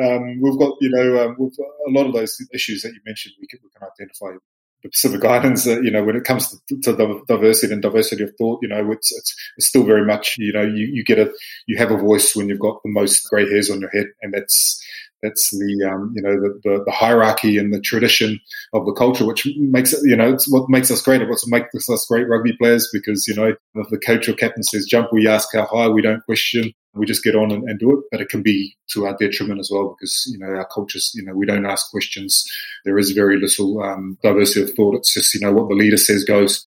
um, 0.00 0.40
we've 0.40 0.58
got 0.58 0.76
you 0.80 0.90
know 0.90 1.24
um, 1.24 1.36
we've 1.38 1.52
a 1.58 1.90
lot 1.90 2.06
of 2.06 2.12
those 2.12 2.36
issues 2.52 2.82
that 2.82 2.92
you 2.92 3.00
mentioned. 3.04 3.34
We 3.40 3.46
can, 3.46 3.60
we 3.62 3.70
can 3.70 3.86
identify 3.86 4.36
the 4.82 4.88
Pacific 4.88 5.24
Islands, 5.24 5.66
uh, 5.66 5.80
you 5.80 5.90
know, 5.90 6.02
when 6.02 6.16
it 6.16 6.24
comes 6.24 6.48
to, 6.68 6.80
to, 6.80 7.22
diversity 7.26 7.72
and 7.72 7.82
diversity 7.82 8.24
of 8.24 8.34
thought, 8.36 8.60
you 8.62 8.68
know, 8.68 8.90
it's, 8.92 9.12
it's, 9.12 9.36
it's 9.56 9.66
still 9.66 9.84
very 9.84 10.04
much, 10.04 10.36
you 10.38 10.52
know, 10.52 10.62
you, 10.62 10.86
you 10.86 11.04
get 11.04 11.18
a, 11.18 11.32
you 11.66 11.76
have 11.78 11.90
a 11.90 11.96
voice 11.96 12.34
when 12.34 12.48
you've 12.48 12.60
got 12.60 12.82
the 12.82 12.90
most 12.90 13.28
grey 13.28 13.48
hairs 13.48 13.70
on 13.70 13.80
your 13.80 13.90
head, 13.90 14.06
and 14.22 14.32
that's 14.32 14.82
that's 15.22 15.50
the 15.50 15.90
um, 15.90 16.12
you 16.14 16.22
know 16.22 16.34
the, 16.40 16.60
the, 16.64 16.84
the, 16.84 16.92
hierarchy 16.92 17.58
and 17.58 17.72
the 17.72 17.80
tradition 17.80 18.40
of 18.72 18.86
the 18.86 18.92
culture, 18.92 19.26
which 19.26 19.46
makes 19.56 19.92
it 19.92 20.00
you 20.04 20.16
know 20.16 20.32
it's 20.32 20.50
what 20.50 20.68
makes 20.68 20.90
us 20.90 21.02
great. 21.02 21.26
What's 21.28 21.46
makes 21.46 21.88
us 21.90 22.06
great 22.06 22.28
rugby 22.28 22.56
players 22.56 22.88
because 22.92 23.26
you 23.28 23.34
know 23.34 23.54
if 23.74 23.88
the 23.90 23.98
coach 23.98 24.28
or 24.28 24.34
captain 24.34 24.62
says 24.62 24.86
jump, 24.86 25.08
we 25.12 25.28
ask 25.28 25.48
how 25.52 25.66
high, 25.66 25.88
we 25.88 26.02
don't 26.02 26.24
question, 26.24 26.72
we 26.94 27.06
just 27.06 27.24
get 27.24 27.36
on 27.36 27.50
and, 27.50 27.68
and 27.68 27.78
do 27.78 27.90
it. 27.92 28.04
But 28.10 28.20
it 28.20 28.28
can 28.28 28.42
be 28.42 28.76
to 28.92 29.06
our 29.06 29.16
detriment 29.16 29.60
as 29.60 29.70
well 29.72 29.96
because 29.96 30.28
you 30.30 30.38
know 30.38 30.54
our 30.54 30.66
cultures 30.66 31.12
you 31.14 31.24
know 31.24 31.34
we 31.34 31.46
don't 31.46 31.66
ask 31.66 31.90
questions. 31.90 32.44
There 32.84 32.98
is 32.98 33.12
very 33.12 33.38
little 33.38 33.82
um, 33.82 34.18
diversity 34.22 34.62
of 34.62 34.74
thought. 34.76 34.96
It's 34.96 35.14
just 35.14 35.34
you 35.34 35.40
know 35.40 35.52
what 35.52 35.68
the 35.68 35.74
leader 35.74 35.96
says 35.96 36.24
goes. 36.24 36.66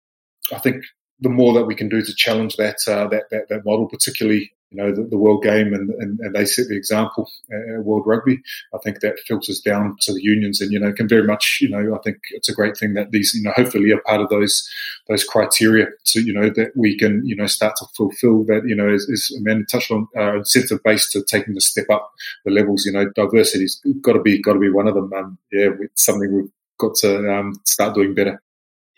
I 0.52 0.58
think 0.58 0.85
the 1.20 1.28
more 1.28 1.54
that 1.54 1.66
we 1.66 1.74
can 1.74 1.88
do 1.88 2.02
to 2.02 2.14
challenge 2.14 2.56
that 2.56 2.76
uh, 2.87 3.08
that, 3.08 3.24
that, 3.30 3.48
that 3.48 3.64
model, 3.64 3.88
particularly 3.88 4.52
you 4.72 4.82
know 4.82 4.94
the, 4.94 5.02
the 5.02 5.18
world 5.18 5.42
game 5.42 5.72
and, 5.74 5.90
and, 5.90 6.18
and, 6.20 6.35
they 6.35 6.44
set 6.44 6.68
the 6.68 6.76
example 6.76 7.30
uh, 7.52 7.80
world 7.80 8.04
rugby. 8.06 8.40
I 8.74 8.78
think 8.78 9.00
that 9.00 9.18
filters 9.26 9.61
down 9.61 9.96
to 10.00 10.12
the 10.12 10.22
unions, 10.22 10.61
and 10.61 10.72
you 10.72 10.80
know 10.80 10.92
can 10.92 11.08
very 11.08 11.24
much 11.24 11.58
you 11.61 11.68
know 11.68 11.94
I 11.94 11.98
think 11.98 12.18
it's 12.30 12.48
a 12.48 12.54
great 12.54 12.76
thing 12.76 12.94
that 12.94 13.11
these 13.11 13.35
you 13.35 13.42
know 13.42 13.52
hopefully 13.54 13.92
are 13.92 14.00
part 14.00 14.20
of 14.20 14.28
those 14.28 14.68
those 15.08 15.24
criteria 15.24 15.88
to 16.06 16.22
you 16.22 16.32
know 16.32 16.48
that 16.50 16.72
we 16.74 16.96
can 16.96 17.24
you 17.24 17.37
know 17.37 17.46
start 17.46 17.76
to 17.76 17.87
fulfil 17.96 18.44
that 18.44 18.62
you 18.66 18.74
know 18.74 18.88
as, 18.88 19.08
as 19.12 19.30
Amanda 19.38 19.66
touched 19.66 19.90
on 19.90 20.08
uh, 20.16 20.37
incentive 20.37 20.82
based 20.82 21.12
to 21.12 21.22
taking 21.22 21.54
the 21.54 21.61
step 21.61 21.87
up 21.90 22.12
the 22.44 22.50
levels. 22.50 22.87
You 22.87 22.92
know 22.92 23.11
diversity's 23.14 23.80
got 24.00 24.14
to 24.14 24.20
be 24.20 24.40
got 24.40 24.54
to 24.54 24.58
be 24.58 24.70
one 24.70 24.88
of 24.88 24.94
them. 24.94 25.12
Um, 25.12 25.38
yeah, 25.52 25.68
something 25.94 26.35
we've 26.35 26.50
got 26.78 26.94
to 26.96 27.32
um, 27.32 27.61
start 27.64 27.94
doing 27.94 28.14
better. 28.14 28.42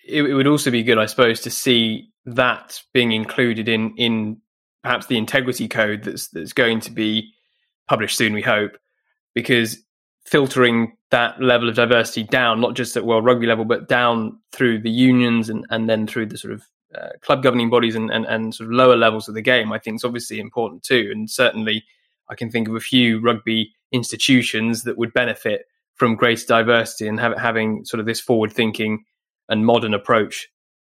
It 0.06 0.34
would 0.34 0.46
also 0.46 0.70
be 0.70 0.82
good, 0.82 0.98
I 0.98 1.06
suppose, 1.06 1.40
to 1.40 1.50
see 1.50 2.10
that 2.26 2.82
being 2.92 3.12
included 3.12 3.68
in 3.68 3.94
in 3.96 4.40
perhaps 4.84 5.06
the 5.06 5.18
integrity 5.18 5.66
code 5.66 6.04
that's 6.04 6.28
that's 6.28 6.52
going 6.52 6.78
to 6.78 6.92
be 6.92 7.32
published 7.88 8.16
soon. 8.16 8.32
We 8.32 8.42
hope 8.42 8.78
because 9.34 9.78
filtering 10.24 10.96
that 11.10 11.40
level 11.40 11.68
of 11.68 11.74
diversity 11.74 12.22
down, 12.22 12.60
not 12.60 12.74
just 12.74 12.96
at 12.96 13.04
world 13.04 13.24
rugby 13.24 13.46
level, 13.46 13.64
but 13.64 13.88
down 13.88 14.38
through 14.52 14.80
the 14.80 14.90
unions 14.90 15.48
and, 15.48 15.66
and 15.70 15.88
then 15.88 16.06
through 16.06 16.26
the 16.26 16.38
sort 16.38 16.54
of 16.54 16.62
uh, 16.94 17.08
club 17.20 17.42
governing 17.42 17.70
bodies 17.70 17.94
and, 17.94 18.10
and, 18.10 18.24
and 18.26 18.54
sort 18.54 18.68
of 18.68 18.74
lower 18.74 18.96
levels 18.96 19.28
of 19.28 19.34
the 19.34 19.42
game, 19.42 19.72
I 19.72 19.78
think 19.78 19.96
is 19.96 20.04
obviously 20.04 20.38
important 20.38 20.82
too. 20.82 21.10
And 21.12 21.28
certainly, 21.28 21.84
I 22.28 22.34
can 22.34 22.50
think 22.50 22.68
of 22.68 22.74
a 22.74 22.80
few 22.80 23.20
rugby 23.20 23.72
institutions 23.92 24.84
that 24.84 24.96
would 24.96 25.12
benefit 25.12 25.66
from 25.96 26.16
greater 26.16 26.46
diversity 26.46 27.06
and 27.06 27.20
have, 27.20 27.36
having 27.38 27.84
sort 27.84 28.00
of 28.00 28.06
this 28.06 28.20
forward 28.20 28.52
thinking 28.52 29.04
and 29.48 29.66
modern 29.66 29.94
approach 29.94 30.48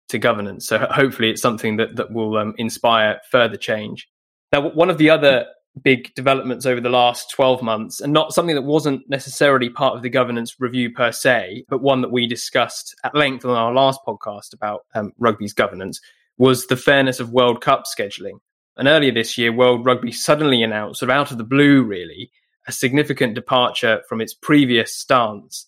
to 0.09 0.17
governance. 0.17 0.67
So 0.67 0.79
hopefully, 0.91 1.29
it's 1.29 1.41
something 1.41 1.77
that 1.77 1.95
that 1.95 2.11
will 2.11 2.37
um, 2.37 2.53
inspire 2.57 3.19
further 3.31 3.57
change. 3.57 4.07
Now, 4.51 4.69
one 4.69 4.89
of 4.89 4.97
the 4.97 5.09
other 5.09 5.45
big 5.81 6.13
developments 6.13 6.65
over 6.65 6.79
the 6.79 6.89
last 6.89 7.31
12 7.31 7.63
months, 7.63 7.99
and 7.99 8.13
not 8.13 8.33
something 8.33 8.55
that 8.55 8.61
wasn't 8.61 9.01
necessarily 9.09 9.69
part 9.69 9.95
of 9.95 10.03
the 10.03 10.09
governance 10.09 10.55
review 10.59 10.91
per 10.91 11.11
se, 11.11 11.65
but 11.67 11.81
one 11.81 12.01
that 12.01 12.11
we 12.11 12.27
discussed 12.27 12.95
at 13.03 13.15
length 13.15 13.43
on 13.43 13.57
our 13.57 13.73
last 13.73 13.99
podcast 14.07 14.53
about 14.53 14.81
um, 14.93 15.11
rugby's 15.17 15.53
governance, 15.53 15.99
was 16.37 16.67
the 16.67 16.77
fairness 16.77 17.19
of 17.19 17.31
World 17.31 17.61
Cup 17.61 17.85
scheduling. 17.85 18.39
And 18.77 18.87
earlier 18.87 19.11
this 19.11 19.37
year, 19.37 19.51
World 19.51 19.85
Rugby 19.85 20.11
suddenly 20.11 20.63
announced, 20.63 20.99
sort 20.99 21.09
of 21.09 21.15
out 21.15 21.31
of 21.31 21.37
the 21.37 21.43
blue, 21.43 21.83
really, 21.83 22.31
a 22.67 22.71
significant 22.71 23.35
departure 23.35 24.01
from 24.07 24.21
its 24.21 24.33
previous 24.33 24.95
stance 24.95 25.67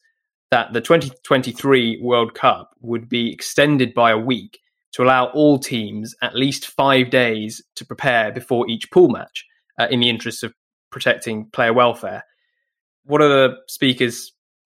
that 0.56 0.72
the 0.72 0.80
2023 0.80 2.00
World 2.02 2.34
Cup 2.34 2.78
would 2.80 3.10
be 3.10 3.30
extended 3.30 3.94
by 3.94 4.12
a 4.12 4.18
week 4.18 4.62
to 4.94 5.04
allow 5.04 5.26
all 5.34 5.60
teams 5.60 6.16
at 6.22 6.34
least 6.34 6.68
five 6.68 7.10
days 7.10 7.62
to 7.76 7.86
prepare 7.86 8.32
before 8.32 8.66
each 8.70 8.90
pool 8.90 9.10
match 9.10 9.44
uh, 9.78 9.88
in 9.92 10.00
the 10.00 10.10
interest 10.10 10.46
of 10.46 10.54
protecting 10.92 11.50
player 11.52 11.74
welfare. 11.74 12.24
What 13.04 13.22
are 13.22 13.28
the 13.28 13.56
speakers' 13.68 14.32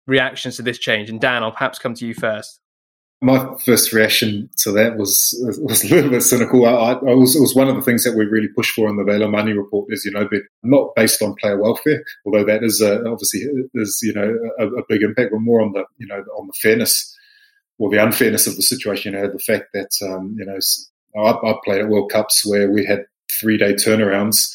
reactions 0.07 0.57
to 0.57 0.63
this 0.63 0.79
change? 0.79 1.11
And 1.11 1.21
Dan, 1.21 1.43
I'll 1.43 1.53
perhaps 1.53 1.79
come 1.79 1.93
to 1.93 2.07
you 2.07 2.15
first 2.15 2.59
my 3.23 3.57
first 3.65 3.93
reaction 3.93 4.51
to 4.59 4.73
that 4.73 4.97
was 4.97 5.35
was 5.61 5.85
a 5.91 5.95
little 5.95 6.11
bit 6.11 6.23
cynical. 6.23 6.67
I, 6.67 6.93
I 6.93 7.15
was, 7.15 7.35
it 7.35 7.41
was 7.41 7.55
one 7.55 7.69
of 7.69 7.77
the 7.77 7.83
things 7.83 8.05
that 8.05 8.17
we 8.17 8.27
really 8.27 8.49
pushed 8.49 8.75
for 8.75 8.89
in 8.89 8.97
the 8.97 9.05
Vilomani 9.05 9.57
report 9.57 9.87
is 9.91 10.05
you 10.05 10.13
know, 10.13 10.29
not 10.63 10.95
based 10.95 11.23
on 11.23 11.35
player 11.35 11.61
welfare, 11.61 12.05
although 12.25 12.45
that 12.45 12.63
is 12.63 12.81
a, 12.81 13.05
obviously 13.07 13.41
is 13.75 14.01
you 14.03 14.13
know 14.13 14.39
a, 14.59 14.67
a, 14.67 14.83
big 14.89 15.03
impact, 15.03 15.31
but 15.33 15.41
more 15.41 15.63
on 15.63 15.73
the 15.73 15.85
you 15.99 16.07
know 16.07 16.23
on 16.39 16.47
the 16.47 16.53
fairness 16.61 17.17
or 17.79 17.91
the 17.91 18.03
unfairness 18.03 18.47
of 18.47 18.57
the 18.57 18.63
situation. 18.63 19.15
You 19.15 19.21
know, 19.21 19.29
the 19.29 19.39
fact 19.39 19.73
that 19.73 19.91
um, 20.03 20.37
you 20.39 20.45
know 20.45 20.59
I, 21.17 21.31
I 21.31 21.55
played 21.65 21.81
at 21.81 21.89
World 21.89 22.11
Cups 22.11 22.45
where 22.45 22.71
we 22.71 22.85
had 22.85 23.07
three 23.41 23.57
day 23.57 23.73
turnarounds, 23.73 24.55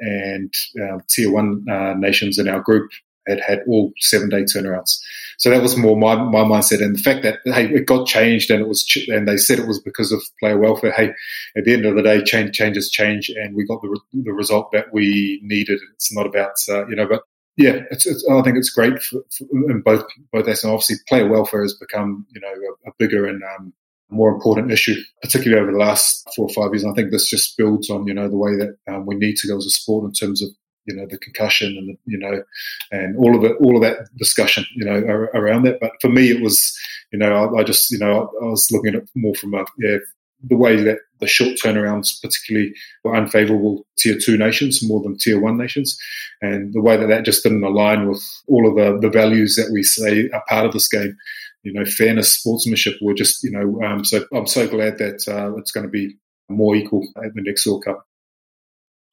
and 0.00 0.52
uh, 0.82 0.98
tier 1.08 1.32
one 1.32 1.64
uh, 1.70 1.94
nations 1.94 2.38
in 2.38 2.46
our 2.46 2.60
group 2.60 2.90
had 3.26 3.40
had 3.40 3.60
all 3.68 3.92
seven 3.98 4.28
day 4.28 4.42
turnarounds. 4.42 4.98
So 5.38 5.50
that 5.50 5.62
was 5.62 5.76
more 5.76 5.96
my, 5.96 6.16
my 6.16 6.42
mindset. 6.42 6.82
And 6.82 6.96
the 6.96 7.02
fact 7.02 7.22
that, 7.22 7.38
hey, 7.44 7.66
it 7.68 7.86
got 7.86 8.06
changed 8.06 8.50
and 8.50 8.60
it 8.60 8.68
was, 8.68 8.86
and 9.08 9.26
they 9.26 9.36
said 9.36 9.58
it 9.58 9.66
was 9.66 9.80
because 9.80 10.12
of 10.12 10.22
player 10.38 10.58
welfare. 10.58 10.92
Hey, 10.92 11.12
at 11.56 11.64
the 11.64 11.72
end 11.72 11.86
of 11.86 11.96
the 11.96 12.02
day, 12.02 12.22
change, 12.22 12.54
changes 12.54 12.90
change 12.90 13.30
and 13.30 13.54
we 13.54 13.66
got 13.66 13.80
the, 13.80 13.88
re- 13.88 14.22
the 14.24 14.32
result 14.32 14.70
that 14.72 14.92
we 14.92 15.40
needed. 15.42 15.80
It's 15.94 16.14
not 16.14 16.26
about, 16.26 16.56
uh, 16.68 16.86
you 16.88 16.96
know, 16.96 17.08
but 17.08 17.22
yeah, 17.56 17.80
it's, 17.90 18.06
it's, 18.06 18.26
I 18.30 18.42
think 18.42 18.56
it's 18.56 18.70
great 18.70 19.02
for, 19.02 19.20
for, 19.36 19.44
in 19.70 19.82
both 19.82 20.04
both 20.32 20.42
aspects. 20.42 20.64
Obviously, 20.64 20.96
player 21.08 21.28
welfare 21.28 21.62
has 21.62 21.74
become 21.74 22.24
you 22.30 22.40
know 22.40 22.48
a, 22.48 22.88
a 22.88 22.92
bigger 22.98 23.26
and 23.26 23.42
um, 23.42 23.74
more 24.10 24.32
important 24.32 24.72
issue, 24.72 25.00
particularly 25.22 25.62
over 25.62 25.72
the 25.72 25.78
last 25.78 26.28
four 26.34 26.46
or 26.46 26.52
five 26.52 26.72
years. 26.72 26.82
And 26.82 26.92
I 26.92 26.94
think 26.94 27.10
this 27.10 27.28
just 27.28 27.56
builds 27.56 27.90
on, 27.90 28.06
you 28.06 28.14
know, 28.14 28.28
the 28.28 28.36
way 28.36 28.56
that 28.56 28.76
um, 28.88 29.06
we 29.06 29.14
need 29.14 29.36
to 29.36 29.48
go 29.48 29.56
as 29.56 29.66
a 29.66 29.70
sport 29.70 30.04
in 30.04 30.12
terms 30.12 30.42
of, 30.42 30.50
you 30.90 30.96
know, 30.96 31.06
the 31.06 31.18
concussion 31.18 31.76
and, 31.78 31.88
the, 31.88 31.96
you 32.06 32.18
know, 32.18 32.42
and 32.90 33.16
all 33.16 33.36
of 33.36 33.44
it, 33.44 33.56
all 33.60 33.76
of 33.76 33.82
that 33.82 34.08
discussion, 34.16 34.64
you 34.74 34.84
know, 34.84 34.96
around 35.34 35.62
that. 35.62 35.78
But 35.80 35.92
for 36.00 36.08
me, 36.08 36.30
it 36.30 36.42
was, 36.42 36.76
you 37.12 37.18
know, 37.18 37.32
I, 37.32 37.60
I 37.60 37.64
just, 37.64 37.90
you 37.90 37.98
know, 37.98 38.12
I, 38.12 38.44
I, 38.44 38.48
was 38.48 38.68
looking 38.70 38.94
at 38.94 39.02
it 39.02 39.10
more 39.14 39.34
from 39.34 39.54
a, 39.54 39.64
yeah, 39.78 39.98
the 40.42 40.56
way 40.56 40.82
that 40.82 40.98
the 41.20 41.26
short 41.26 41.56
turnarounds 41.62 42.20
particularly 42.20 42.74
were 43.04 43.14
unfavourable 43.14 43.86
tier 43.98 44.16
two 44.18 44.36
nations 44.36 44.86
more 44.86 45.02
than 45.02 45.18
tier 45.18 45.38
one 45.38 45.58
nations, 45.58 45.98
and 46.40 46.72
the 46.72 46.80
way 46.80 46.96
that 46.96 47.08
that 47.08 47.24
just 47.24 47.42
didn't 47.42 47.64
align 47.64 48.08
with 48.08 48.22
all 48.48 48.66
of 48.66 48.74
the, 48.74 48.98
the 49.06 49.12
values 49.12 49.56
that 49.56 49.70
we 49.72 49.82
say 49.82 50.28
are 50.32 50.42
part 50.48 50.66
of 50.66 50.72
this 50.72 50.88
game. 50.88 51.16
You 51.62 51.74
know, 51.74 51.84
fairness, 51.84 52.32
sportsmanship. 52.32 52.96
We're 53.02 53.12
just, 53.12 53.44
you 53.44 53.50
know, 53.50 53.82
um, 53.82 54.02
so 54.02 54.24
I'm 54.32 54.46
so 54.46 54.66
glad 54.66 54.96
that 54.96 55.28
uh, 55.28 55.54
it's 55.56 55.72
going 55.72 55.84
to 55.84 55.90
be 55.90 56.16
more 56.48 56.74
equal 56.74 57.06
at 57.22 57.34
the 57.34 57.42
next 57.42 57.66
World 57.66 57.84
Cup. 57.84 58.06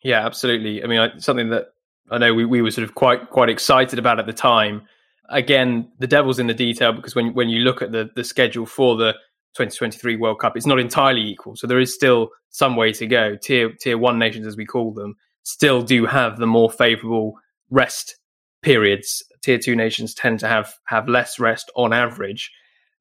Yeah, 0.03 0.25
absolutely. 0.25 0.83
I 0.83 0.87
mean, 0.87 0.99
I, 0.99 1.17
something 1.17 1.49
that 1.49 1.73
I 2.09 2.17
know 2.17 2.33
we, 2.33 2.45
we 2.45 2.61
were 2.61 2.71
sort 2.71 2.87
of 2.87 2.95
quite 2.95 3.29
quite 3.29 3.49
excited 3.49 3.99
about 3.99 4.19
at 4.19 4.25
the 4.25 4.33
time. 4.33 4.83
Again, 5.29 5.91
the 5.99 6.07
devil's 6.07 6.39
in 6.39 6.47
the 6.47 6.53
detail 6.53 6.93
because 6.93 7.15
when 7.15 7.33
when 7.33 7.49
you 7.49 7.59
look 7.59 7.81
at 7.81 7.91
the 7.91 8.09
the 8.15 8.23
schedule 8.23 8.65
for 8.65 8.95
the 8.95 9.13
2023 9.57 10.17
World 10.17 10.39
Cup. 10.39 10.55
It's 10.55 10.67
not 10.67 10.79
entirely 10.79 11.21
equal, 11.21 11.55
so 11.55 11.65
there 11.65 11.79
is 11.79 11.93
still 11.93 12.29
some 12.49 12.75
way 12.75 12.93
to 12.93 13.07
go. 13.07 13.35
Tier 13.35 13.71
tier 13.71 13.97
one 13.97 14.19
nations, 14.19 14.45
as 14.45 14.55
we 14.55 14.65
call 14.65 14.93
them, 14.93 15.15
still 15.43 15.81
do 15.81 16.05
have 16.05 16.37
the 16.37 16.47
more 16.47 16.69
favourable 16.69 17.33
rest 17.69 18.17
periods. 18.61 19.23
Tier 19.41 19.57
two 19.57 19.75
nations 19.75 20.13
tend 20.13 20.39
to 20.41 20.47
have 20.47 20.75
have 20.85 21.09
less 21.09 21.39
rest 21.39 21.71
on 21.75 21.91
average, 21.91 22.51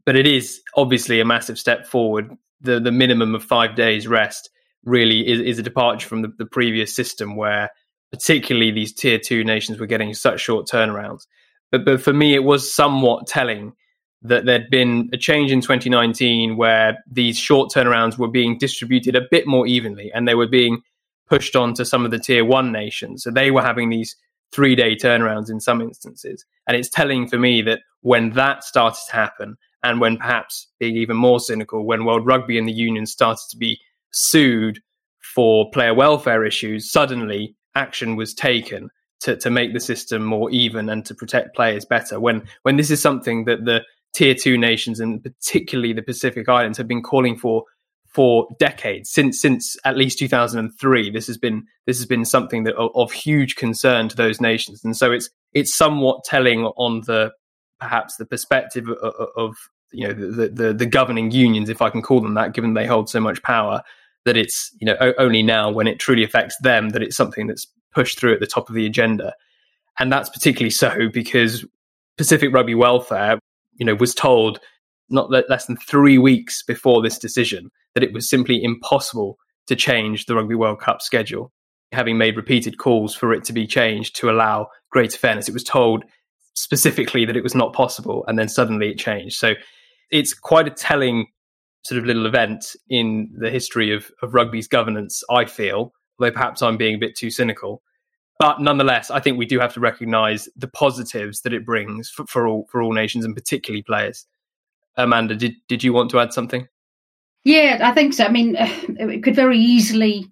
but 0.06 0.16
it 0.16 0.26
is 0.26 0.62
obviously 0.76 1.20
a 1.20 1.24
massive 1.24 1.58
step 1.58 1.86
forward. 1.86 2.30
The 2.62 2.80
the 2.80 2.92
minimum 2.92 3.34
of 3.34 3.44
five 3.44 3.76
days 3.76 4.08
rest 4.08 4.48
really 4.86 5.26
is, 5.28 5.40
is 5.40 5.58
a 5.58 5.62
departure 5.62 6.08
from 6.08 6.22
the, 6.22 6.32
the 6.38 6.46
previous 6.46 6.94
system 6.94 7.36
where 7.36 7.70
particularly 8.10 8.70
these 8.70 8.94
tier 8.94 9.18
two 9.18 9.44
nations 9.44 9.78
were 9.78 9.86
getting 9.86 10.14
such 10.14 10.40
short 10.40 10.66
turnarounds. 10.66 11.26
But 11.70 11.84
but 11.84 12.00
for 12.00 12.12
me, 12.12 12.34
it 12.34 12.44
was 12.44 12.72
somewhat 12.72 13.26
telling 13.26 13.72
that 14.22 14.46
there'd 14.46 14.70
been 14.70 15.10
a 15.12 15.18
change 15.18 15.52
in 15.52 15.60
2019 15.60 16.56
where 16.56 16.98
these 17.10 17.38
short 17.38 17.70
turnarounds 17.70 18.16
were 18.16 18.28
being 18.28 18.56
distributed 18.56 19.14
a 19.14 19.26
bit 19.30 19.46
more 19.46 19.66
evenly 19.66 20.10
and 20.14 20.26
they 20.26 20.34
were 20.34 20.48
being 20.48 20.80
pushed 21.28 21.54
on 21.54 21.74
to 21.74 21.84
some 21.84 22.04
of 22.04 22.10
the 22.10 22.18
tier 22.18 22.44
one 22.44 22.72
nations. 22.72 23.22
So 23.22 23.30
they 23.30 23.50
were 23.50 23.62
having 23.62 23.90
these 23.90 24.16
three 24.52 24.74
day 24.74 24.96
turnarounds 24.96 25.50
in 25.50 25.60
some 25.60 25.80
instances. 25.80 26.44
And 26.66 26.76
it's 26.76 26.88
telling 26.88 27.28
for 27.28 27.38
me 27.38 27.62
that 27.62 27.80
when 28.00 28.30
that 28.30 28.64
started 28.64 29.00
to 29.10 29.16
happen, 29.16 29.56
and 29.82 30.00
when 30.00 30.16
perhaps 30.16 30.66
being 30.80 30.96
even 30.96 31.16
more 31.16 31.38
cynical, 31.38 31.84
when 31.86 32.04
World 32.04 32.26
Rugby 32.26 32.58
and 32.58 32.68
the 32.68 32.72
Union 32.72 33.06
started 33.06 33.44
to 33.50 33.56
be 33.56 33.78
sued 34.16 34.80
for 35.34 35.70
player 35.70 35.94
welfare 35.94 36.44
issues, 36.44 36.90
suddenly 36.90 37.54
action 37.74 38.16
was 38.16 38.34
taken 38.34 38.88
to, 39.20 39.36
to 39.36 39.50
make 39.50 39.72
the 39.72 39.80
system 39.80 40.24
more 40.24 40.50
even 40.50 40.88
and 40.88 41.04
to 41.06 41.14
protect 41.14 41.54
players 41.54 41.84
better. 41.84 42.18
When 42.18 42.42
when 42.62 42.76
this 42.76 42.90
is 42.90 43.00
something 43.00 43.44
that 43.44 43.64
the 43.64 43.82
tier 44.14 44.34
two 44.34 44.56
nations 44.56 44.98
and 44.98 45.22
particularly 45.22 45.92
the 45.92 46.02
Pacific 46.02 46.48
Islands 46.48 46.78
have 46.78 46.88
been 46.88 47.02
calling 47.02 47.36
for 47.36 47.64
for 48.08 48.48
decades 48.58 49.10
since 49.10 49.38
since 49.38 49.76
at 49.84 49.94
least 49.94 50.18
2003 50.18 51.10
this 51.10 51.26
has 51.26 51.36
been 51.36 51.66
this 51.84 51.98
has 51.98 52.06
been 52.06 52.24
something 52.24 52.64
that 52.64 52.74
of, 52.76 52.90
of 52.94 53.12
huge 53.12 53.56
concern 53.56 54.08
to 54.08 54.16
those 54.16 54.40
nations 54.40 54.82
and 54.82 54.96
so 54.96 55.12
it's 55.12 55.28
it's 55.52 55.74
somewhat 55.74 56.24
telling 56.24 56.64
on 56.78 57.02
the 57.02 57.30
perhaps 57.78 58.16
the 58.16 58.24
perspective 58.24 58.88
of, 58.88 59.28
of 59.36 59.54
you 59.92 60.08
know 60.08 60.14
the, 60.14 60.48
the, 60.48 60.72
the 60.72 60.86
governing 60.86 61.30
unions 61.30 61.68
if 61.68 61.82
i 61.82 61.90
can 61.90 62.00
call 62.00 62.22
them 62.22 62.32
that 62.32 62.54
given 62.54 62.72
they 62.72 62.86
hold 62.86 63.10
so 63.10 63.20
much 63.20 63.42
power 63.42 63.82
that 64.26 64.36
it's 64.36 64.70
you 64.78 64.86
know 64.86 65.14
only 65.18 65.42
now 65.42 65.70
when 65.70 65.86
it 65.86 65.98
truly 65.98 66.22
affects 66.22 66.56
them 66.60 66.90
that 66.90 67.02
it's 67.02 67.16
something 67.16 67.46
that's 67.46 67.66
pushed 67.94 68.18
through 68.18 68.34
at 68.34 68.40
the 68.40 68.46
top 68.46 68.68
of 68.68 68.74
the 68.74 68.84
agenda 68.84 69.32
and 69.98 70.12
that's 70.12 70.28
particularly 70.28 70.68
so 70.68 71.08
because 71.10 71.64
pacific 72.18 72.52
rugby 72.52 72.74
welfare 72.74 73.38
you 73.78 73.86
know, 73.86 73.94
was 73.94 74.14
told 74.14 74.60
not 75.08 75.30
less 75.30 75.66
than 75.66 75.76
three 75.76 76.18
weeks 76.18 76.62
before 76.62 77.00
this 77.00 77.18
decision 77.18 77.70
that 77.94 78.02
it 78.02 78.12
was 78.12 78.28
simply 78.28 78.62
impossible 78.62 79.38
to 79.68 79.76
change 79.76 80.26
the 80.26 80.34
Rugby 80.34 80.54
World 80.54 80.80
Cup 80.80 81.00
schedule, 81.00 81.52
having 81.92 82.18
made 82.18 82.36
repeated 82.36 82.78
calls 82.78 83.14
for 83.14 83.32
it 83.32 83.44
to 83.44 83.52
be 83.52 83.66
changed 83.66 84.16
to 84.16 84.30
allow 84.30 84.68
greater 84.90 85.16
fairness. 85.16 85.48
It 85.48 85.54
was 85.54 85.64
told 85.64 86.04
specifically 86.54 87.24
that 87.24 87.36
it 87.36 87.42
was 87.42 87.54
not 87.54 87.72
possible, 87.72 88.24
and 88.26 88.38
then 88.38 88.48
suddenly 88.48 88.90
it 88.90 88.98
changed. 88.98 89.36
So 89.36 89.54
it's 90.10 90.34
quite 90.34 90.66
a 90.66 90.70
telling 90.70 91.26
sort 91.86 91.98
of 91.98 92.04
little 92.04 92.26
event 92.26 92.76
in 92.88 93.30
the 93.38 93.50
history 93.50 93.92
of, 93.92 94.10
of 94.22 94.34
rugby's 94.34 94.68
governance, 94.68 95.22
I 95.30 95.44
feel, 95.44 95.92
although 96.18 96.32
perhaps 96.32 96.62
I'm 96.62 96.76
being 96.76 96.96
a 96.96 96.98
bit 96.98 97.16
too 97.16 97.30
cynical. 97.30 97.82
But 98.38 98.60
nonetheless, 98.60 99.10
I 99.10 99.20
think 99.20 99.38
we 99.38 99.46
do 99.46 99.58
have 99.60 99.72
to 99.74 99.80
recognise 99.80 100.48
the 100.56 100.68
positives 100.68 101.40
that 101.42 101.54
it 101.54 101.64
brings 101.64 102.10
for, 102.10 102.26
for, 102.26 102.46
all 102.46 102.66
for 102.70 102.82
all 102.82 102.92
nations 102.92 103.24
and 103.24 103.34
particularly 103.34 103.82
players. 103.82 104.26
Amanda, 104.96 105.34
did 105.34 105.54
did 105.68 105.82
you 105.82 105.92
want 105.92 106.10
to 106.10 106.20
add 106.20 106.32
something? 106.32 106.68
Yeah, 107.44 107.78
I 107.82 107.92
think 107.92 108.14
so. 108.14 108.24
I 108.24 108.30
mean, 108.30 108.56
it 108.58 109.22
could 109.22 109.36
very 109.36 109.58
easily 109.58 110.26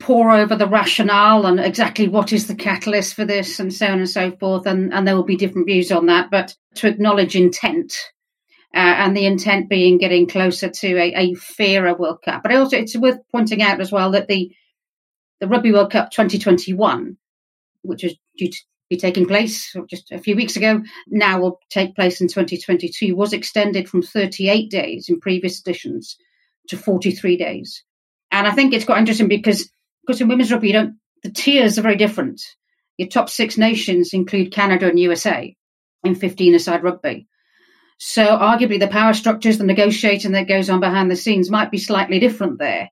pour 0.00 0.30
over 0.32 0.56
the 0.56 0.66
rationale 0.66 1.46
and 1.46 1.60
exactly 1.60 2.08
what 2.08 2.32
is 2.32 2.46
the 2.46 2.54
catalyst 2.54 3.14
for 3.14 3.24
this 3.24 3.58
and 3.58 3.72
so 3.72 3.86
on 3.86 3.98
and 3.98 4.10
so 4.10 4.30
forth, 4.36 4.66
and, 4.66 4.92
and 4.92 5.06
there 5.06 5.16
will 5.16 5.24
be 5.24 5.36
different 5.36 5.66
views 5.66 5.92
on 5.92 6.06
that. 6.06 6.30
But 6.30 6.54
to 6.76 6.88
acknowledge 6.88 7.36
intent, 7.36 7.92
uh, 8.74 8.78
and 8.78 9.16
the 9.16 9.26
intent 9.26 9.68
being 9.68 9.98
getting 9.98 10.26
closer 10.26 10.68
to 10.68 10.96
a, 10.96 11.12
a 11.14 11.34
fairer 11.34 11.94
World 11.94 12.22
Cup. 12.24 12.42
But 12.42 12.54
also, 12.54 12.76
it's 12.76 12.96
worth 12.96 13.18
pointing 13.30 13.62
out 13.62 13.80
as 13.80 13.92
well 13.92 14.12
that 14.12 14.28
the 14.28 14.52
the 15.40 15.48
Rugby 15.48 15.72
World 15.72 15.92
Cup 15.92 16.10
2021 16.10 17.16
which 17.84 18.02
is 18.02 18.16
due 18.36 18.50
to 18.50 18.58
be 18.90 18.96
taking 18.96 19.26
place 19.26 19.74
just 19.88 20.10
a 20.10 20.18
few 20.18 20.36
weeks 20.36 20.56
ago, 20.56 20.82
now 21.06 21.40
will 21.40 21.60
take 21.70 21.94
place 21.94 22.20
in 22.20 22.28
2022, 22.28 23.14
was 23.14 23.32
extended 23.32 23.88
from 23.88 24.02
38 24.02 24.70
days 24.70 25.08
in 25.08 25.20
previous 25.20 25.60
editions 25.60 26.16
to 26.68 26.76
43 26.76 27.36
days. 27.36 27.84
And 28.30 28.46
I 28.46 28.52
think 28.52 28.72
it's 28.72 28.84
quite 28.84 28.98
interesting 28.98 29.28
because 29.28 29.70
because 30.04 30.20
in 30.20 30.28
women's 30.28 30.52
rugby, 30.52 30.68
you 30.68 30.72
don't 30.72 30.96
the 31.22 31.30
tiers 31.30 31.78
are 31.78 31.82
very 31.82 31.96
different. 31.96 32.42
Your 32.98 33.08
top 33.08 33.30
six 33.30 33.56
nations 33.56 34.12
include 34.12 34.52
Canada 34.52 34.88
and 34.88 34.98
USA 34.98 35.54
in 36.04 36.14
15 36.14 36.54
aside 36.54 36.82
rugby. 36.82 37.26
So 37.98 38.24
arguably 38.24 38.80
the 38.80 38.88
power 38.88 39.14
structures, 39.14 39.58
the 39.58 39.64
negotiating 39.64 40.32
that 40.32 40.48
goes 40.48 40.68
on 40.68 40.80
behind 40.80 41.10
the 41.10 41.16
scenes 41.16 41.50
might 41.50 41.70
be 41.70 41.78
slightly 41.78 42.18
different 42.18 42.58
there. 42.58 42.90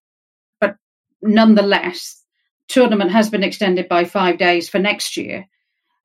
But 0.61 0.77
nonetheless, 1.21 2.23
tournament 2.69 3.11
has 3.11 3.31
been 3.31 3.43
extended 3.43 3.89
by 3.89 4.05
five 4.05 4.39
days 4.39 4.69
for 4.69 4.79
next 4.79 5.17
year, 5.17 5.47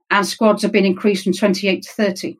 and 0.09 0.25
squads 0.25 0.63
have 0.63 0.71
been 0.71 0.85
increased 0.85 1.23
from 1.23 1.33
28 1.33 1.83
to 1.83 1.91
30. 1.91 2.37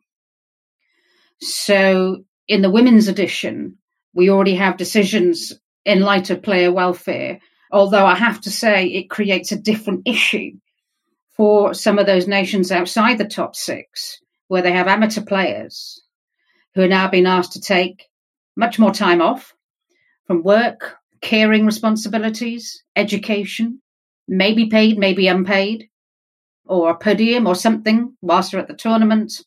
So 1.41 2.23
in 2.47 2.61
the 2.61 2.71
women's 2.71 3.07
edition, 3.07 3.77
we 4.13 4.29
already 4.29 4.55
have 4.55 4.77
decisions 4.77 5.53
in 5.85 6.01
light 6.01 6.29
of 6.31 6.41
player 6.41 6.71
welfare, 6.71 7.39
although 7.71 8.05
I 8.05 8.15
have 8.15 8.41
to 8.41 8.51
say 8.51 8.87
it 8.87 9.09
creates 9.09 9.51
a 9.51 9.59
different 9.59 10.07
issue 10.07 10.53
for 11.35 11.75
some 11.75 11.99
of 11.99 12.07
those 12.07 12.27
nations 12.27 12.71
outside 12.71 13.19
the 13.19 13.25
top 13.25 13.55
six, 13.55 14.19
where 14.47 14.63
they 14.63 14.71
have 14.71 14.87
amateur 14.87 15.21
players 15.21 16.01
who 16.77 16.83
are 16.83 16.87
now 16.87 17.09
being 17.09 17.25
asked 17.25 17.53
to 17.53 17.59
take 17.59 18.07
much 18.55 18.77
more 18.77 18.91
time 18.91 19.19
off 19.19 19.55
from 20.27 20.43
work, 20.43 20.97
caring 21.21 21.65
responsibilities, 21.65 22.83
education, 22.95 23.81
maybe 24.27 24.67
paid, 24.67 24.99
maybe 24.99 25.27
unpaid, 25.27 25.89
or 26.67 26.91
a 26.91 26.95
per 26.95 27.15
diem 27.15 27.47
or 27.47 27.55
something 27.55 28.15
whilst 28.21 28.51
they're 28.51 28.61
at 28.61 28.67
the 28.67 28.75
tournament, 28.75 29.43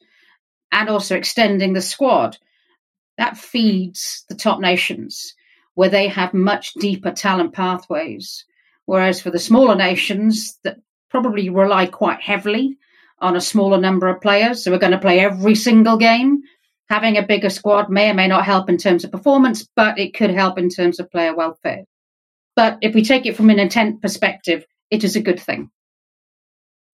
and 0.73 0.89
also 0.89 1.15
extending 1.15 1.73
the 1.73 1.81
squad. 1.81 2.37
That 3.17 3.39
feeds 3.39 4.25
the 4.29 4.35
top 4.35 4.59
nations 4.59 5.37
where 5.75 5.89
they 5.89 6.09
have 6.09 6.35
much 6.35 6.75
deeper 6.75 7.13
talent 7.13 7.53
pathways. 7.53 8.45
Whereas 8.87 9.23
for 9.23 9.31
the 9.31 9.39
smaller 9.39 9.77
nations 9.77 10.59
that 10.65 10.79
probably 11.11 11.49
rely 11.49 11.87
quite 11.87 12.21
heavily 12.21 12.77
on 13.21 13.37
a 13.37 13.41
smaller 13.41 13.79
number 13.79 14.09
of 14.09 14.21
players, 14.21 14.65
so 14.65 14.73
we're 14.73 14.79
going 14.79 14.91
to 14.91 14.99
play 14.99 15.21
every 15.21 15.55
single 15.55 15.97
game. 15.97 16.43
Having 16.91 17.17
a 17.17 17.27
bigger 17.27 17.51
squad 17.51 17.89
may 17.89 18.11
or 18.11 18.15
may 18.15 18.27
not 18.27 18.45
help 18.45 18.69
in 18.69 18.77
terms 18.77 19.05
of 19.05 19.13
performance, 19.13 19.67
but 19.77 19.99
it 19.99 20.13
could 20.13 20.31
help 20.31 20.59
in 20.59 20.69
terms 20.69 20.99
of 20.99 21.11
player 21.11 21.35
welfare. 21.35 21.85
But 22.57 22.79
if 22.83 22.95
we 22.95 23.05
take 23.05 23.27
it 23.27 23.37
from 23.37 23.49
an 23.49 23.59
intent 23.59 24.03
perspective, 24.03 24.67
it 24.91 25.05
is 25.05 25.17
a 25.17 25.23
good 25.23 25.41
thing. 25.41 25.71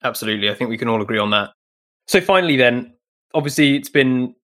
Absolutely. 0.04 0.50
I 0.50 0.54
think 0.54 0.70
we 0.70 0.78
can 0.78 0.90
all 0.90 1.02
agree 1.02 1.18
on 1.18 1.32
that. 1.32 1.52
So, 2.08 2.22
finally, 2.22 2.58
then, 2.58 2.94
obviously, 3.34 3.76
it's 3.76 3.90
been 3.90 4.36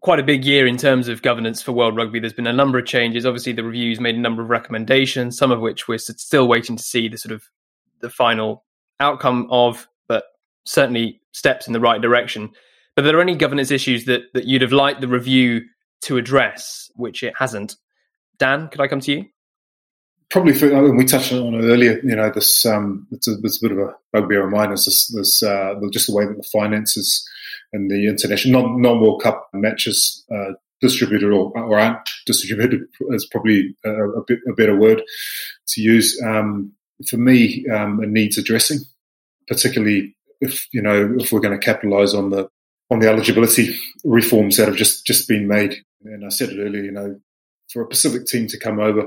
quite 0.00 0.20
a 0.20 0.22
big 0.22 0.44
year 0.44 0.66
in 0.66 0.76
terms 0.76 1.08
of 1.08 1.20
governance 1.20 1.60
for 1.60 1.72
World 1.72 1.96
Rugby. 1.96 2.20
There's 2.20 2.32
been 2.32 2.46
a 2.46 2.52
number 2.52 2.78
of 2.78 2.86
changes. 2.86 3.26
Obviously, 3.26 3.52
the 3.52 3.64
reviews 3.64 4.00
made 4.00 4.14
a 4.14 4.20
number 4.20 4.42
of 4.42 4.48
recommendations, 4.48 5.36
some 5.36 5.50
of 5.50 5.60
which 5.60 5.88
we're 5.88 5.98
still 5.98 6.46
waiting 6.48 6.76
to 6.76 6.82
see 6.82 7.08
the 7.08 7.18
sort 7.18 7.34
of 7.34 7.42
the 8.00 8.08
final 8.08 8.64
outcome 9.00 9.48
of, 9.50 9.88
but 10.08 10.24
certainly 10.64 11.20
steps 11.32 11.66
in 11.66 11.72
the 11.72 11.80
right 11.80 12.00
direction. 12.00 12.50
But 12.96 13.02
there 13.02 13.10
are 13.10 13.18
there 13.18 13.22
any 13.22 13.36
governance 13.36 13.70
issues 13.70 14.06
that, 14.06 14.32
that 14.32 14.46
you'd 14.46 14.62
have 14.62 14.72
liked 14.72 15.02
the 15.02 15.08
review 15.08 15.60
to 16.02 16.16
address, 16.16 16.90
which 16.96 17.22
it 17.22 17.34
hasn't? 17.38 17.76
Dan, 18.38 18.68
could 18.68 18.80
I 18.80 18.88
come 18.88 19.00
to 19.00 19.12
you? 19.12 19.26
Probably, 20.30 20.54
for, 20.54 20.92
we 20.92 21.04
touched 21.04 21.32
on 21.32 21.54
it 21.54 21.62
earlier. 21.62 22.00
You 22.02 22.16
know, 22.16 22.30
this 22.30 22.66
um, 22.66 23.06
it's 23.12 23.28
a, 23.28 23.34
it's 23.44 23.62
a 23.62 23.68
bit 23.68 23.78
of 23.78 23.78
a 23.78 23.94
bugbear 24.12 24.44
of 24.44 24.50
mine. 24.50 24.72
Is 24.72 24.86
this, 24.86 25.06
this 25.08 25.42
uh, 25.42 25.74
just 25.92 26.08
the 26.08 26.14
way 26.14 26.24
that 26.24 26.36
the 26.36 26.42
finances 26.42 27.28
and 27.72 27.90
the 27.90 28.08
international 28.08 28.78
non 28.78 29.00
World 29.00 29.22
Cup 29.22 29.48
matches 29.52 30.24
uh, 30.34 30.52
distributed 30.80 31.30
or, 31.30 31.56
or 31.56 31.78
aren't 31.78 32.08
distributed 32.24 32.82
is 33.10 33.26
probably 33.26 33.76
a, 33.84 33.90
a, 33.90 34.24
bit 34.26 34.40
a 34.48 34.52
better 34.54 34.76
word 34.76 35.02
to 35.68 35.80
use. 35.80 36.20
Um, 36.24 36.72
for 37.08 37.18
me, 37.18 37.64
um, 37.72 38.02
it 38.02 38.08
needs 38.08 38.36
addressing, 38.36 38.78
particularly 39.46 40.16
if 40.40 40.66
you 40.72 40.82
know 40.82 41.14
if 41.18 41.30
we're 41.30 41.40
going 41.40 41.58
to 41.58 41.64
capitalise 41.64 42.14
on 42.14 42.30
the 42.30 42.48
on 42.90 43.00
the 43.00 43.08
eligibility 43.08 43.76
reforms 44.04 44.56
that 44.56 44.68
have 44.68 44.76
just 44.76 45.06
just 45.06 45.28
been 45.28 45.48
made. 45.48 45.76
And 46.04 46.24
I 46.24 46.28
said 46.28 46.50
it 46.50 46.60
earlier, 46.60 46.84
you 46.84 46.92
know, 46.92 47.18
for 47.72 47.82
a 47.82 47.88
Pacific 47.88 48.26
team 48.26 48.46
to 48.48 48.58
come 48.58 48.78
over 48.78 49.06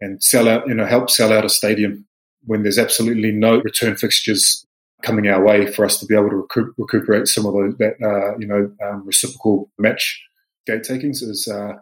and 0.00 0.22
sell 0.22 0.48
out, 0.48 0.66
you 0.66 0.74
know, 0.74 0.86
help 0.86 1.10
sell 1.10 1.32
out 1.32 1.44
a 1.44 1.48
stadium 1.48 2.06
when 2.44 2.62
there's 2.62 2.78
absolutely 2.78 3.32
no 3.32 3.60
return 3.60 3.96
fixtures 3.96 4.64
coming 5.02 5.28
our 5.28 5.42
way 5.42 5.70
for 5.70 5.84
us 5.84 5.98
to 5.98 6.06
be 6.06 6.14
able 6.14 6.30
to 6.30 6.36
recoup, 6.36 6.74
recuperate 6.76 7.26
some 7.26 7.46
of 7.46 7.54
that, 7.78 7.94
uh, 8.02 8.36
you 8.38 8.46
know, 8.46 8.70
um, 8.86 9.06
reciprocal 9.06 9.70
match 9.78 10.22
gate 10.66 10.84
takings 10.84 11.22
is, 11.22 11.48
uh, 11.48 11.72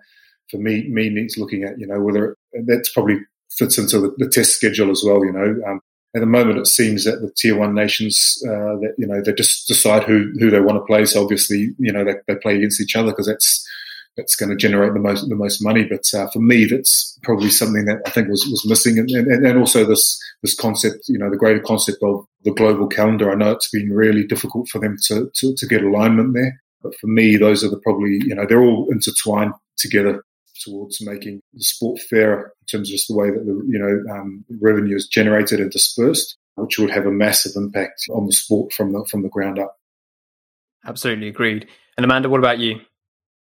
for 0.51 0.59
me, 0.59 0.89
me 0.89 1.09
needs 1.09 1.37
looking 1.37 1.65
at, 1.65 1.79
you 1.79 1.87
know, 1.87 2.01
whether 2.01 2.37
it, 2.53 2.65
that's 2.67 2.93
probably 2.93 3.19
fits 3.51 3.79
into 3.79 4.01
the, 4.01 4.15
the, 4.19 4.29
test 4.29 4.53
schedule 4.53 4.91
as 4.91 5.03
well, 5.05 5.25
you 5.25 5.33
know. 5.33 5.57
Um, 5.67 5.81
at 6.15 6.21
the 6.21 6.27
moment, 6.27 6.59
it 6.59 6.67
seems 6.67 7.05
that 7.05 7.21
the 7.21 7.31
tier 7.37 7.57
one 7.57 7.75
nations, 7.75 8.43
uh, 8.47 8.77
that, 8.81 8.95
you 8.97 9.07
know, 9.07 9.21
they 9.23 9.33
just 9.33 9.69
decide 9.69 10.05
who, 10.05 10.33
who 10.39 10.51
they 10.51 10.61
want 10.61 10.79
to 10.79 10.85
play. 10.87 11.05
So 11.05 11.23
obviously, 11.23 11.75
you 11.79 11.93
know, 11.93 12.05
they, 12.05 12.15
they 12.27 12.37
play 12.37 12.57
against 12.57 12.81
each 12.81 12.97
other 12.97 13.11
because 13.11 13.27
that's, 13.27 13.67
that's 14.17 14.35
going 14.35 14.51
to 14.51 14.57
generate 14.57 14.95
the 14.95 15.01
most 15.01 15.29
the 15.29 15.37
most 15.37 15.63
money. 15.63 15.85
But 15.85 16.13
uh, 16.13 16.29
for 16.31 16.41
me, 16.41 16.65
that's 16.65 17.17
probably 17.23 17.51
something 17.51 17.85
that 17.85 18.03
I 18.05 18.11
think 18.11 18.29
was, 18.29 18.45
was 18.51 18.67
missing, 18.67 18.99
and, 18.99 19.09
and, 19.11 19.47
and 19.47 19.59
also 19.59 19.85
this 19.85 20.21
this 20.43 20.57
concept, 20.57 21.09
you 21.09 21.19
know, 21.19 21.31
the 21.31 21.37
greater 21.37 21.61
concept 21.61 22.03
of 22.03 22.27
the 22.43 22.51
global 22.51 22.89
calendar. 22.89 23.31
I 23.31 23.37
know 23.37 23.53
it's 23.53 23.71
been 23.71 23.93
really 23.93 24.27
difficult 24.27 24.69
for 24.69 24.81
them 24.81 24.97
to, 25.05 25.31
to, 25.33 25.55
to 25.55 25.67
get 25.67 25.85
alignment 25.85 26.35
there, 26.35 26.61
but 26.83 26.97
for 26.97 27.07
me, 27.07 27.37
those 27.37 27.63
are 27.63 27.71
the 27.71 27.79
probably 27.79 28.21
you 28.25 28.35
know 28.35 28.45
they're 28.45 28.61
all 28.61 28.89
intertwined 28.91 29.53
together 29.77 30.25
towards 30.63 31.01
making 31.01 31.41
the 31.55 31.63
sport 31.63 32.01
fairer 32.01 32.53
in 32.63 32.67
terms 32.67 32.89
of 32.89 32.93
just 32.93 33.09
the 33.09 33.17
way 33.17 33.31
that 33.31 33.45
the 33.45 33.63
you 33.69 33.79
know 33.79 34.15
um, 34.15 34.45
revenue 34.61 34.97
is 34.97 35.07
generated 35.07 35.61
and 35.61 35.71
dispersed, 35.71 36.37
which 36.57 36.79
would 36.79 36.91
have 36.91 37.07
a 37.07 37.13
massive 37.13 37.53
impact 37.57 38.05
on 38.11 38.27
the 38.27 38.33
sport 38.33 38.73
from 38.73 38.93
the 38.93 39.07
from 39.11 39.23
the 39.23 39.29
ground 39.29 39.59
up. 39.59 39.77
Absolutely 40.87 41.29
agreed. 41.29 41.67
And 41.97 42.05
Amanda, 42.05 42.29
what 42.29 42.39
about 42.39 42.59
you? 42.59 42.81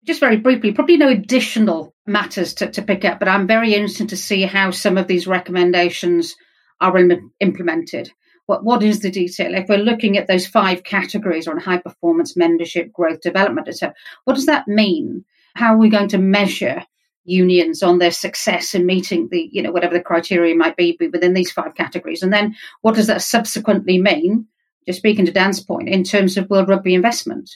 just 0.05 0.19
very 0.19 0.37
briefly, 0.37 0.71
probably 0.73 0.97
no 0.97 1.09
additional 1.09 1.93
matters 2.05 2.53
to, 2.55 2.69
to 2.69 2.81
pick 2.81 3.05
up, 3.05 3.19
but 3.19 3.27
I'm 3.27 3.47
very 3.47 3.73
interested 3.73 4.09
to 4.09 4.17
see 4.17 4.43
how 4.43 4.71
some 4.71 4.97
of 4.97 5.07
these 5.07 5.27
recommendations 5.27 6.35
are 6.81 6.97
Im- 6.97 7.31
implemented. 7.39 8.11
What, 8.45 8.65
what 8.65 8.83
is 8.83 8.99
the 8.99 9.11
detail? 9.11 9.55
If 9.55 9.69
we're 9.69 9.77
looking 9.77 10.17
at 10.17 10.27
those 10.27 10.45
five 10.45 10.83
categories 10.83 11.47
on 11.47 11.57
high 11.57 11.77
performance, 11.77 12.35
mentorship, 12.35 12.91
growth, 12.91 13.21
development, 13.21 13.69
etc., 13.69 13.95
what 14.25 14.33
does 14.33 14.47
that 14.47 14.67
mean? 14.67 15.23
How 15.55 15.75
are 15.75 15.77
we 15.77 15.89
going 15.89 16.09
to 16.09 16.17
measure 16.17 16.83
unions 17.25 17.83
on 17.83 17.99
their 17.99 18.11
success 18.11 18.75
in 18.75 18.85
meeting 18.85 19.29
the, 19.29 19.49
you 19.51 19.61
know, 19.61 19.71
whatever 19.71 19.93
the 19.93 20.03
criteria 20.03 20.55
might 20.55 20.75
be 20.75 20.97
within 20.99 21.33
these 21.33 21.51
five 21.51 21.75
categories? 21.75 22.23
And 22.23 22.33
then 22.33 22.55
what 22.81 22.95
does 22.95 23.07
that 23.07 23.21
subsequently 23.21 24.01
mean? 24.01 24.47
Just 24.85 24.99
speaking 24.99 25.25
to 25.25 25.31
Dan's 25.31 25.63
point, 25.63 25.87
in 25.87 26.03
terms 26.03 26.35
of 26.35 26.49
World 26.49 26.67
Rugby 26.67 26.93
investment, 26.93 27.49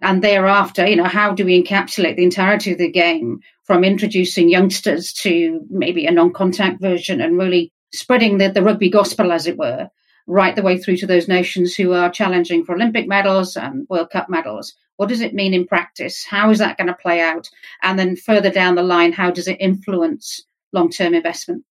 and 0.00 0.22
thereafter, 0.22 0.86
you 0.86 0.96
know, 0.96 1.04
how 1.04 1.32
do 1.32 1.44
we 1.44 1.62
encapsulate 1.62 2.16
the 2.16 2.24
entirety 2.24 2.72
of 2.72 2.78
the 2.78 2.90
game 2.90 3.40
from 3.64 3.84
introducing 3.84 4.48
youngsters 4.48 5.12
to 5.12 5.60
maybe 5.70 6.06
a 6.06 6.10
non-contact 6.10 6.80
version 6.80 7.20
and 7.20 7.38
really 7.38 7.72
spreading 7.92 8.38
the, 8.38 8.48
the 8.50 8.62
rugby 8.62 8.90
gospel, 8.90 9.30
as 9.30 9.46
it 9.46 9.58
were, 9.58 9.88
right 10.26 10.56
the 10.56 10.62
way 10.62 10.78
through 10.78 10.96
to 10.96 11.06
those 11.06 11.28
nations 11.28 11.74
who 11.74 11.92
are 11.92 12.10
challenging 12.10 12.64
for 12.64 12.74
Olympic 12.74 13.06
medals 13.06 13.56
and 13.56 13.86
World 13.88 14.10
Cup 14.10 14.28
medals. 14.28 14.74
What 15.02 15.08
does 15.08 15.20
it 15.20 15.34
mean 15.34 15.52
in 15.52 15.66
practice? 15.66 16.24
How 16.24 16.50
is 16.50 16.60
that 16.60 16.76
going 16.78 16.86
to 16.86 16.94
play 16.94 17.20
out? 17.20 17.50
And 17.82 17.98
then 17.98 18.14
further 18.14 18.52
down 18.52 18.76
the 18.76 18.84
line, 18.84 19.10
how 19.10 19.32
does 19.32 19.48
it 19.48 19.56
influence 19.58 20.40
long-term 20.72 21.12
investment? 21.12 21.64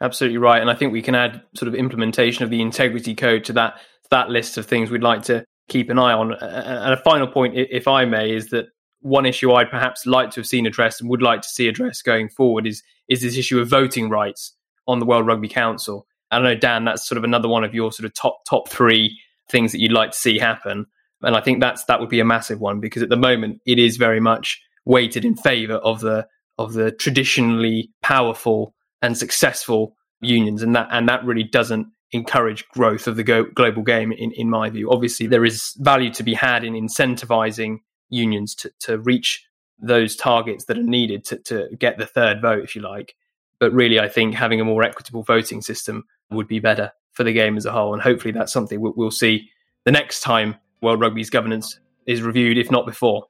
Absolutely 0.00 0.38
right, 0.38 0.58
and 0.58 0.70
I 0.70 0.74
think 0.74 0.90
we 0.90 1.02
can 1.02 1.14
add 1.14 1.42
sort 1.54 1.68
of 1.68 1.74
implementation 1.74 2.42
of 2.42 2.48
the 2.48 2.62
integrity 2.62 3.14
code 3.14 3.44
to 3.44 3.52
that 3.52 3.74
that 4.10 4.30
list 4.30 4.56
of 4.56 4.64
things 4.64 4.90
we'd 4.90 5.02
like 5.02 5.20
to 5.24 5.44
keep 5.68 5.90
an 5.90 5.98
eye 5.98 6.14
on. 6.14 6.32
And 6.32 6.94
a 6.94 6.96
final 6.96 7.26
point, 7.26 7.58
if 7.58 7.86
I 7.86 8.06
may, 8.06 8.34
is 8.34 8.48
that 8.48 8.68
one 9.00 9.26
issue 9.26 9.52
I'd 9.52 9.70
perhaps 9.70 10.06
like 10.06 10.30
to 10.30 10.40
have 10.40 10.46
seen 10.46 10.64
addressed 10.64 11.02
and 11.02 11.10
would 11.10 11.20
like 11.20 11.42
to 11.42 11.48
see 11.50 11.68
addressed 11.68 12.06
going 12.06 12.30
forward 12.30 12.66
is 12.66 12.82
is 13.06 13.20
this 13.20 13.36
issue 13.36 13.60
of 13.60 13.68
voting 13.68 14.08
rights 14.08 14.54
on 14.88 14.98
the 14.98 15.04
World 15.04 15.26
Rugby 15.26 15.48
Council. 15.48 16.06
I 16.30 16.38
know, 16.38 16.54
Dan, 16.54 16.86
that's 16.86 17.06
sort 17.06 17.18
of 17.18 17.24
another 17.24 17.48
one 17.48 17.64
of 17.64 17.74
your 17.74 17.92
sort 17.92 18.06
of 18.06 18.14
top 18.14 18.46
top 18.48 18.70
three 18.70 19.20
things 19.50 19.72
that 19.72 19.80
you'd 19.82 19.92
like 19.92 20.12
to 20.12 20.16
see 20.16 20.38
happen. 20.38 20.86
And 21.22 21.36
I 21.36 21.40
think 21.40 21.60
that's 21.60 21.84
that 21.84 22.00
would 22.00 22.08
be 22.08 22.20
a 22.20 22.24
massive 22.24 22.60
one 22.60 22.80
because 22.80 23.02
at 23.02 23.08
the 23.08 23.16
moment 23.16 23.60
it 23.66 23.78
is 23.78 23.96
very 23.96 24.20
much 24.20 24.60
weighted 24.84 25.24
in 25.24 25.36
favour 25.36 25.74
of 25.74 26.00
the 26.00 26.26
of 26.58 26.74
the 26.74 26.90
traditionally 26.92 27.90
powerful 28.02 28.74
and 29.02 29.16
successful 29.16 29.96
unions, 30.20 30.62
and 30.62 30.74
that 30.74 30.88
and 30.90 31.08
that 31.08 31.24
really 31.24 31.44
doesn't 31.44 31.88
encourage 32.12 32.68
growth 32.68 33.06
of 33.06 33.16
the 33.16 33.22
go- 33.22 33.44
global 33.54 33.82
game, 33.82 34.12
in, 34.12 34.32
in 34.32 34.50
my 34.50 34.68
view. 34.68 34.90
Obviously, 34.90 35.26
there 35.26 35.44
is 35.44 35.74
value 35.78 36.10
to 36.10 36.22
be 36.22 36.34
had 36.34 36.64
in 36.64 36.74
incentivizing 36.74 37.78
unions 38.08 38.54
to, 38.56 38.70
to 38.80 38.98
reach 38.98 39.46
those 39.78 40.16
targets 40.16 40.64
that 40.64 40.76
are 40.76 40.82
needed 40.82 41.24
to, 41.24 41.36
to 41.38 41.68
get 41.78 41.98
the 41.98 42.06
third 42.06 42.42
vote, 42.42 42.64
if 42.64 42.74
you 42.74 42.82
like. 42.82 43.14
But 43.58 43.72
really, 43.72 44.00
I 44.00 44.08
think 44.08 44.34
having 44.34 44.60
a 44.60 44.64
more 44.64 44.82
equitable 44.82 45.22
voting 45.22 45.62
system 45.62 46.04
would 46.30 46.48
be 46.48 46.58
better 46.58 46.92
for 47.12 47.24
the 47.24 47.32
game 47.32 47.56
as 47.56 47.66
a 47.66 47.72
whole. 47.72 47.92
And 47.92 48.02
hopefully, 48.02 48.32
that's 48.32 48.52
something 48.52 48.80
we'll, 48.80 48.94
we'll 48.96 49.10
see 49.10 49.48
the 49.84 49.92
next 49.92 50.20
time 50.20 50.56
World 50.80 51.00
Rugby's 51.00 51.30
governance 51.30 51.78
is 52.06 52.22
reviewed, 52.22 52.58
if 52.58 52.70
not 52.70 52.86
before. 52.86 53.26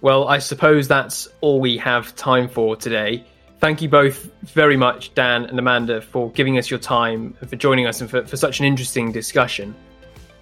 Well, 0.00 0.28
I 0.28 0.38
suppose 0.38 0.88
that's 0.88 1.28
all 1.40 1.60
we 1.60 1.78
have 1.78 2.14
time 2.16 2.48
for 2.48 2.76
today. 2.76 3.24
Thank 3.58 3.80
you 3.80 3.88
both 3.88 4.30
very 4.42 4.76
much, 4.76 5.14
Dan 5.14 5.46
and 5.46 5.58
Amanda, 5.58 6.02
for 6.02 6.30
giving 6.32 6.58
us 6.58 6.68
your 6.68 6.78
time 6.78 7.34
and 7.40 7.48
for 7.48 7.56
joining 7.56 7.86
us 7.86 8.00
and 8.00 8.10
for, 8.10 8.24
for 8.26 8.36
such 8.36 8.60
an 8.60 8.66
interesting 8.66 9.10
discussion. 9.10 9.74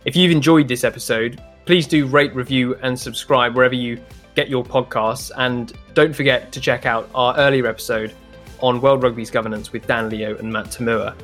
If 0.04 0.16
you've 0.16 0.32
enjoyed 0.32 0.66
this 0.66 0.82
episode, 0.82 1.40
please 1.64 1.86
do 1.86 2.06
rate, 2.06 2.34
review, 2.34 2.74
and 2.82 2.98
subscribe 2.98 3.54
wherever 3.54 3.74
you 3.74 4.00
get 4.34 4.48
your 4.48 4.64
podcasts. 4.64 5.30
And 5.36 5.72
don't 5.94 6.14
forget 6.14 6.50
to 6.52 6.60
check 6.60 6.86
out 6.86 7.08
our 7.14 7.36
earlier 7.36 7.66
episode 7.66 8.12
on 8.60 8.80
World 8.80 9.02
Rugby's 9.02 9.30
governance 9.30 9.72
with 9.72 9.86
Dan 9.86 10.10
Leo 10.10 10.36
and 10.36 10.52
Matt 10.52 10.66
Toomua. 10.66 11.14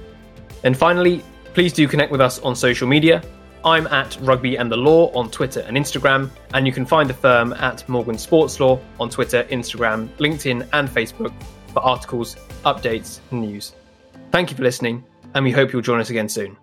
And 0.62 0.76
finally, 0.76 1.24
please 1.52 1.72
do 1.72 1.88
connect 1.88 2.12
with 2.12 2.20
us 2.20 2.38
on 2.38 2.54
social 2.54 2.86
media. 2.86 3.22
I'm 3.64 3.86
at 3.88 4.18
Rugby 4.22 4.56
and 4.56 4.72
the 4.72 4.76
Law 4.76 5.12
on 5.12 5.30
Twitter 5.30 5.60
and 5.60 5.76
Instagram, 5.76 6.30
and 6.54 6.66
you 6.66 6.72
can 6.72 6.86
find 6.86 7.10
the 7.10 7.14
firm 7.14 7.52
at 7.52 7.86
Morgan 7.88 8.16
Sports 8.16 8.58
Law 8.58 8.80
on 8.98 9.10
Twitter, 9.10 9.44
Instagram, 9.44 10.08
LinkedIn, 10.16 10.66
and 10.72 10.88
Facebook 10.88 11.32
for 11.72 11.80
articles, 11.80 12.36
updates, 12.64 13.20
and 13.30 13.42
news. 13.42 13.74
Thank 14.30 14.50
you 14.50 14.56
for 14.56 14.62
listening, 14.62 15.04
and 15.34 15.44
we 15.44 15.50
hope 15.50 15.72
you'll 15.72 15.82
join 15.82 16.00
us 16.00 16.10
again 16.10 16.28
soon. 16.28 16.56